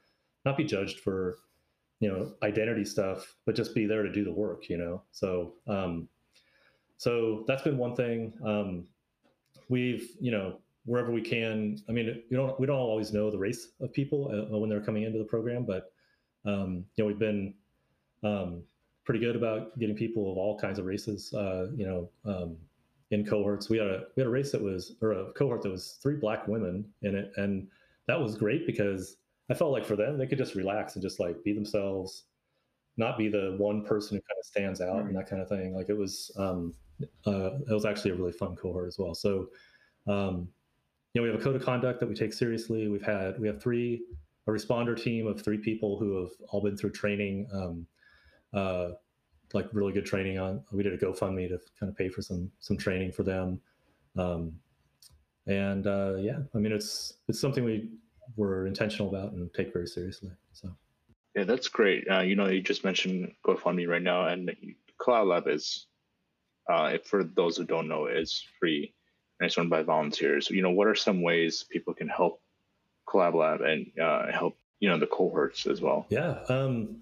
not 0.45 0.55
be 0.55 0.63
judged 0.63 0.99
for, 0.99 1.37
you 1.99 2.09
know, 2.11 2.33
identity 2.43 2.85
stuff, 2.85 3.35
but 3.45 3.55
just 3.55 3.73
be 3.73 3.85
there 3.85 4.03
to 4.03 4.11
do 4.11 4.23
the 4.23 4.31
work, 4.31 4.69
you 4.69 4.77
know. 4.77 5.01
So, 5.11 5.53
um, 5.67 6.07
so 7.03 7.43
that's 7.47 7.63
been 7.63 7.77
one 7.77 7.97
thing. 7.97 8.31
Um, 8.45 8.85
we've, 9.67 10.11
you 10.21 10.31
know, 10.31 10.59
wherever 10.85 11.11
we 11.11 11.21
can. 11.21 11.77
I 11.89 11.91
mean, 11.91 12.05
you 12.29 12.37
don't 12.37 12.57
we 12.61 12.65
don't 12.65 12.79
always 12.79 13.11
know 13.11 13.29
the 13.29 13.37
race 13.37 13.73
of 13.81 13.91
people 13.91 14.31
uh, 14.31 14.57
when 14.57 14.69
they're 14.69 14.79
coming 14.79 15.03
into 15.03 15.19
the 15.19 15.25
program, 15.25 15.65
but 15.65 15.91
um, 16.45 16.85
you 16.95 17.03
know, 17.03 17.07
we've 17.07 17.19
been 17.19 17.55
um, 18.23 18.63
pretty 19.03 19.19
good 19.19 19.35
about 19.35 19.77
getting 19.79 19.97
people 19.97 20.31
of 20.31 20.37
all 20.37 20.57
kinds 20.57 20.79
of 20.79 20.85
races. 20.85 21.33
Uh, 21.33 21.67
you 21.75 21.85
know, 21.85 22.09
um, 22.23 22.55
in 23.11 23.25
cohorts, 23.25 23.69
we 23.69 23.79
had 23.79 23.87
a 23.87 24.03
we 24.15 24.21
had 24.21 24.27
a 24.27 24.31
race 24.31 24.53
that 24.53 24.61
was 24.61 24.95
or 25.01 25.11
a 25.11 25.33
cohort 25.33 25.61
that 25.63 25.71
was 25.71 25.99
three 26.01 26.15
black 26.15 26.47
women 26.47 26.85
in 27.01 27.15
it, 27.15 27.33
and 27.35 27.67
that 28.07 28.17
was 28.17 28.37
great 28.37 28.65
because 28.65 29.17
I 29.49 29.55
felt 29.55 29.73
like 29.73 29.83
for 29.83 29.97
them 29.97 30.17
they 30.17 30.25
could 30.25 30.37
just 30.37 30.55
relax 30.55 30.95
and 30.95 31.01
just 31.01 31.19
like 31.19 31.43
be 31.43 31.51
themselves, 31.51 32.23
not 32.97 33.17
be 33.17 33.27
the 33.27 33.55
one 33.57 33.83
person 33.83 34.17
who 34.17 34.21
kind 34.21 34.39
of 34.39 34.45
stands 34.45 34.81
out 34.81 35.01
and 35.03 35.15
that 35.15 35.29
kind 35.29 35.41
of 35.41 35.49
thing. 35.49 35.73
Like 35.75 35.89
it 35.89 35.97
was, 35.97 36.31
um, 36.37 36.73
uh, 37.25 37.55
it 37.69 37.73
was 37.73 37.85
actually 37.85 38.11
a 38.11 38.15
really 38.15 38.31
fun 38.31 38.55
cohort 38.55 38.87
as 38.87 38.97
well. 38.99 39.15
So, 39.15 39.47
um, 40.07 40.47
you 41.13 41.21
know, 41.21 41.23
we 41.23 41.29
have 41.29 41.39
a 41.39 41.43
code 41.43 41.55
of 41.55 41.63
conduct 41.63 41.99
that 41.99 42.09
we 42.09 42.15
take 42.15 42.33
seriously. 42.33 42.87
We've 42.87 43.01
had 43.05 43.39
we 43.39 43.47
have 43.47 43.61
three 43.61 44.03
a 44.47 44.51
responder 44.51 45.01
team 45.01 45.25
of 45.27 45.41
three 45.41 45.57
people 45.57 45.97
who 45.97 46.19
have 46.19 46.31
all 46.49 46.61
been 46.61 46.75
through 46.75 46.91
training. 46.91 47.47
Um, 47.53 47.87
uh, 48.53 48.91
like 49.53 49.67
really 49.71 49.93
good 49.93 50.05
training 50.05 50.39
on. 50.39 50.63
We 50.71 50.83
did 50.83 50.93
a 50.93 50.97
GoFundMe 50.97 51.47
to 51.49 51.59
kind 51.79 51.89
of 51.89 51.95
pay 51.95 52.09
for 52.09 52.21
some 52.21 52.51
some 52.59 52.77
training 52.77 53.11
for 53.11 53.23
them, 53.23 53.61
um, 54.17 54.53
and 55.47 55.85
uh, 55.87 56.15
yeah, 56.17 56.39
I 56.53 56.57
mean 56.57 56.71
it's 56.71 57.13
it's 57.27 57.39
something 57.39 57.63
we 57.63 57.91
were 58.35 58.65
intentional 58.65 59.09
about 59.09 59.33
and 59.33 59.53
take 59.53 59.71
very 59.71 59.87
seriously. 59.87 60.31
Yeah, 61.35 61.45
that's 61.45 61.67
great. 61.67 62.05
Uh, 62.09 62.21
you 62.21 62.35
know, 62.35 62.47
you 62.47 62.61
just 62.61 62.83
mentioned 62.83 63.33
GoFundMe 63.45 63.87
right 63.87 64.01
now, 64.01 64.27
and 64.27 64.51
Collab 65.01 65.27
Lab 65.27 65.47
is, 65.47 65.87
uh, 66.69 66.97
for 67.03 67.23
those 67.23 67.57
who 67.57 67.65
don't 67.65 67.87
know, 67.87 68.05
is 68.05 68.43
free 68.59 68.93
and 69.39 69.47
it's 69.47 69.57
run 69.57 69.69
by 69.69 69.83
volunteers. 69.83 70.49
You 70.49 70.61
know, 70.61 70.71
what 70.71 70.87
are 70.87 70.95
some 70.95 71.21
ways 71.21 71.65
people 71.69 71.93
can 71.93 72.07
help 72.07 72.41
Collab 73.07 73.33
Lab 73.33 73.61
and 73.61 73.87
uh, 73.99 74.31
help 74.31 74.55
you 74.79 74.89
know 74.89 74.97
the 74.97 75.07
cohorts 75.07 75.65
as 75.65 75.81
well? 75.81 76.05
Yeah. 76.09 76.39
Um, 76.49 77.01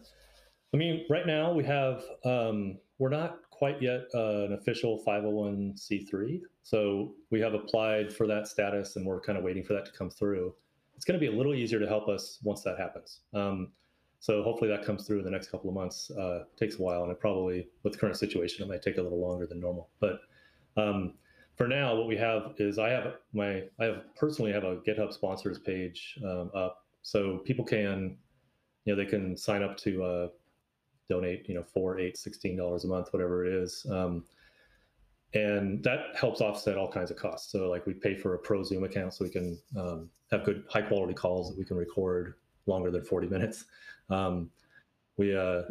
I 0.73 0.77
mean, 0.77 1.05
right 1.09 1.27
now 1.27 1.51
we 1.51 1.63
have, 1.65 2.03
um, 2.23 2.77
we're 2.97 3.09
not 3.09 3.39
quite 3.49 3.81
yet 3.81 4.05
uh, 4.15 4.45
an 4.45 4.53
official 4.53 5.03
501c3. 5.05 6.41
So 6.63 7.13
we 7.29 7.41
have 7.41 7.53
applied 7.53 8.13
for 8.13 8.25
that 8.27 8.47
status 8.47 8.95
and 8.95 9.05
we're 9.05 9.19
kind 9.19 9.37
of 9.37 9.43
waiting 9.43 9.63
for 9.63 9.73
that 9.73 9.85
to 9.85 9.91
come 9.91 10.09
through. 10.09 10.53
It's 10.95 11.03
going 11.05 11.19
to 11.19 11.25
be 11.25 11.31
a 11.31 11.37
little 11.37 11.53
easier 11.53 11.79
to 11.79 11.87
help 11.87 12.07
us 12.07 12.39
once 12.43 12.61
that 12.61 12.77
happens. 12.79 13.21
Um, 13.33 13.71
so 14.21 14.43
hopefully 14.43 14.69
that 14.69 14.85
comes 14.85 15.05
through 15.05 15.17
in 15.17 15.25
the 15.25 15.31
next 15.31 15.49
couple 15.49 15.67
of 15.67 15.75
months. 15.75 16.11
Uh, 16.11 16.43
takes 16.55 16.77
a 16.77 16.81
while 16.81 17.01
and 17.01 17.11
it 17.11 17.19
probably, 17.19 17.67
with 17.81 17.93
the 17.93 17.99
current 17.99 18.15
situation, 18.15 18.63
it 18.63 18.69
might 18.69 18.83
take 18.83 18.97
a 18.97 19.01
little 19.01 19.19
longer 19.19 19.47
than 19.47 19.59
normal. 19.59 19.89
But 19.99 20.19
um, 20.77 21.15
for 21.57 21.67
now, 21.67 21.95
what 21.95 22.07
we 22.07 22.15
have 22.17 22.53
is 22.59 22.77
I 22.77 22.89
have 22.89 23.15
my, 23.33 23.63
I 23.79 23.85
have 23.85 24.15
personally 24.15 24.51
have 24.53 24.63
a 24.63 24.75
GitHub 24.87 25.11
sponsors 25.11 25.57
page 25.57 26.19
um, 26.23 26.51
up. 26.53 26.85
So 27.01 27.39
people 27.39 27.65
can, 27.65 28.15
you 28.85 28.93
know, 28.93 29.03
they 29.03 29.09
can 29.09 29.35
sign 29.35 29.63
up 29.63 29.75
to 29.77 30.03
uh, 30.03 30.27
donate, 31.09 31.49
you 31.49 31.55
know, 31.55 31.63
four, 31.63 31.99
eight, 31.99 32.15
sixteen 32.15 32.55
dollars 32.55 32.85
a 32.85 32.87
month, 32.87 33.07
whatever 33.11 33.43
it 33.43 33.53
is. 33.53 33.85
Um, 33.89 34.23
and 35.33 35.83
that 35.83 36.15
helps 36.15 36.41
offset 36.41 36.77
all 36.77 36.91
kinds 36.91 37.09
of 37.09 37.17
costs. 37.17 37.51
So 37.51 37.69
like 37.71 37.87
we 37.87 37.93
pay 37.93 38.15
for 38.15 38.35
a 38.35 38.37
pro 38.37 38.61
Zoom 38.63 38.83
account 38.83 39.15
so 39.15 39.25
we 39.25 39.31
can 39.31 39.57
um, 39.75 40.09
have 40.29 40.43
good 40.43 40.63
high 40.69 40.83
quality 40.83 41.15
calls 41.15 41.49
that 41.49 41.57
we 41.57 41.65
can 41.65 41.77
record 41.77 42.35
longer 42.65 42.91
than 42.91 43.03
40 43.03 43.27
minutes. 43.27 43.65
Um, 44.09 44.49
we, 45.17 45.35
uh, 45.35 45.63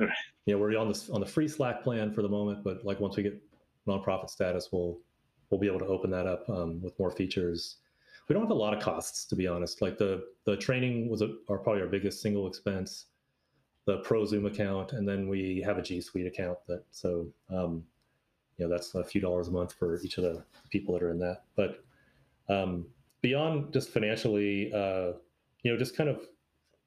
you 0.46 0.54
know, 0.54 0.58
we're 0.58 0.76
on 0.78 0.88
this 0.88 1.10
on 1.10 1.20
the 1.20 1.26
free 1.26 1.48
Slack 1.48 1.82
plan 1.82 2.12
for 2.12 2.22
the 2.22 2.28
moment, 2.28 2.62
but 2.62 2.84
like 2.84 3.00
once 3.00 3.16
we 3.16 3.22
get 3.22 3.40
nonprofit 3.86 4.30
status, 4.30 4.68
we'll 4.72 4.98
we'll 5.50 5.60
be 5.60 5.66
able 5.66 5.80
to 5.80 5.86
open 5.86 6.10
that 6.10 6.26
up 6.26 6.48
um, 6.48 6.80
with 6.82 6.98
more 6.98 7.10
features. 7.10 7.78
We 8.28 8.34
don't 8.34 8.42
have 8.42 8.50
a 8.50 8.54
lot 8.54 8.72
of 8.72 8.80
costs, 8.80 9.24
to 9.26 9.34
be 9.36 9.46
honest. 9.46 9.82
Like 9.82 9.98
the 9.98 10.24
the 10.44 10.56
training 10.56 11.08
was 11.08 11.22
a, 11.22 11.34
are 11.48 11.58
probably 11.58 11.82
our 11.82 11.88
biggest 11.88 12.22
single 12.22 12.46
expense 12.46 13.06
the 13.86 13.98
Pro 13.98 14.24
Zoom 14.24 14.46
account, 14.46 14.92
and 14.92 15.08
then 15.08 15.28
we 15.28 15.62
have 15.64 15.78
a 15.78 15.82
G 15.82 16.00
Suite 16.00 16.26
account 16.26 16.58
that 16.68 16.84
so 16.90 17.26
um, 17.50 17.82
you 18.56 18.66
know 18.66 18.70
that's 18.70 18.94
a 18.94 19.04
few 19.04 19.20
dollars 19.20 19.48
a 19.48 19.50
month 19.50 19.72
for 19.72 20.00
each 20.02 20.18
of 20.18 20.24
the 20.24 20.44
people 20.70 20.94
that 20.94 21.02
are 21.02 21.10
in 21.10 21.18
that. 21.18 21.42
But 21.56 21.82
um, 22.48 22.86
beyond 23.22 23.72
just 23.72 23.90
financially, 23.90 24.72
uh, 24.72 25.12
you 25.62 25.72
know, 25.72 25.76
just 25.76 25.96
kind 25.96 26.08
of 26.08 26.26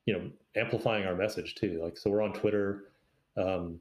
you 0.05 0.13
know 0.13 0.29
amplifying 0.55 1.05
our 1.05 1.15
message 1.15 1.55
too. 1.55 1.79
Like 1.83 1.97
so, 1.97 2.09
we're 2.09 2.21
on 2.21 2.33
Twitter 2.33 2.85
um, 3.37 3.79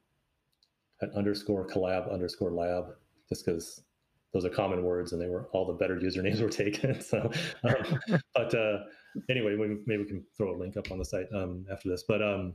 at 1.00 1.12
underscore 1.14 1.66
collab 1.66 2.12
underscore 2.12 2.52
lab, 2.52 2.94
just 3.28 3.44
because 3.44 3.82
those 4.32 4.44
are 4.44 4.50
common 4.50 4.82
words 4.82 5.12
and 5.12 5.20
they 5.20 5.28
were 5.28 5.48
all 5.52 5.66
the 5.66 5.72
better 5.72 5.96
usernames 5.96 6.40
were 6.42 6.48
taken. 6.48 7.00
So, 7.00 7.30
um, 7.64 8.20
but 8.34 8.54
uh, 8.54 8.78
anyway, 9.28 9.56
we, 9.56 9.78
maybe 9.86 10.02
we 10.02 10.08
can 10.08 10.24
throw 10.36 10.54
a 10.54 10.56
link 10.56 10.76
up 10.76 10.90
on 10.90 10.98
the 10.98 11.04
site 11.04 11.26
um, 11.34 11.66
after 11.70 11.88
this. 11.88 12.04
But 12.06 12.22
um, 12.22 12.54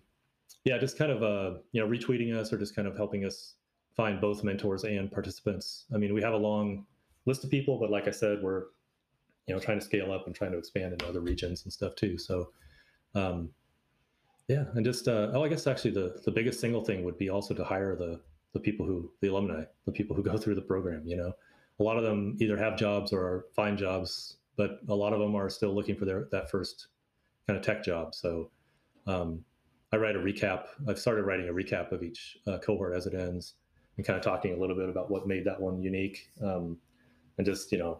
yeah, 0.65 0.77
just 0.77 0.97
kind 0.97 1.11
of 1.11 1.23
uh, 1.23 1.59
you 1.71 1.81
know 1.81 1.87
retweeting 1.87 2.35
us 2.35 2.51
or 2.51 2.57
just 2.57 2.75
kind 2.75 2.87
of 2.87 2.95
helping 2.95 3.25
us 3.25 3.55
find 3.95 4.21
both 4.21 4.43
mentors 4.43 4.83
and 4.83 5.11
participants. 5.11 5.85
I 5.93 5.97
mean, 5.97 6.13
we 6.13 6.21
have 6.21 6.33
a 6.33 6.37
long 6.37 6.85
list 7.25 7.43
of 7.43 7.49
people, 7.49 7.79
but 7.79 7.89
like 7.89 8.07
I 8.07 8.11
said, 8.11 8.41
we're 8.41 8.65
you 9.47 9.53
know 9.53 9.59
trying 9.59 9.79
to 9.79 9.85
scale 9.85 10.11
up 10.11 10.25
and 10.25 10.35
trying 10.35 10.51
to 10.51 10.57
expand 10.57 10.93
into 10.93 11.07
other 11.07 11.21
regions 11.21 11.63
and 11.63 11.73
stuff 11.73 11.95
too. 11.95 12.17
So 12.17 12.49
um, 13.17 13.49
yeah, 14.47 14.65
and 14.75 14.85
just 14.85 15.07
uh, 15.07 15.31
oh, 15.33 15.43
I 15.43 15.49
guess 15.49 15.67
actually 15.67 15.91
the 15.91 16.21
the 16.23 16.31
biggest 16.31 16.59
single 16.59 16.83
thing 16.83 17.03
would 17.03 17.17
be 17.17 17.29
also 17.29 17.53
to 17.53 17.63
hire 17.63 17.95
the 17.95 18.21
the 18.53 18.59
people 18.59 18.85
who 18.85 19.11
the 19.21 19.27
alumni, 19.27 19.63
the 19.85 19.91
people 19.91 20.15
who 20.15 20.23
go 20.23 20.37
through 20.37 20.55
the 20.55 20.61
program. 20.61 21.03
You 21.05 21.17
know, 21.17 21.33
a 21.79 21.83
lot 21.83 21.97
of 21.97 22.03
them 22.03 22.37
either 22.39 22.57
have 22.57 22.77
jobs 22.77 23.11
or 23.11 23.45
find 23.55 23.77
jobs, 23.77 24.37
but 24.55 24.79
a 24.87 24.95
lot 24.95 25.13
of 25.13 25.19
them 25.19 25.35
are 25.35 25.49
still 25.49 25.73
looking 25.73 25.95
for 25.95 26.05
their 26.05 26.27
that 26.31 26.49
first 26.49 26.87
kind 27.45 27.57
of 27.57 27.65
tech 27.65 27.83
job. 27.83 28.15
So 28.15 28.51
um, 29.05 29.43
I 29.91 29.97
write 29.97 30.15
a 30.15 30.19
recap. 30.19 30.65
I've 30.87 30.99
started 30.99 31.23
writing 31.23 31.49
a 31.49 31.53
recap 31.53 31.91
of 31.91 32.03
each 32.03 32.37
uh, 32.47 32.59
cohort 32.59 32.95
as 32.95 33.05
it 33.05 33.15
ends, 33.15 33.55
and 33.97 34.05
kind 34.05 34.17
of 34.17 34.23
talking 34.23 34.53
a 34.53 34.57
little 34.57 34.75
bit 34.75 34.87
about 34.87 35.11
what 35.11 35.27
made 35.27 35.43
that 35.45 35.59
one 35.59 35.81
unique, 35.81 36.29
um, 36.41 36.77
and 37.37 37.45
just 37.45 37.71
you 37.73 37.79
know, 37.79 37.99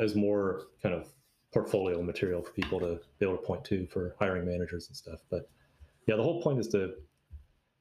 as 0.00 0.14
more 0.14 0.68
kind 0.82 0.94
of 0.94 1.12
portfolio 1.60 2.02
material 2.02 2.42
for 2.42 2.52
people 2.52 2.80
to 2.80 3.00
be 3.18 3.26
able 3.26 3.36
to 3.36 3.42
point 3.42 3.64
to 3.64 3.86
for 3.86 4.14
hiring 4.18 4.46
managers 4.46 4.88
and 4.88 4.96
stuff. 4.96 5.20
But 5.30 5.48
yeah, 6.06 6.16
the 6.16 6.22
whole 6.22 6.42
point 6.42 6.58
is 6.58 6.68
to 6.68 6.94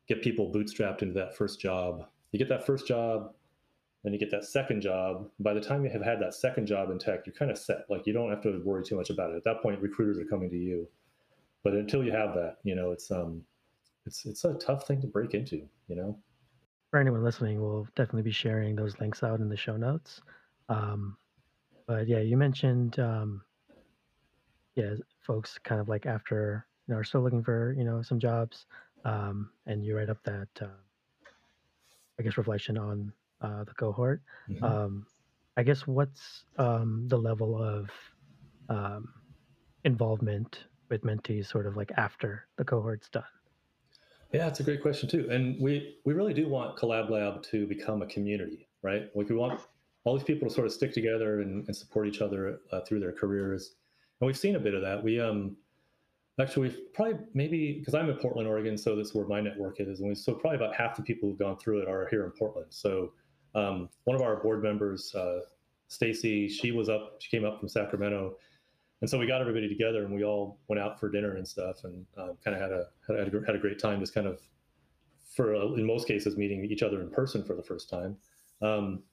get 0.08 0.22
people 0.22 0.52
bootstrapped 0.52 1.02
into 1.02 1.14
that 1.16 1.36
first 1.36 1.60
job. 1.60 2.08
You 2.32 2.40
get 2.40 2.50
that 2.50 2.66
first 2.66 2.88
job, 2.88 3.34
then 4.04 4.14
you 4.14 4.20
get 4.20 4.32
that 4.32 4.46
second 4.46 4.82
job. 4.82 5.30
By 5.40 5.54
the 5.54 5.62
time 5.62 5.84
you 5.84 5.90
have 5.92 6.04
had 6.04 6.22
that 6.22 6.34
second 6.34 6.68
job 6.68 6.92
in 6.92 7.00
tech, 7.00 7.26
you're 7.26 7.36
kind 7.36 7.52
of 7.52 7.58
set. 7.58 7.86
Like 7.90 8.06
you 8.06 8.14
don't 8.14 8.30
have 8.30 8.42
to 8.44 8.62
worry 8.64 8.84
too 8.84 8.96
much 8.96 9.10
about 9.10 9.32
it. 9.32 9.38
At 9.38 9.44
that 9.46 9.62
point, 9.62 9.82
recruiters 9.82 10.18
are 10.20 10.26
coming 10.26 10.50
to 10.50 10.58
you 10.58 10.88
but 11.68 11.74
until 11.74 12.02
you 12.02 12.14
have 12.14 12.34
that, 12.36 12.60
you 12.64 12.76
know, 12.76 12.92
it's 12.92 13.12
um, 13.12 13.44
it's 14.06 14.26
it's 14.26 14.46
a 14.46 14.54
tough 14.54 14.88
thing 14.88 15.02
to 15.02 15.08
break 15.08 15.34
into, 15.34 15.68
you 15.90 15.98
know. 15.98 16.18
For 16.92 16.98
anyone 16.98 17.26
listening, 17.26 17.60
we'll 17.60 17.86
definitely 17.96 18.22
be 18.22 18.32
sharing 18.32 18.74
those 18.74 18.98
links 19.02 19.22
out 19.22 19.42
in 19.42 19.50
the 19.50 19.58
show 19.58 19.76
notes. 19.76 20.22
Um, 20.70 21.18
but 21.86 22.08
yeah, 22.08 22.20
you 22.20 22.38
mentioned 22.38 23.00
um, 23.00 23.42
yeah, 24.78 24.94
folks 25.20 25.58
kind 25.64 25.82
of 25.82 25.90
like 25.90 26.06
after 26.06 26.66
you 26.88 26.94
know 26.94 27.00
are 27.00 27.04
still 27.04 27.22
looking 27.22 27.44
for 27.44 27.76
you 27.78 27.84
know 27.84 28.02
some 28.02 28.20
jobs, 28.20 28.66
um, 29.04 29.50
and 29.66 29.84
you 29.84 29.98
write 29.98 30.10
up 30.10 30.24
that 30.24 30.48
uh, 30.62 30.68
I 32.20 32.24
guess 32.24 32.38
reflection 32.38 32.78
on 32.78 33.12
uh, 33.42 33.64
the 33.64 33.74
cohort. 33.74 34.22
Mm-hmm. 34.50 34.64
Um, 34.64 35.06
I 35.58 35.64
guess 35.64 35.88
what's 35.88 36.44
um, 36.58 37.08
the 37.08 37.18
level 37.18 37.62
of 37.62 37.90
um, 38.70 39.10
involvement 39.84 40.66
with 40.90 41.02
mentees 41.02 41.48
sort 41.48 41.66
of 41.66 41.76
like 41.76 41.92
after 41.98 42.46
the 42.58 42.64
cohort's 42.64 43.10
done? 43.10 43.24
Yeah, 44.34 44.48
it's 44.48 44.60
a 44.60 44.64
great 44.64 44.82
question 44.82 45.10
too. 45.10 45.28
And 45.32 45.60
we 45.60 45.96
we 46.06 46.14
really 46.14 46.34
do 46.34 46.48
want 46.48 46.78
Collab 46.78 47.10
Lab 47.10 47.44
to 47.44 47.66
become 47.66 48.02
a 48.02 48.08
community, 48.08 48.68
right? 48.84 49.10
Like 49.16 49.30
we 49.30 49.36
want 49.36 49.60
all 50.04 50.16
these 50.16 50.24
people 50.24 50.48
to 50.48 50.54
sort 50.54 50.68
of 50.68 50.74
stick 50.74 50.94
together 50.94 51.42
and, 51.42 51.66
and 51.68 51.76
support 51.76 52.08
each 52.08 52.22
other 52.22 52.60
uh, 52.72 52.82
through 52.82 53.00
their 53.00 53.14
careers. 53.14 53.76
And 54.20 54.28
we've 54.28 54.38
seen 54.38 54.56
a 54.56 54.60
bit 54.60 54.74
of 54.74 54.82
that. 54.82 55.04
We 55.04 55.20
um, 55.20 55.56
actually 56.40 56.70
we've 56.70 56.94
probably 56.94 57.16
maybe 57.34 57.80
because 57.80 57.94
I'm 57.94 58.10
in 58.10 58.18
Portland, 58.18 58.48
Oregon, 58.48 58.78
so 58.78 58.96
that's 58.96 59.14
where 59.14 59.26
my 59.28 59.42
network 59.42 59.80
is, 59.80 60.00
and 60.00 60.10
we, 60.10 60.16
so 60.16 60.34
probably 60.34 60.58
about 60.58 60.76
half 60.76 60.96
the 60.96 61.04
people 61.04 61.30
who've 61.30 61.40
gone 61.40 61.58
through 61.58 61.82
it 61.82 61.88
are 61.88 62.08
here 62.10 62.26
in 62.26 62.32
Portland. 62.32 62.68
So 62.70 63.14
um, 63.56 63.90
one 64.06 64.16
of 64.16 64.22
our 64.22 64.38
board 64.38 64.64
members, 64.64 65.14
uh, 65.16 65.40
Stacy, 65.88 66.48
she 66.48 66.72
was 66.72 66.90
up, 66.90 67.18
she 67.20 67.30
came 67.30 67.46
up 67.46 67.60
from 67.60 67.70
Sacramento, 67.70 68.38
and 69.02 69.10
so 69.10 69.18
we 69.18 69.28
got 69.28 69.42
everybody 69.42 69.70
together 69.70 70.04
and 70.04 70.14
we 70.14 70.24
all 70.24 70.60
went 70.68 70.82
out 70.82 71.00
for 71.00 71.10
dinner 71.10 71.36
and 71.36 71.48
stuff, 71.48 71.84
and 71.84 72.06
um, 72.18 72.38
kind 72.44 72.56
of 72.56 72.62
had 72.62 72.72
a, 72.72 72.86
had 73.08 73.34
a 73.34 73.46
had 73.46 73.56
a 73.56 73.60
great 73.60 73.80
time, 73.80 74.00
just 74.00 74.14
kind 74.14 74.28
of 74.28 74.42
for 75.36 75.54
in 75.54 75.86
most 75.86 76.08
cases 76.08 76.36
meeting 76.36 76.66
each 76.66 76.82
other 76.82 77.02
in 77.02 77.10
person 77.12 77.44
for 77.44 77.56
the 77.56 77.64
first 77.64 77.90
time. 77.90 78.18
Um, 78.62 79.04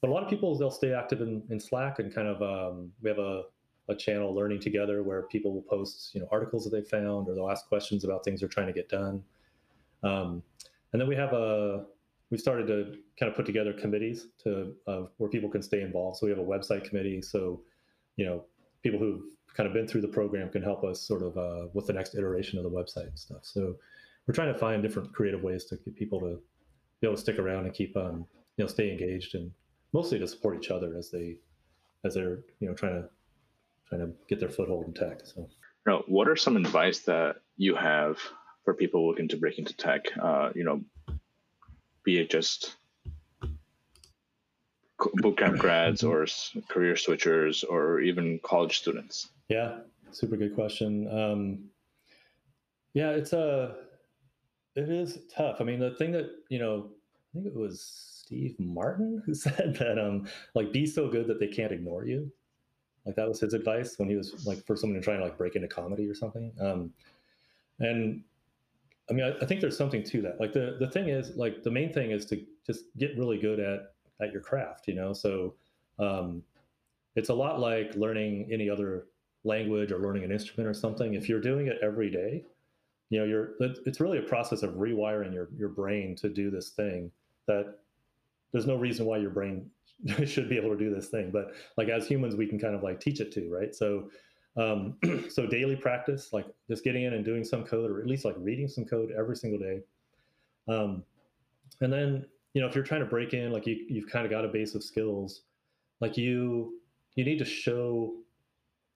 but 0.00 0.10
a 0.10 0.12
lot 0.12 0.22
of 0.22 0.30
people 0.30 0.56
they'll 0.56 0.70
stay 0.70 0.92
active 0.92 1.20
in, 1.20 1.42
in 1.50 1.58
Slack 1.58 1.98
and 1.98 2.12
kind 2.14 2.28
of 2.28 2.42
um, 2.42 2.92
we 3.02 3.10
have 3.10 3.18
a, 3.18 3.42
a 3.92 3.96
channel 3.96 4.34
learning 4.34 4.60
together 4.60 5.02
where 5.02 5.22
people 5.22 5.52
will 5.52 5.62
post 5.62 6.14
you 6.14 6.20
know 6.20 6.28
articles 6.30 6.64
that 6.64 6.70
they 6.70 6.82
found 6.82 7.28
or 7.28 7.34
they'll 7.34 7.50
ask 7.50 7.68
questions 7.68 8.04
about 8.04 8.24
things 8.24 8.40
they're 8.40 8.48
trying 8.48 8.66
to 8.66 8.72
get 8.72 8.88
done. 8.88 9.22
Um, 10.02 10.42
and 10.92 11.00
then 11.00 11.08
we 11.08 11.16
have 11.16 11.32
a 11.32 11.84
we 12.30 12.38
started 12.38 12.66
to 12.66 12.98
kind 13.18 13.30
of 13.30 13.36
put 13.36 13.46
together 13.46 13.72
committees 13.72 14.28
to 14.42 14.74
uh, 14.86 15.02
where 15.18 15.28
people 15.28 15.50
can 15.50 15.62
stay 15.62 15.82
involved. 15.82 16.16
So 16.18 16.26
we 16.26 16.30
have 16.30 16.40
a 16.40 16.44
website 16.44 16.84
committee. 16.84 17.22
So 17.22 17.60
you 18.16 18.24
know 18.24 18.44
people 18.82 18.98
who've 18.98 19.22
kind 19.54 19.66
of 19.66 19.72
been 19.72 19.86
through 19.86 20.00
the 20.00 20.08
program 20.08 20.48
can 20.50 20.62
help 20.62 20.82
us 20.82 21.00
sort 21.00 21.22
of 21.22 21.36
uh, 21.36 21.68
with 21.74 21.86
the 21.86 21.92
next 21.92 22.14
iteration 22.14 22.58
of 22.58 22.64
the 22.64 22.70
website 22.70 23.08
and 23.08 23.18
stuff. 23.18 23.42
So 23.42 23.76
we're 24.26 24.34
trying 24.34 24.52
to 24.52 24.58
find 24.58 24.82
different 24.82 25.12
creative 25.12 25.42
ways 25.42 25.64
to 25.66 25.76
get 25.76 25.94
people 25.94 26.20
to 26.20 26.40
be 27.00 27.06
able 27.06 27.16
to 27.16 27.20
stick 27.20 27.38
around 27.38 27.66
and 27.66 27.74
keep 27.74 27.96
um, 27.96 28.26
you 28.56 28.64
know 28.64 28.66
stay 28.66 28.90
engaged 28.90 29.34
and 29.34 29.50
mostly 29.92 30.18
to 30.18 30.26
support 30.26 30.56
each 30.56 30.70
other 30.70 30.96
as 30.96 31.10
they 31.10 31.36
as 32.04 32.14
they're 32.14 32.40
you 32.60 32.68
know 32.68 32.74
trying 32.74 33.02
to 33.02 33.08
trying 33.92 34.06
to 34.06 34.14
get 34.28 34.40
their 34.40 34.48
foothold 34.48 34.86
in 34.86 34.94
tech. 34.94 35.20
So, 35.24 35.48
now, 35.86 36.02
what 36.06 36.28
are 36.28 36.36
some 36.36 36.56
advice 36.56 37.00
that 37.00 37.36
you 37.56 37.74
have 37.74 38.18
for 38.64 38.72
people 38.72 39.06
looking 39.06 39.28
to 39.28 39.36
break 39.36 39.58
into 39.58 39.76
tech? 39.76 40.06
Uh, 40.20 40.50
you 40.54 40.64
know, 40.64 40.80
be 42.04 42.18
it 42.18 42.30
just 42.30 42.76
bootcamp 44.98 45.58
grads 45.58 46.04
or 46.04 46.26
career 46.68 46.94
switchers 46.94 47.64
or 47.68 48.00
even 48.00 48.40
college 48.42 48.78
students? 48.78 49.28
Yeah, 49.48 49.78
super 50.10 50.36
good 50.36 50.54
question. 50.54 51.08
Um, 51.08 51.64
yeah, 52.94 53.10
it's 53.10 53.32
a 53.32 53.74
it 54.74 54.88
is 54.88 55.18
tough. 55.34 55.56
I 55.60 55.64
mean, 55.64 55.80
the 55.80 55.94
thing 55.96 56.12
that 56.12 56.30
you 56.48 56.58
know, 56.58 56.88
I 57.34 57.34
think 57.34 57.46
it 57.46 57.54
was 57.54 58.22
Steve 58.24 58.54
Martin 58.58 59.22
who 59.26 59.34
said 59.46 59.76
that 59.78 59.98
um 59.98 60.28
like 60.54 60.72
be 60.72 60.86
so 60.86 61.10
good 61.10 61.26
that 61.26 61.40
they 61.40 61.48
can't 61.48 61.72
ignore 61.72 62.06
you. 62.06 62.32
Like 63.04 63.16
that 63.16 63.28
was 63.28 63.40
his 63.40 63.54
advice 63.54 63.98
when 63.98 64.08
he 64.08 64.16
was 64.16 64.46
like 64.46 64.64
for 64.64 64.76
someone 64.76 65.00
trying 65.02 65.18
to 65.18 65.24
like 65.24 65.36
break 65.36 65.56
into 65.56 65.68
comedy 65.68 66.08
or 66.08 66.14
something. 66.14 66.52
Um, 66.60 66.92
and 67.80 68.22
I 69.10 69.12
mean, 69.12 69.24
I, 69.24 69.42
I 69.42 69.46
think 69.46 69.60
there's 69.60 69.76
something 69.76 70.02
to 70.04 70.22
that. 70.22 70.40
Like 70.40 70.52
the 70.52 70.76
the 70.78 70.88
thing 70.88 71.08
is, 71.08 71.36
like 71.36 71.62
the 71.62 71.70
main 71.70 71.92
thing 71.92 72.12
is 72.12 72.24
to 72.26 72.44
just 72.66 72.84
get 72.98 73.16
really 73.18 73.38
good 73.38 73.58
at 73.58 73.94
at 74.20 74.32
your 74.32 74.40
craft. 74.40 74.86
You 74.86 74.94
know, 74.94 75.12
so 75.12 75.54
um, 75.98 76.42
it's 77.16 77.28
a 77.28 77.34
lot 77.34 77.58
like 77.58 77.94
learning 77.96 78.48
any 78.52 78.70
other 78.70 79.06
language 79.44 79.90
or 79.90 79.98
learning 79.98 80.24
an 80.24 80.30
instrument 80.30 80.68
or 80.68 80.74
something. 80.74 81.14
If 81.14 81.28
you're 81.28 81.40
doing 81.40 81.66
it 81.66 81.78
every 81.82 82.10
day, 82.10 82.44
you 83.10 83.18
know, 83.18 83.24
you're 83.24 83.50
it's 83.60 84.00
really 84.00 84.18
a 84.18 84.22
process 84.22 84.62
of 84.62 84.74
rewiring 84.74 85.34
your 85.34 85.48
your 85.56 85.68
brain 85.68 86.14
to 86.16 86.28
do 86.28 86.50
this 86.50 86.70
thing 86.70 87.10
that 87.46 87.78
there's 88.52 88.66
no 88.66 88.76
reason 88.76 89.06
why 89.06 89.16
your 89.16 89.30
brain 89.30 89.68
should 90.26 90.48
be 90.48 90.56
able 90.56 90.70
to 90.70 90.76
do 90.76 90.94
this 90.94 91.08
thing 91.08 91.30
but 91.30 91.52
like 91.76 91.88
as 91.88 92.06
humans 92.06 92.34
we 92.34 92.46
can 92.46 92.58
kind 92.58 92.74
of 92.74 92.82
like 92.82 93.00
teach 93.00 93.20
it 93.20 93.32
to 93.32 93.48
right? 93.50 93.74
So 93.74 94.10
um, 94.56 94.96
so 95.30 95.46
daily 95.46 95.76
practice 95.76 96.32
like 96.32 96.46
just 96.68 96.84
getting 96.84 97.04
in 97.04 97.14
and 97.14 97.24
doing 97.24 97.44
some 97.44 97.64
code 97.64 97.90
or 97.90 98.00
at 98.00 98.06
least 98.06 98.24
like 98.24 98.34
reading 98.38 98.68
some 98.68 98.84
code 98.84 99.10
every 99.16 99.36
single 99.36 99.58
day. 99.58 99.80
Um, 100.68 101.04
and 101.80 101.92
then 101.92 102.26
you 102.54 102.60
know 102.60 102.68
if 102.68 102.74
you're 102.74 102.84
trying 102.84 103.00
to 103.00 103.06
break 103.06 103.32
in 103.32 103.50
like 103.50 103.66
you, 103.66 103.84
you've 103.88 104.10
kind 104.10 104.24
of 104.24 104.30
got 104.30 104.44
a 104.44 104.48
base 104.48 104.74
of 104.74 104.82
skills 104.82 105.42
like 106.00 106.16
you 106.16 106.80
you 107.14 107.24
need 107.24 107.38
to 107.38 107.44
show 107.44 108.14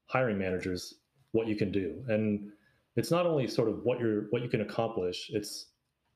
hiring 0.06 0.38
managers 0.38 0.94
what 1.32 1.46
you 1.46 1.56
can 1.56 1.70
do. 1.70 2.02
And 2.08 2.50
it's 2.96 3.10
not 3.10 3.26
only 3.26 3.46
sort 3.46 3.68
of 3.68 3.80
what 3.84 3.98
you're 4.00 4.22
what 4.30 4.42
you 4.42 4.48
can 4.48 4.62
accomplish 4.62 5.30
it's 5.32 5.66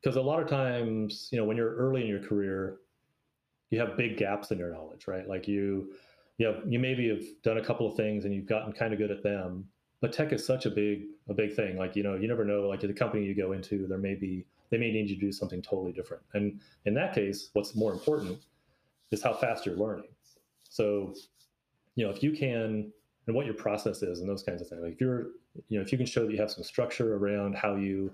because 0.03 0.17
a 0.17 0.21
lot 0.21 0.43
of 0.43 0.49
times 0.49 1.29
you 1.31 1.39
know 1.39 1.45
when 1.45 1.57
you're 1.57 1.75
early 1.77 2.03
in 2.03 2.09
your 2.09 2.23
career 2.23 2.79
you 3.71 3.79
have 3.79 3.97
big 3.97 4.17
gaps 4.17 4.51
in 4.51 4.59
your 4.59 4.73
knowledge, 4.73 5.07
right? 5.07 5.29
Like 5.29 5.49
you, 5.49 5.93
you 6.39 6.47
have, 6.47 6.63
you 6.67 6.79
maybe 6.79 7.09
have 7.09 7.23
done 7.43 7.59
a 7.59 7.65
couple 7.65 7.87
of 7.87 7.97
things 7.97 8.25
and 8.25 8.35
you've 8.35 8.47
gotten 8.47 8.73
kind 8.73 8.93
of 8.93 8.99
good 8.99 9.11
at 9.11 9.23
them, 9.23 9.65
but 10.01 10.13
tech 10.13 10.33
is 10.33 10.45
such 10.45 10.67
a 10.67 10.71
big, 10.71 11.05
a 11.29 11.35
big 11.35 11.55
thing. 11.55 11.77
Like, 11.77 11.95
you 11.95 12.03
know, 12.03 12.17
you 12.17 12.27
never 12.27 12.45
know, 12.45 12.63
like 12.63 12.81
the 12.81 12.93
company 12.93 13.25
you 13.25 13.35
go 13.35 13.53
into, 13.53 13.87
there 13.87 13.99
may 13.99 14.15
be, 14.15 14.45
they 14.71 14.79
may 14.79 14.91
need 14.91 15.09
you 15.09 15.17
to 15.17 15.21
do 15.21 15.33
something 15.33 15.63
totally 15.63 15.93
different. 15.93 16.23
And 16.35 16.61
in 16.85 16.95
that 16.95 17.15
case, 17.15 17.51
what's 17.53 17.75
more 17.75 17.93
important 17.93 18.39
is 19.11 19.23
how 19.23 19.35
fast 19.35 19.67
you're 19.67 19.77
learning. 19.77 20.09
So, 20.69 21.15
you 21.97 22.05
know, 22.05 22.11
if 22.11 22.23
you 22.23 22.33
can, 22.33 22.93
and 23.27 23.37
what 23.37 23.45
your 23.45 23.55
process 23.55 24.03
is 24.03 24.21
and 24.21 24.29
those 24.29 24.43
kinds 24.43 24.63
of 24.63 24.69
things, 24.69 24.83
like 24.83 24.95
if 24.95 25.01
you're, 25.01 25.29
you 25.69 25.79
know, 25.79 25.83
if 25.83 25.93
you 25.93 25.99
can 25.99 26.07
show 26.07 26.25
that 26.25 26.33
you 26.33 26.39
have 26.39 26.51
some 26.51 26.65
structure 26.65 27.17
around 27.17 27.55
how 27.55 27.77
you, 27.77 28.13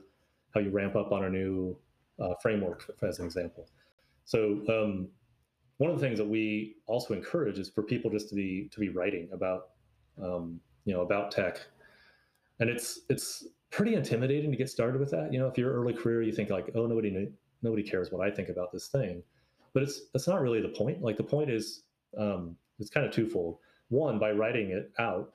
how 0.52 0.60
you 0.60 0.70
ramp 0.70 0.96
up 0.96 1.12
on 1.12 1.24
a 1.24 1.30
new 1.30 1.76
uh, 2.18 2.34
framework, 2.42 2.90
as 3.02 3.18
an 3.18 3.26
example. 3.26 3.68
So, 4.24 4.62
um, 4.68 5.08
one 5.78 5.90
of 5.90 5.98
the 5.98 6.06
things 6.06 6.18
that 6.18 6.28
we 6.28 6.76
also 6.86 7.14
encourage 7.14 7.58
is 7.58 7.68
for 7.68 7.82
people 7.82 8.10
just 8.10 8.28
to 8.30 8.34
be 8.34 8.68
to 8.72 8.80
be 8.80 8.88
writing 8.88 9.28
about 9.32 9.68
um, 10.22 10.60
you 10.84 10.94
know 10.94 11.02
about 11.02 11.30
tech. 11.30 11.60
And 12.60 12.70
it's 12.70 13.00
it's 13.10 13.46
pretty 13.70 13.94
intimidating 13.94 14.50
to 14.50 14.56
get 14.56 14.70
started 14.70 14.98
with 14.98 15.10
that. 15.10 15.32
You 15.32 15.38
know 15.38 15.48
if 15.48 15.58
you're 15.58 15.72
early 15.72 15.92
career 15.92 16.22
you 16.22 16.32
think 16.32 16.50
like 16.50 16.70
oh 16.74 16.86
nobody 16.86 17.28
nobody 17.62 17.82
cares 17.82 18.10
what 18.12 18.26
i 18.26 18.30
think 18.30 18.48
about 18.48 18.72
this 18.72 18.88
thing. 18.88 19.22
But 19.74 19.82
it's 19.82 20.08
that's 20.12 20.28
not 20.28 20.40
really 20.40 20.62
the 20.62 20.70
point. 20.70 21.02
Like 21.02 21.16
the 21.16 21.22
point 21.22 21.50
is 21.50 21.82
um, 22.16 22.56
it's 22.78 22.90
kind 22.90 23.06
of 23.06 23.12
twofold. 23.12 23.58
One 23.88 24.18
by 24.18 24.32
writing 24.32 24.70
it 24.70 24.90
out 24.98 25.32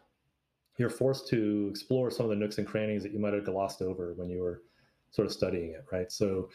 you're 0.78 0.90
forced 0.90 1.28
to 1.28 1.68
explore 1.70 2.10
some 2.10 2.26
of 2.26 2.30
the 2.32 2.36
nooks 2.36 2.58
and 2.58 2.66
crannies 2.66 3.04
that 3.04 3.12
you 3.14 3.20
might 3.20 3.34
have 3.34 3.46
glossed 3.46 3.82
over 3.82 4.14
when 4.16 4.30
you 4.30 4.42
were 4.42 4.64
sort 5.12 5.28
of 5.28 5.32
studying 5.32 5.72
it 5.72 5.86
right? 5.92 6.12
So 6.12 6.50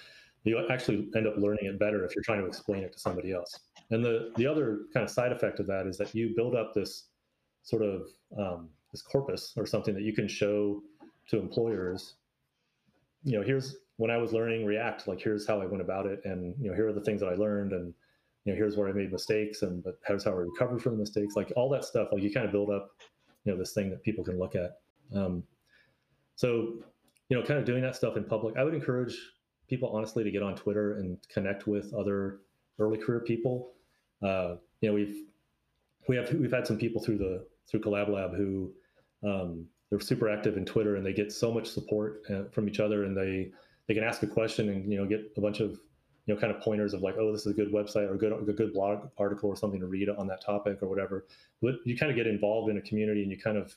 you 0.44 0.64
actually 0.70 1.08
end 1.16 1.26
up 1.26 1.34
learning 1.36 1.66
it 1.66 1.78
better 1.78 2.04
if 2.04 2.14
you're 2.14 2.24
trying 2.24 2.40
to 2.40 2.46
explain 2.46 2.82
it 2.82 2.92
to 2.92 2.98
somebody 2.98 3.32
else. 3.32 3.58
And 3.90 4.04
the 4.04 4.32
the 4.36 4.46
other 4.46 4.80
kind 4.92 5.04
of 5.04 5.10
side 5.10 5.32
effect 5.32 5.60
of 5.60 5.66
that 5.66 5.86
is 5.86 5.96
that 5.98 6.14
you 6.14 6.34
build 6.34 6.54
up 6.54 6.74
this 6.74 7.04
sort 7.62 7.82
of 7.82 8.06
um, 8.38 8.68
this 8.92 9.02
corpus 9.02 9.52
or 9.56 9.66
something 9.66 9.94
that 9.94 10.02
you 10.02 10.12
can 10.12 10.28
show 10.28 10.82
to 11.28 11.38
employers. 11.38 12.14
You 13.22 13.38
know, 13.38 13.42
here's 13.42 13.76
when 13.96 14.10
I 14.10 14.16
was 14.16 14.32
learning 14.32 14.66
React, 14.66 15.08
like 15.08 15.20
here's 15.20 15.46
how 15.46 15.60
I 15.60 15.66
went 15.66 15.82
about 15.82 16.06
it, 16.06 16.20
and 16.24 16.54
you 16.60 16.70
know, 16.70 16.76
here 16.76 16.88
are 16.88 16.92
the 16.92 17.00
things 17.00 17.20
that 17.20 17.28
I 17.28 17.34
learned, 17.34 17.72
and 17.72 17.94
you 18.44 18.52
know, 18.52 18.56
here's 18.56 18.76
where 18.76 18.88
I 18.88 18.92
made 18.92 19.12
mistakes, 19.12 19.62
and 19.62 19.82
but 19.82 19.98
here's 20.06 20.24
how 20.24 20.32
I 20.32 20.34
recovered 20.34 20.82
from 20.82 20.92
the 20.92 20.98
mistakes. 20.98 21.34
Like 21.36 21.52
all 21.56 21.68
that 21.70 21.84
stuff, 21.84 22.08
like 22.12 22.22
you 22.22 22.32
kind 22.32 22.46
of 22.46 22.52
build 22.52 22.70
up, 22.70 22.90
you 23.44 23.52
know, 23.52 23.58
this 23.58 23.72
thing 23.72 23.90
that 23.90 24.02
people 24.02 24.24
can 24.24 24.38
look 24.38 24.54
at. 24.54 24.78
Um, 25.14 25.42
so, 26.36 26.74
you 27.28 27.36
know, 27.36 27.42
kind 27.42 27.58
of 27.58 27.64
doing 27.64 27.82
that 27.82 27.96
stuff 27.96 28.16
in 28.16 28.24
public, 28.24 28.56
I 28.56 28.64
would 28.64 28.74
encourage 28.74 29.16
people 29.68 29.88
honestly 29.90 30.22
to 30.22 30.30
get 30.30 30.42
on 30.42 30.54
Twitter 30.54 30.98
and 30.98 31.18
connect 31.28 31.66
with 31.66 31.92
other 31.94 32.40
early 32.78 32.98
career 32.98 33.20
people. 33.20 33.72
Uh, 34.22 34.56
you 34.80 34.88
know, 34.88 34.94
we've 34.94 35.16
we 36.08 36.16
have 36.16 36.32
we've 36.32 36.52
had 36.52 36.66
some 36.66 36.78
people 36.78 37.02
through 37.02 37.18
the 37.18 37.46
through 37.68 37.80
Collab 37.80 38.08
Lab 38.08 38.34
who 38.34 38.72
um, 39.24 39.66
they're 39.90 40.00
super 40.00 40.28
active 40.28 40.56
in 40.56 40.64
Twitter 40.64 40.96
and 40.96 41.04
they 41.04 41.12
get 41.12 41.32
so 41.32 41.52
much 41.52 41.68
support 41.68 42.22
uh, 42.30 42.44
from 42.50 42.68
each 42.68 42.80
other 42.80 43.04
and 43.04 43.16
they 43.16 43.50
they 43.88 43.94
can 43.94 44.04
ask 44.04 44.22
a 44.22 44.26
question 44.26 44.68
and 44.68 44.90
you 44.90 44.98
know 44.98 45.06
get 45.06 45.32
a 45.36 45.40
bunch 45.40 45.60
of 45.60 45.72
you 46.26 46.34
know 46.34 46.40
kind 46.40 46.52
of 46.52 46.60
pointers 46.60 46.92
of 46.94 47.02
like 47.02 47.16
oh 47.18 47.32
this 47.32 47.42
is 47.42 47.52
a 47.52 47.54
good 47.54 47.72
website 47.72 48.08
or 48.08 48.14
a 48.14 48.18
good 48.18 48.32
a 48.32 48.52
good 48.52 48.72
blog 48.72 49.08
article 49.18 49.48
or 49.48 49.56
something 49.56 49.80
to 49.80 49.86
read 49.86 50.08
on 50.08 50.26
that 50.26 50.40
topic 50.44 50.78
or 50.82 50.88
whatever. 50.88 51.26
But 51.62 51.76
you 51.84 51.96
kind 51.96 52.10
of 52.10 52.16
get 52.16 52.26
involved 52.26 52.70
in 52.70 52.78
a 52.78 52.82
community 52.82 53.22
and 53.22 53.30
you 53.30 53.38
kind 53.38 53.56
of 53.56 53.74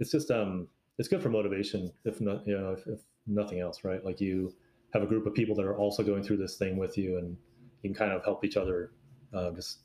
it's 0.00 0.10
just 0.10 0.30
um 0.30 0.68
it's 0.98 1.08
good 1.08 1.22
for 1.22 1.30
motivation 1.30 1.92
if 2.04 2.20
not 2.20 2.46
you 2.46 2.58
know 2.58 2.72
if, 2.72 2.86
if 2.86 3.00
nothing 3.26 3.60
else 3.60 3.84
right 3.84 4.04
like 4.04 4.20
you 4.20 4.52
have 4.92 5.02
a 5.02 5.06
group 5.06 5.26
of 5.26 5.34
people 5.34 5.54
that 5.56 5.64
are 5.64 5.76
also 5.76 6.02
going 6.02 6.22
through 6.22 6.36
this 6.36 6.56
thing 6.56 6.76
with 6.76 6.96
you, 6.98 7.18
and 7.18 7.36
you 7.82 7.90
can 7.90 7.94
kind 7.94 8.12
of 8.12 8.24
help 8.24 8.44
each 8.44 8.56
other 8.56 8.92
uh, 9.34 9.50
just 9.52 9.80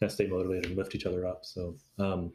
kind 0.00 0.10
of 0.10 0.12
stay 0.12 0.26
motivated 0.26 0.66
and 0.66 0.76
lift 0.76 0.94
each 0.94 1.06
other 1.06 1.26
up. 1.26 1.44
So 1.44 1.76
um, 1.98 2.32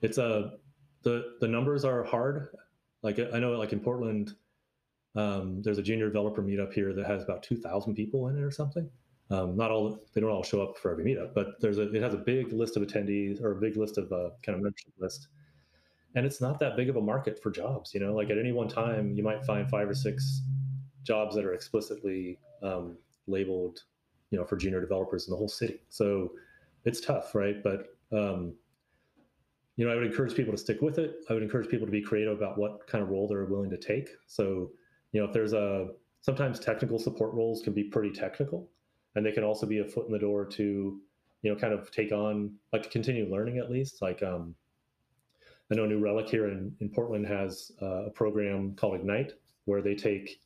it's 0.00 0.18
a 0.18 0.54
the 1.02 1.34
the 1.40 1.48
numbers 1.48 1.84
are 1.84 2.04
hard. 2.04 2.48
Like 3.02 3.18
I 3.18 3.38
know, 3.38 3.52
like 3.52 3.72
in 3.72 3.80
Portland, 3.80 4.34
um, 5.14 5.62
there's 5.62 5.78
a 5.78 5.82
junior 5.82 6.06
developer 6.06 6.42
meetup 6.42 6.72
here 6.72 6.92
that 6.92 7.06
has 7.06 7.22
about 7.22 7.42
two 7.42 7.56
thousand 7.56 7.94
people 7.94 8.28
in 8.28 8.38
it 8.38 8.42
or 8.42 8.50
something. 8.50 8.88
Um, 9.30 9.56
not 9.56 9.70
all 9.70 9.98
they 10.12 10.20
don't 10.20 10.30
all 10.30 10.42
show 10.42 10.62
up 10.62 10.76
for 10.76 10.90
every 10.90 11.04
meetup, 11.04 11.34
but 11.34 11.60
there's 11.60 11.78
a 11.78 11.92
it 11.92 12.02
has 12.02 12.14
a 12.14 12.18
big 12.18 12.52
list 12.52 12.76
of 12.76 12.82
attendees 12.82 13.42
or 13.42 13.52
a 13.52 13.56
big 13.56 13.76
list 13.76 13.98
of 13.98 14.12
uh, 14.12 14.30
kind 14.42 14.56
of 14.56 14.62
membership 14.62 14.92
list, 14.98 15.28
and 16.14 16.26
it's 16.26 16.40
not 16.40 16.60
that 16.60 16.76
big 16.76 16.88
of 16.90 16.96
a 16.96 17.00
market 17.00 17.42
for 17.42 17.50
jobs. 17.50 17.94
You 17.94 18.00
know, 18.00 18.14
like 18.14 18.30
at 18.30 18.38
any 18.38 18.52
one 18.52 18.68
time, 18.68 19.14
you 19.14 19.22
might 19.22 19.44
find 19.44 19.68
five 19.70 19.88
or 19.88 19.94
six 19.94 20.42
jobs 21.02 21.34
that 21.34 21.44
are 21.44 21.54
explicitly 21.54 22.38
um, 22.62 22.96
labeled, 23.26 23.82
you 24.32 24.38
know, 24.38 24.44
for 24.44 24.56
junior 24.56 24.80
developers 24.80 25.28
in 25.28 25.30
the 25.30 25.36
whole 25.36 25.48
city. 25.48 25.80
So 25.90 26.32
it's 26.84 27.00
tough, 27.00 27.34
right? 27.34 27.62
But 27.62 27.94
um, 28.10 28.54
you 29.76 29.86
know, 29.86 29.92
I 29.92 29.94
would 29.94 30.06
encourage 30.06 30.34
people 30.34 30.52
to 30.52 30.58
stick 30.58 30.82
with 30.82 30.98
it. 30.98 31.16
I 31.30 31.34
would 31.34 31.42
encourage 31.42 31.68
people 31.68 31.86
to 31.86 31.92
be 31.92 32.02
creative 32.02 32.36
about 32.36 32.58
what 32.58 32.86
kind 32.86 33.04
of 33.04 33.10
role 33.10 33.28
they're 33.28 33.44
willing 33.44 33.70
to 33.70 33.78
take. 33.78 34.08
So, 34.26 34.70
you 35.12 35.20
know, 35.20 35.26
if 35.26 35.32
there's 35.32 35.52
a 35.52 35.88
sometimes 36.22 36.58
technical 36.58 36.98
support 36.98 37.34
roles 37.34 37.62
can 37.62 37.72
be 37.72 37.84
pretty 37.84 38.10
technical, 38.10 38.70
and 39.14 39.24
they 39.24 39.32
can 39.32 39.44
also 39.44 39.66
be 39.66 39.78
a 39.78 39.84
foot 39.84 40.06
in 40.06 40.12
the 40.12 40.18
door 40.18 40.44
to, 40.46 41.00
you 41.42 41.52
know, 41.52 41.58
kind 41.58 41.74
of 41.74 41.90
take 41.90 42.12
on 42.12 42.54
like 42.72 42.82
to 42.84 42.88
continue 42.88 43.30
learning 43.30 43.58
at 43.58 43.70
least. 43.70 44.00
Like, 44.00 44.22
um, 44.22 44.54
I 45.70 45.74
know 45.74 45.86
New 45.86 46.00
Relic 46.00 46.28
here 46.28 46.48
in, 46.48 46.74
in 46.80 46.88
Portland 46.88 47.26
has 47.26 47.72
uh, 47.80 48.06
a 48.06 48.10
program 48.10 48.74
called 48.76 48.94
Ignite 48.94 49.32
where 49.66 49.82
they 49.82 49.94
take, 49.94 50.40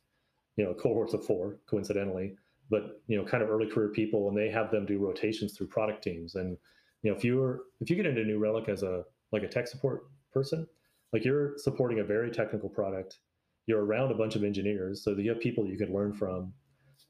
you 0.57 0.65
know, 0.65 0.73
cohorts 0.73 1.13
of 1.13 1.25
four, 1.25 1.59
coincidentally, 1.67 2.35
but 2.69 3.01
you 3.07 3.17
know, 3.17 3.25
kind 3.25 3.43
of 3.43 3.49
early 3.49 3.67
career 3.67 3.89
people, 3.89 4.29
and 4.29 4.37
they 4.37 4.49
have 4.49 4.71
them 4.71 4.85
do 4.85 4.99
rotations 4.99 5.55
through 5.55 5.67
product 5.67 6.03
teams. 6.03 6.35
And 6.35 6.57
you 7.03 7.11
know, 7.11 7.17
if 7.17 7.23
you're 7.23 7.61
if 7.79 7.89
you 7.89 7.95
get 7.95 8.05
into 8.05 8.23
New 8.23 8.39
Relic 8.39 8.69
as 8.69 8.83
a 8.83 9.03
like 9.31 9.43
a 9.43 9.47
tech 9.47 9.67
support 9.67 10.03
person, 10.33 10.67
like 11.13 11.23
you're 11.23 11.53
supporting 11.57 11.99
a 11.99 12.03
very 12.03 12.31
technical 12.31 12.69
product, 12.69 13.19
you're 13.65 13.83
around 13.83 14.11
a 14.11 14.15
bunch 14.15 14.35
of 14.35 14.43
engineers, 14.43 15.03
so 15.03 15.11
you 15.11 15.29
have 15.29 15.39
people 15.39 15.65
you 15.65 15.77
can 15.77 15.93
learn 15.93 16.13
from. 16.13 16.53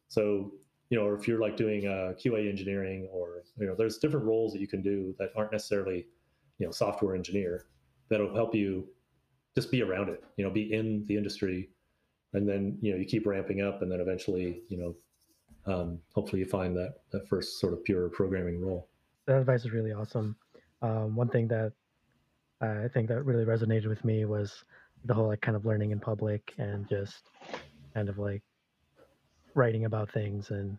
So 0.07 0.51
you 0.89 0.97
know, 0.97 1.05
or 1.05 1.15
if 1.15 1.27
you're 1.27 1.41
like 1.41 1.57
doing 1.57 1.85
uh, 1.85 2.13
QA 2.13 2.49
engineering, 2.49 3.09
or 3.11 3.43
you 3.57 3.67
know, 3.67 3.75
there's 3.75 3.97
different 3.97 4.25
roles 4.25 4.53
that 4.53 4.61
you 4.61 4.67
can 4.67 4.81
do 4.81 5.13
that 5.19 5.31
aren't 5.35 5.51
necessarily, 5.51 6.05
you 6.59 6.65
know, 6.65 6.71
software 6.71 7.15
engineer 7.15 7.65
that'll 8.09 8.33
help 8.33 8.55
you 8.55 8.87
just 9.55 9.69
be 9.69 9.81
around 9.81 10.09
it. 10.09 10.23
You 10.37 10.45
know, 10.45 10.51
be 10.51 10.73
in 10.73 11.03
the 11.07 11.17
industry, 11.17 11.69
and 12.33 12.47
then 12.47 12.77
you 12.81 12.91
know 12.91 12.97
you 12.97 13.05
keep 13.05 13.25
ramping 13.25 13.61
up, 13.61 13.81
and 13.81 13.91
then 13.91 13.99
eventually, 13.99 14.61
you 14.69 14.77
know, 14.77 14.95
um, 15.67 15.99
hopefully 16.13 16.41
you 16.41 16.47
find 16.47 16.75
that 16.75 16.95
that 17.11 17.27
first 17.27 17.59
sort 17.59 17.73
of 17.73 17.83
pure 17.83 18.09
programming 18.09 18.61
role. 18.61 18.87
That 19.25 19.39
advice 19.39 19.65
is 19.65 19.71
really 19.71 19.91
awesome. 19.91 20.35
Um, 20.81 21.15
one 21.15 21.29
thing 21.29 21.47
that 21.49 21.73
I 22.61 22.87
think 22.93 23.09
that 23.09 23.23
really 23.23 23.45
resonated 23.45 23.87
with 23.87 24.03
me 24.03 24.25
was 24.25 24.63
the 25.05 25.13
whole 25.13 25.27
like 25.27 25.41
kind 25.41 25.55
of 25.55 25.65
learning 25.65 25.91
in 25.91 25.99
public 25.99 26.53
and 26.57 26.87
just 26.89 27.29
kind 27.93 28.09
of 28.09 28.17
like 28.17 28.41
writing 29.53 29.85
about 29.85 30.11
things 30.11 30.51
and 30.51 30.77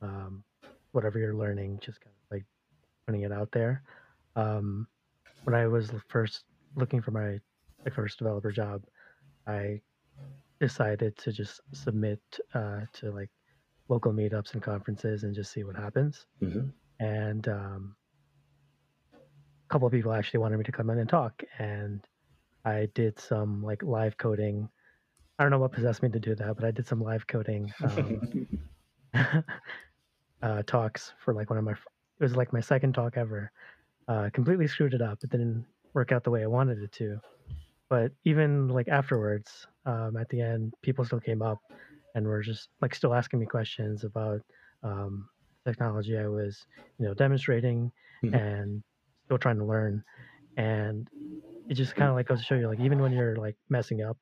um, 0.00 0.42
whatever 0.92 1.18
you're 1.18 1.34
learning, 1.34 1.78
just 1.82 2.00
kind 2.00 2.14
of 2.14 2.36
like 2.36 2.44
putting 3.06 3.22
it 3.22 3.32
out 3.32 3.50
there. 3.52 3.82
Um, 4.36 4.86
when 5.44 5.54
I 5.54 5.66
was 5.66 5.90
first 6.08 6.44
looking 6.76 7.02
for 7.02 7.10
my, 7.10 7.38
first 7.92 8.18
developer 8.18 8.52
job, 8.52 8.84
I 9.48 9.80
decided 10.60 11.18
to 11.18 11.32
just 11.32 11.60
submit 11.72 12.20
uh, 12.54 12.82
to 12.92 13.10
like 13.10 13.28
local 13.88 14.12
meetups 14.12 14.54
and 14.54 14.62
conferences 14.62 15.24
and 15.24 15.34
just 15.34 15.52
see 15.52 15.64
what 15.64 15.76
happens. 15.76 16.26
Mm-hmm. 16.42 16.68
And 17.00 17.48
um, 17.48 17.96
a 19.14 19.72
couple 19.72 19.86
of 19.86 19.92
people 19.92 20.12
actually 20.12 20.40
wanted 20.40 20.58
me 20.58 20.64
to 20.64 20.72
come 20.72 20.90
in 20.90 20.98
and 20.98 21.08
talk, 21.08 21.42
and 21.58 22.06
I 22.64 22.88
did 22.94 23.18
some 23.18 23.62
like 23.62 23.82
live 23.82 24.16
coding. 24.16 24.68
I 25.38 25.42
don't 25.42 25.50
know 25.50 25.58
what 25.58 25.72
possessed 25.72 26.02
me 26.02 26.10
to 26.10 26.20
do 26.20 26.34
that, 26.36 26.54
but 26.56 26.64
I 26.64 26.70
did 26.70 26.86
some 26.86 27.02
live 27.02 27.26
coding 27.26 27.72
um, 27.82 28.46
uh, 30.42 30.62
talks 30.66 31.12
for 31.24 31.34
like 31.34 31.50
one 31.50 31.58
of 31.58 31.64
my. 31.64 31.72
It 31.72 32.24
was 32.24 32.36
like 32.36 32.52
my 32.52 32.60
second 32.60 32.94
talk 32.94 33.16
ever. 33.16 33.50
Uh, 34.08 34.30
completely 34.32 34.66
screwed 34.66 34.94
it 34.94 35.02
up. 35.02 35.18
It 35.22 35.30
didn't 35.30 35.64
work 35.94 36.12
out 36.12 36.24
the 36.24 36.30
way 36.30 36.42
I 36.42 36.46
wanted 36.46 36.78
it 36.78 36.92
to. 36.92 37.18
But 37.88 38.12
even 38.24 38.68
like 38.68 38.88
afterwards, 38.88 39.66
um, 39.86 40.16
at 40.16 40.28
the 40.28 40.40
end, 40.40 40.74
people 40.82 41.04
still 41.04 41.20
came 41.20 41.42
up 41.42 41.58
and 42.14 42.26
were 42.26 42.42
just 42.42 42.68
like 42.80 42.94
still 42.94 43.14
asking 43.14 43.40
me 43.40 43.46
questions 43.46 44.04
about 44.04 44.40
um, 44.82 45.28
technology 45.66 46.16
I 46.18 46.28
was, 46.28 46.66
you 46.98 47.06
know, 47.06 47.14
demonstrating 47.14 47.92
Mhm. 48.22 48.38
and 48.38 48.82
still 49.24 49.38
trying 49.38 49.58
to 49.58 49.64
learn. 49.64 50.02
And 50.56 51.08
it 51.68 51.74
just 51.74 51.96
kind 51.96 52.10
of 52.10 52.16
like 52.16 52.28
goes 52.28 52.40
to 52.40 52.44
show 52.44 52.56
you, 52.56 52.68
like 52.68 52.80
even 52.80 53.00
when 53.02 53.12
you're 53.12 53.36
like 53.36 53.56
messing 53.70 54.02
up, 54.02 54.18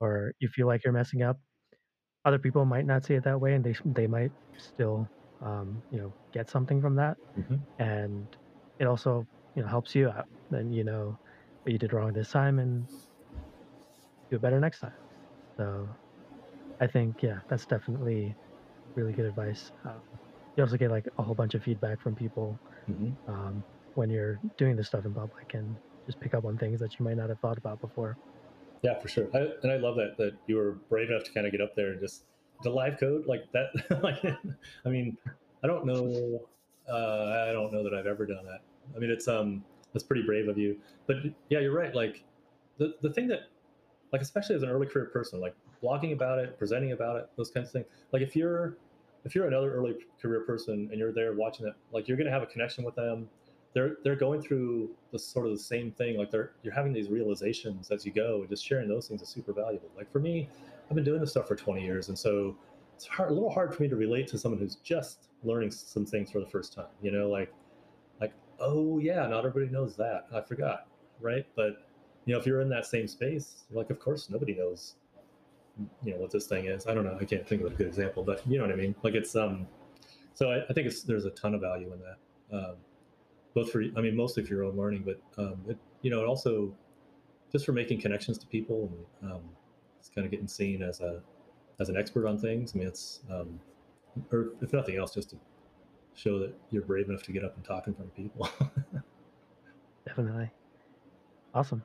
or 0.00 0.34
you 0.40 0.48
feel 0.48 0.66
like 0.66 0.84
you're 0.84 0.92
messing 0.92 1.22
up, 1.22 1.38
other 2.24 2.38
people 2.38 2.64
might 2.64 2.86
not 2.86 3.04
see 3.04 3.14
it 3.14 3.24
that 3.24 3.40
way, 3.40 3.54
and 3.54 3.64
they 3.64 3.74
they 3.84 4.06
might 4.06 4.32
still, 4.58 5.08
um, 5.40 5.82
you 5.90 6.00
know, 6.00 6.14
get 6.32 6.50
something 6.50 6.80
from 6.80 6.96
that. 6.96 7.16
Mhm. 7.36 7.66
And 7.78 8.28
it 8.78 8.86
also, 8.86 9.26
you 9.54 9.62
know, 9.62 9.68
helps 9.68 9.94
you 9.94 10.08
out. 10.08 10.26
Then 10.50 10.72
you 10.72 10.84
know 10.84 11.18
what 11.62 11.72
you 11.72 11.78
did 11.78 11.92
wrong 11.92 12.12
this 12.12 12.30
time, 12.30 12.58
and 12.58 12.88
do 14.30 14.36
it 14.36 14.42
better 14.42 14.60
next 14.60 14.80
time. 14.80 14.94
So 15.56 15.88
I 16.80 16.86
think, 16.86 17.22
yeah, 17.22 17.40
that's 17.48 17.66
definitely 17.66 18.36
really 18.96 19.12
good 19.14 19.26
advice. 19.26 19.70
Uh, 19.84 20.00
you 20.56 20.62
also 20.64 20.76
get 20.76 20.90
like 20.90 21.06
a 21.18 21.22
whole 21.22 21.34
bunch 21.34 21.54
of 21.54 21.62
feedback 21.62 22.00
from 22.00 22.14
people 22.14 22.60
Mhm. 22.88 23.16
um, 23.26 23.64
when 23.94 24.10
you're 24.10 24.40
doing 24.58 24.76
this 24.76 24.88
stuff 24.88 25.04
in 25.04 25.14
public 25.14 25.54
and 25.54 25.78
just 26.06 26.20
pick 26.20 26.34
up 26.34 26.44
on 26.44 26.58
things 26.58 26.80
that 26.80 26.98
you 26.98 27.04
might 27.04 27.16
not 27.16 27.30
have 27.30 27.40
thought 27.40 27.58
about 27.58 27.80
before. 27.80 28.18
Yeah, 28.82 28.98
for 29.00 29.08
sure. 29.08 29.28
I, 29.34 29.48
and 29.62 29.72
I 29.72 29.76
love 29.76 29.96
that 29.96 30.16
that 30.18 30.38
you 30.46 30.56
were 30.56 30.72
brave 30.72 31.10
enough 31.10 31.24
to 31.24 31.32
kind 31.32 31.46
of 31.46 31.52
get 31.52 31.60
up 31.60 31.74
there 31.74 31.92
and 31.92 32.00
just 32.00 32.26
the 32.62 32.70
live 32.70 32.98
code 33.00 33.26
like 33.26 33.50
that. 33.52 33.68
like, 34.02 34.22
I 34.84 34.88
mean, 34.88 35.16
I 35.62 35.66
don't 35.66 35.86
know. 35.86 36.48
Uh, 36.86 37.46
I 37.48 37.52
don't 37.52 37.72
know 37.72 37.82
that 37.82 37.94
I've 37.94 38.06
ever 38.06 38.26
done 38.26 38.44
that. 38.44 38.60
I 38.94 38.98
mean, 38.98 39.10
it's 39.10 39.26
um, 39.26 39.64
that's 39.92 40.04
pretty 40.04 40.22
brave 40.26 40.48
of 40.48 40.58
you. 40.58 40.82
But 41.06 41.16
yeah, 41.48 41.60
you're 41.60 41.74
right. 41.74 41.94
Like 41.94 42.24
the 42.76 42.94
the 43.00 43.12
thing 43.12 43.28
that, 43.28 43.50
like 44.12 44.20
especially 44.22 44.56
as 44.56 44.62
an 44.62 44.68
early 44.68 44.86
career 44.86 45.06
person, 45.06 45.40
like 45.40 45.56
blogging 45.84 46.12
about 46.12 46.38
it, 46.38 46.58
presenting 46.58 46.92
about 46.92 47.16
it, 47.16 47.28
those 47.36 47.50
kinds 47.50 47.68
of 47.68 47.72
things. 47.72 47.86
Like 48.12 48.22
if 48.22 48.34
you're 48.34 48.76
if 49.24 49.34
you're 49.34 49.46
another 49.46 49.72
early 49.72 49.96
career 50.20 50.40
person 50.40 50.88
and 50.90 50.98
you're 50.98 51.12
there 51.12 51.32
watching 51.34 51.66
it, 51.66 51.74
like 51.92 52.08
you're 52.08 52.16
gonna 52.16 52.30
have 52.30 52.42
a 52.42 52.46
connection 52.46 52.84
with 52.84 52.94
them. 52.94 53.28
They're 53.74 53.96
they're 54.04 54.16
going 54.16 54.40
through 54.40 54.90
the 55.12 55.18
sort 55.18 55.46
of 55.46 55.52
the 55.52 55.58
same 55.58 55.90
thing. 55.90 56.16
Like 56.16 56.30
they're 56.30 56.52
you're 56.62 56.74
having 56.74 56.92
these 56.92 57.08
realizations 57.08 57.90
as 57.90 58.06
you 58.06 58.12
go, 58.12 58.40
and 58.40 58.48
just 58.48 58.64
sharing 58.64 58.88
those 58.88 59.08
things 59.08 59.22
is 59.22 59.28
super 59.28 59.52
valuable. 59.52 59.90
Like 59.96 60.10
for 60.12 60.20
me, 60.20 60.48
I've 60.88 60.94
been 60.94 61.04
doing 61.04 61.20
this 61.20 61.30
stuff 61.30 61.48
for 61.48 61.56
20 61.56 61.82
years, 61.82 62.08
and 62.08 62.18
so 62.18 62.56
it's 62.94 63.06
hard, 63.06 63.30
a 63.30 63.34
little 63.34 63.50
hard 63.50 63.74
for 63.74 63.82
me 63.82 63.88
to 63.88 63.96
relate 63.96 64.28
to 64.28 64.38
someone 64.38 64.60
who's 64.60 64.76
just 64.76 65.28
learning 65.42 65.70
some 65.72 66.06
things 66.06 66.30
for 66.30 66.40
the 66.40 66.46
first 66.46 66.72
time. 66.72 66.86
You 67.02 67.10
know, 67.10 67.28
like 67.28 67.52
like 68.20 68.32
oh 68.60 68.98
yeah, 68.98 69.26
not 69.26 69.44
everybody 69.44 69.72
knows 69.72 69.96
that. 69.96 70.26
I 70.32 70.40
forgot, 70.40 70.86
right? 71.20 71.46
But 71.56 71.84
you 72.26 72.32
know, 72.32 72.40
if 72.40 72.46
you're 72.46 72.60
in 72.60 72.68
that 72.70 72.86
same 72.86 73.06
space, 73.06 73.64
like, 73.70 73.90
of 73.90 73.98
course, 73.98 74.30
nobody 74.30 74.54
knows 74.54 74.94
you 76.04 76.12
know 76.12 76.18
what 76.18 76.30
this 76.30 76.46
thing 76.46 76.66
is. 76.66 76.86
I 76.86 76.94
don't 76.94 77.04
know. 77.04 77.16
I 77.20 77.24
can't 77.24 77.46
think 77.46 77.62
of 77.62 77.72
a 77.72 77.74
good 77.74 77.86
example, 77.86 78.22
but 78.22 78.42
you 78.46 78.58
know 78.58 78.64
what 78.64 78.72
I 78.72 78.76
mean. 78.76 78.94
Like 79.02 79.14
it's 79.14 79.34
um. 79.36 79.66
So 80.34 80.50
I, 80.50 80.64
I 80.68 80.72
think 80.72 80.86
it's 80.86 81.02
there's 81.02 81.24
a 81.24 81.30
ton 81.30 81.54
of 81.54 81.60
value 81.60 81.92
in 81.92 82.00
that, 82.00 82.56
um, 82.56 82.76
both 83.54 83.70
for 83.70 83.82
I 83.96 84.00
mean 84.00 84.16
mostly 84.16 84.44
for 84.44 84.54
your 84.54 84.64
own 84.64 84.76
learning, 84.76 85.04
but 85.04 85.20
um, 85.42 85.60
it, 85.68 85.78
you 86.02 86.10
know 86.10 86.20
it 86.20 86.26
also 86.26 86.74
just 87.52 87.64
for 87.64 87.72
making 87.72 88.00
connections 88.00 88.36
to 88.38 88.46
people 88.48 88.90
and 89.22 89.32
um, 89.32 89.40
it's 90.00 90.08
kind 90.08 90.24
of 90.24 90.30
getting 90.30 90.48
seen 90.48 90.82
as 90.82 91.00
a 91.00 91.22
as 91.80 91.88
an 91.88 91.96
expert 91.96 92.26
on 92.26 92.38
things. 92.38 92.72
I 92.74 92.78
mean 92.78 92.88
it's 92.88 93.20
um, 93.30 93.60
or 94.32 94.52
if 94.60 94.72
nothing 94.72 94.96
else, 94.96 95.14
just 95.14 95.30
to 95.30 95.36
show 96.14 96.38
that 96.38 96.54
you're 96.70 96.82
brave 96.82 97.08
enough 97.08 97.22
to 97.24 97.32
get 97.32 97.44
up 97.44 97.56
and 97.56 97.64
talk 97.64 97.86
in 97.86 97.94
front 97.94 98.10
of 98.10 98.16
people. 98.16 98.48
Definitely. 100.06 100.50
Awesome. 101.54 101.82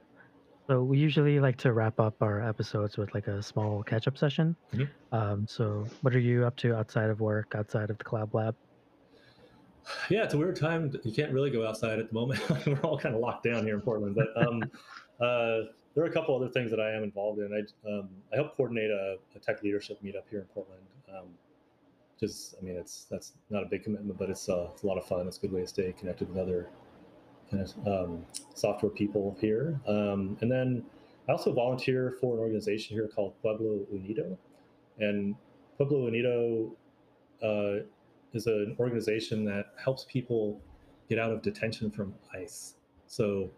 So 0.69 0.83
we 0.83 0.99
usually 0.99 1.39
like 1.39 1.57
to 1.57 1.73
wrap 1.73 1.99
up 1.99 2.21
our 2.21 2.47
episodes 2.47 2.95
with 2.95 3.11
like 3.15 3.25
a 3.25 3.41
small 3.41 3.81
catch-up 3.81 4.19
session. 4.19 4.55
Mhm. 4.71 4.89
Um, 5.11 5.47
so 5.47 5.87
what 6.03 6.13
are 6.13 6.19
you 6.19 6.45
up 6.45 6.55
to 6.57 6.75
outside 6.75 7.09
of 7.09 7.21
work, 7.21 7.55
outside 7.55 7.89
of 7.89 7.97
the 7.97 8.03
Collab 8.03 8.35
Lab? 8.35 8.55
yeah, 10.11 10.23
it's 10.23 10.35
a 10.35 10.37
weird 10.37 10.55
time. 10.55 10.93
You 11.03 11.11
can't 11.11 11.33
really 11.33 11.49
go 11.49 11.67
outside 11.67 11.97
at 11.97 12.09
the 12.09 12.13
moment. 12.13 12.39
We're 12.67 12.79
all 12.81 12.99
kind 12.99 13.15
of 13.15 13.21
locked 13.21 13.45
down 13.45 13.65
here 13.65 13.73
in 13.73 13.81
Portland. 13.81 14.15
But 14.15 14.27
um, 14.37 14.61
uh, 15.19 15.71
there 15.95 16.03
are 16.03 16.05
a 16.05 16.11
couple 16.11 16.35
other 16.35 16.49
things 16.49 16.69
that 16.69 16.79
I 16.79 16.91
am 16.91 17.01
involved 17.01 17.39
in. 17.39 17.51
I, 17.51 17.89
um, 17.89 18.09
I 18.31 18.35
help 18.35 18.55
coordinate 18.55 18.91
a, 18.91 19.17
a 19.35 19.39
tech 19.39 19.63
leadership 19.63 19.99
meetup 20.03 20.29
here 20.29 20.41
in 20.41 20.45
Portland. 20.53 20.83
Um, 21.11 21.29
just, 22.19 22.53
I 22.61 22.63
mean, 22.63 22.75
it's 22.75 23.07
that's 23.09 23.33
not 23.49 23.63
a 23.63 23.65
big 23.65 23.83
commitment, 23.83 24.19
but 24.19 24.29
it's, 24.29 24.47
uh, 24.47 24.67
it's 24.71 24.83
a 24.83 24.87
lot 24.87 24.99
of 24.99 25.05
fun. 25.05 25.25
It's 25.27 25.37
a 25.39 25.41
good 25.41 25.51
way 25.51 25.61
to 25.61 25.67
stay 25.67 25.91
connected 25.97 26.29
with 26.29 26.37
other 26.37 26.69
kind 27.49 27.63
of 27.63 27.87
um, 27.87 28.25
software 28.53 28.91
people 28.91 29.37
here. 29.39 29.79
Um, 29.87 30.37
and 30.41 30.51
then 30.51 30.83
I 31.27 31.31
also 31.31 31.53
volunteer 31.53 32.15
for 32.19 32.35
an 32.35 32.39
organization 32.39 32.95
here 32.95 33.07
called 33.07 33.33
Pueblo 33.41 33.85
Unido. 33.91 34.37
And 34.99 35.35
Pueblo 35.77 36.05
Unido 36.05 36.71
uh, 37.43 37.85
is 38.33 38.47
an 38.47 38.75
organization 38.79 39.45
that 39.45 39.73
helps 39.83 40.05
people 40.05 40.59
get 41.07 41.19
out 41.19 41.31
of 41.31 41.41
detention 41.41 41.89
from 41.89 42.13
ICE. 42.35 42.75
So 43.07 43.49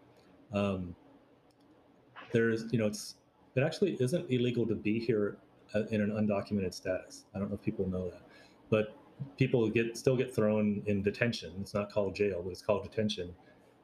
um, 0.54 0.96
there's, 2.32 2.66
you 2.72 2.80
know, 2.80 2.88
it's 2.88 3.16
it 3.56 3.64
actually 3.64 3.98
isn't 4.00 4.32
illegal 4.32 4.66
to 4.66 4.76
be 4.76 5.00
here 5.00 5.38
uh, 5.76 5.84
in 5.88 6.02
an 6.02 6.12
undocumented 6.12 6.74
status. 6.74 7.26
I 7.36 7.40
don't 7.40 7.50
know 7.50 7.56
if 7.56 7.62
people 7.62 7.88
know 7.88 8.10
that, 8.10 8.22
but 8.70 8.96
people 9.38 9.70
get 9.70 9.98
still 9.98 10.16
get 10.16 10.34
thrown 10.34 10.82
in 10.86 11.02
detention. 11.02 11.54
It's 11.60 11.74
not 11.74 11.92
called 11.92 12.16
jail, 12.16 12.42
but 12.44 12.52
it's 12.52 12.62
called 12.62 12.84
detention. 12.84 13.34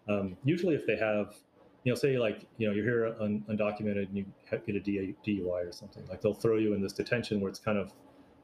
Um, 0.09 0.37
usually, 0.43 0.75
if 0.75 0.85
they 0.85 0.97
have, 0.97 1.35
you 1.83 1.91
know, 1.91 1.95
say 1.95 2.17
like 2.17 2.45
you 2.57 2.67
know 2.67 2.73
you're 2.73 2.85
here 2.85 3.15
un- 3.19 3.43
undocumented 3.49 4.07
and 4.07 4.17
you 4.17 4.25
get 4.49 4.75
a 4.75 4.79
DUI 4.79 5.67
or 5.67 5.71
something, 5.71 6.05
like 6.09 6.21
they'll 6.21 6.33
throw 6.33 6.57
you 6.57 6.73
in 6.73 6.81
this 6.81 6.93
detention 6.93 7.39
where 7.39 7.49
it's 7.49 7.59
kind 7.59 7.77
of 7.77 7.91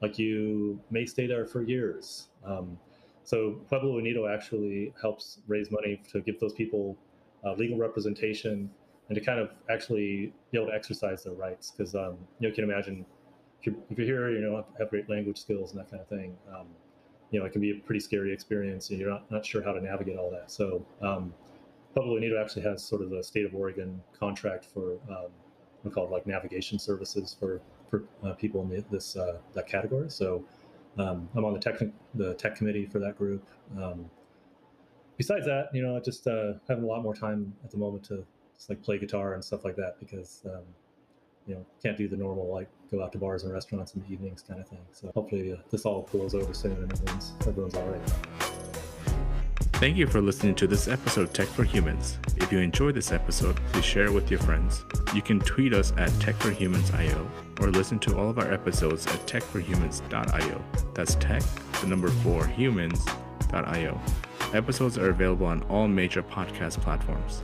like 0.01 0.19
you 0.19 0.79
may 0.91 1.05
stay 1.05 1.27
there 1.27 1.45
for 1.45 1.63
years. 1.63 2.27
Um, 2.45 2.77
so 3.23 3.61
Pueblo 3.69 3.97
Unido 3.97 4.27
actually 4.27 4.93
helps 5.01 5.39
raise 5.47 5.71
money 5.71 6.01
to 6.11 6.19
give 6.21 6.39
those 6.39 6.53
people 6.53 6.97
uh, 7.45 7.53
legal 7.53 7.77
representation 7.77 8.69
and 9.07 9.15
to 9.15 9.21
kind 9.21 9.39
of 9.39 9.51
actually 9.69 10.33
be 10.51 10.57
able 10.57 10.67
to 10.67 10.73
exercise 10.73 11.23
their 11.23 11.33
rights. 11.33 11.71
Because 11.71 11.95
um, 11.95 12.17
you 12.39 12.47
know, 12.47 12.49
you 12.49 12.53
can 12.53 12.63
imagine 12.65 13.05
if 13.59 13.67
you're, 13.67 13.75
if 13.89 13.97
you're 13.97 14.07
here, 14.07 14.31
you 14.31 14.41
know, 14.41 14.65
have 14.77 14.89
great 14.89 15.09
language 15.09 15.37
skills 15.37 15.71
and 15.71 15.79
that 15.79 15.89
kind 15.89 16.01
of 16.01 16.07
thing. 16.07 16.35
Um, 16.53 16.67
you 17.31 17.39
know, 17.39 17.45
it 17.45 17.51
can 17.51 17.61
be 17.61 17.71
a 17.71 17.75
pretty 17.75 17.99
scary 17.99 18.31
experience, 18.31 18.91
and 18.91 18.99
you're 18.99 19.09
not, 19.09 19.29
not 19.31 19.45
sure 19.45 19.63
how 19.63 19.71
to 19.71 19.81
navigate 19.81 20.17
all 20.17 20.29
that. 20.29 20.51
So, 20.51 20.85
um, 21.01 21.33
Pueblo 21.93 22.15
Unido 22.15 22.41
actually 22.41 22.63
has 22.63 22.83
sort 22.83 23.01
of 23.01 23.09
the 23.09 23.23
state 23.23 23.45
of 23.45 23.53
Oregon 23.53 24.01
contract 24.17 24.65
for 24.65 24.93
um, 25.09 25.27
we 25.83 25.91
call 25.91 26.05
it 26.05 26.11
like 26.11 26.25
navigation 26.25 26.79
services 26.79 27.35
for 27.39 27.61
for 27.89 28.03
uh, 28.23 28.33
people 28.33 28.61
in 28.61 28.83
this 28.89 29.15
uh, 29.15 29.37
that 29.53 29.67
category. 29.67 30.09
So, 30.09 30.43
um, 30.97 31.29
I'm 31.35 31.45
on 31.45 31.53
the 31.53 31.59
tech 31.59 31.79
the 32.15 32.33
tech 32.35 32.55
committee 32.55 32.85
for 32.85 32.99
that 32.99 33.17
group. 33.17 33.45
Um, 33.77 34.09
besides 35.17 35.45
that, 35.45 35.69
you 35.73 35.83
know, 35.83 35.99
just 35.99 36.27
uh, 36.27 36.53
having 36.67 36.83
a 36.83 36.87
lot 36.87 37.03
more 37.03 37.15
time 37.15 37.53
at 37.63 37.71
the 37.71 37.77
moment 37.77 38.03
to 38.05 38.25
just 38.55 38.69
like 38.69 38.81
play 38.81 38.97
guitar 38.97 39.33
and 39.33 39.43
stuff 39.43 39.63
like 39.63 39.75
that 39.75 39.99
because 39.99 40.41
um, 40.45 40.63
you 41.47 41.55
know 41.55 41.65
can't 41.81 41.97
do 41.97 42.07
the 42.07 42.17
normal 42.17 42.51
like 42.51 42.69
go 42.91 43.03
out 43.03 43.11
to 43.11 43.17
bars 43.17 43.43
and 43.43 43.53
restaurants 43.53 43.93
in 43.93 44.01
the 44.01 44.11
evenings 44.11 44.41
kind 44.41 44.59
of 44.59 44.67
thing. 44.67 44.85
So 44.91 45.11
hopefully 45.13 45.53
uh, 45.53 45.57
this 45.69 45.85
all 45.85 46.07
blows 46.11 46.33
over 46.33 46.53
soon 46.53 46.71
and 46.73 46.91
everyone's 46.91 47.33
everyone's 47.45 47.75
all 47.75 47.87
right. 47.87 48.52
Thank 49.83 49.97
you 49.97 50.07
for 50.07 50.21
listening 50.21 50.55
to 50.55 50.65
this 50.65 50.87
episode 50.87 51.23
of 51.23 51.33
Tech 51.33 51.49
for 51.49 51.65
Humans. 51.65 52.17
If 52.37 52.53
you 52.53 52.59
enjoyed 52.59 52.95
this 52.95 53.11
episode, 53.11 53.57
please 53.73 53.83
share 53.83 54.05
it 54.05 54.13
with 54.13 54.31
your 54.31 54.39
friends. 54.39 54.85
You 55.13 55.21
can 55.21 55.41
tweet 55.41 55.73
us 55.73 55.91
at 55.97 56.09
techforhumans.io 56.11 57.29
or 57.59 57.69
listen 57.69 57.99
to 57.99 58.17
all 58.17 58.29
of 58.29 58.39
our 58.39 58.49
episodes 58.49 59.05
at 59.07 59.27
techforhumans.io. 59.27 60.63
That's 60.93 61.15
tech, 61.15 61.43
the 61.81 61.87
number 61.87 62.07
four, 62.07 62.47
humans.io. 62.47 64.01
Episodes 64.53 64.97
are 64.97 65.09
available 65.09 65.47
on 65.47 65.63
all 65.63 65.89
major 65.89 66.23
podcast 66.23 66.79
platforms. 66.79 67.43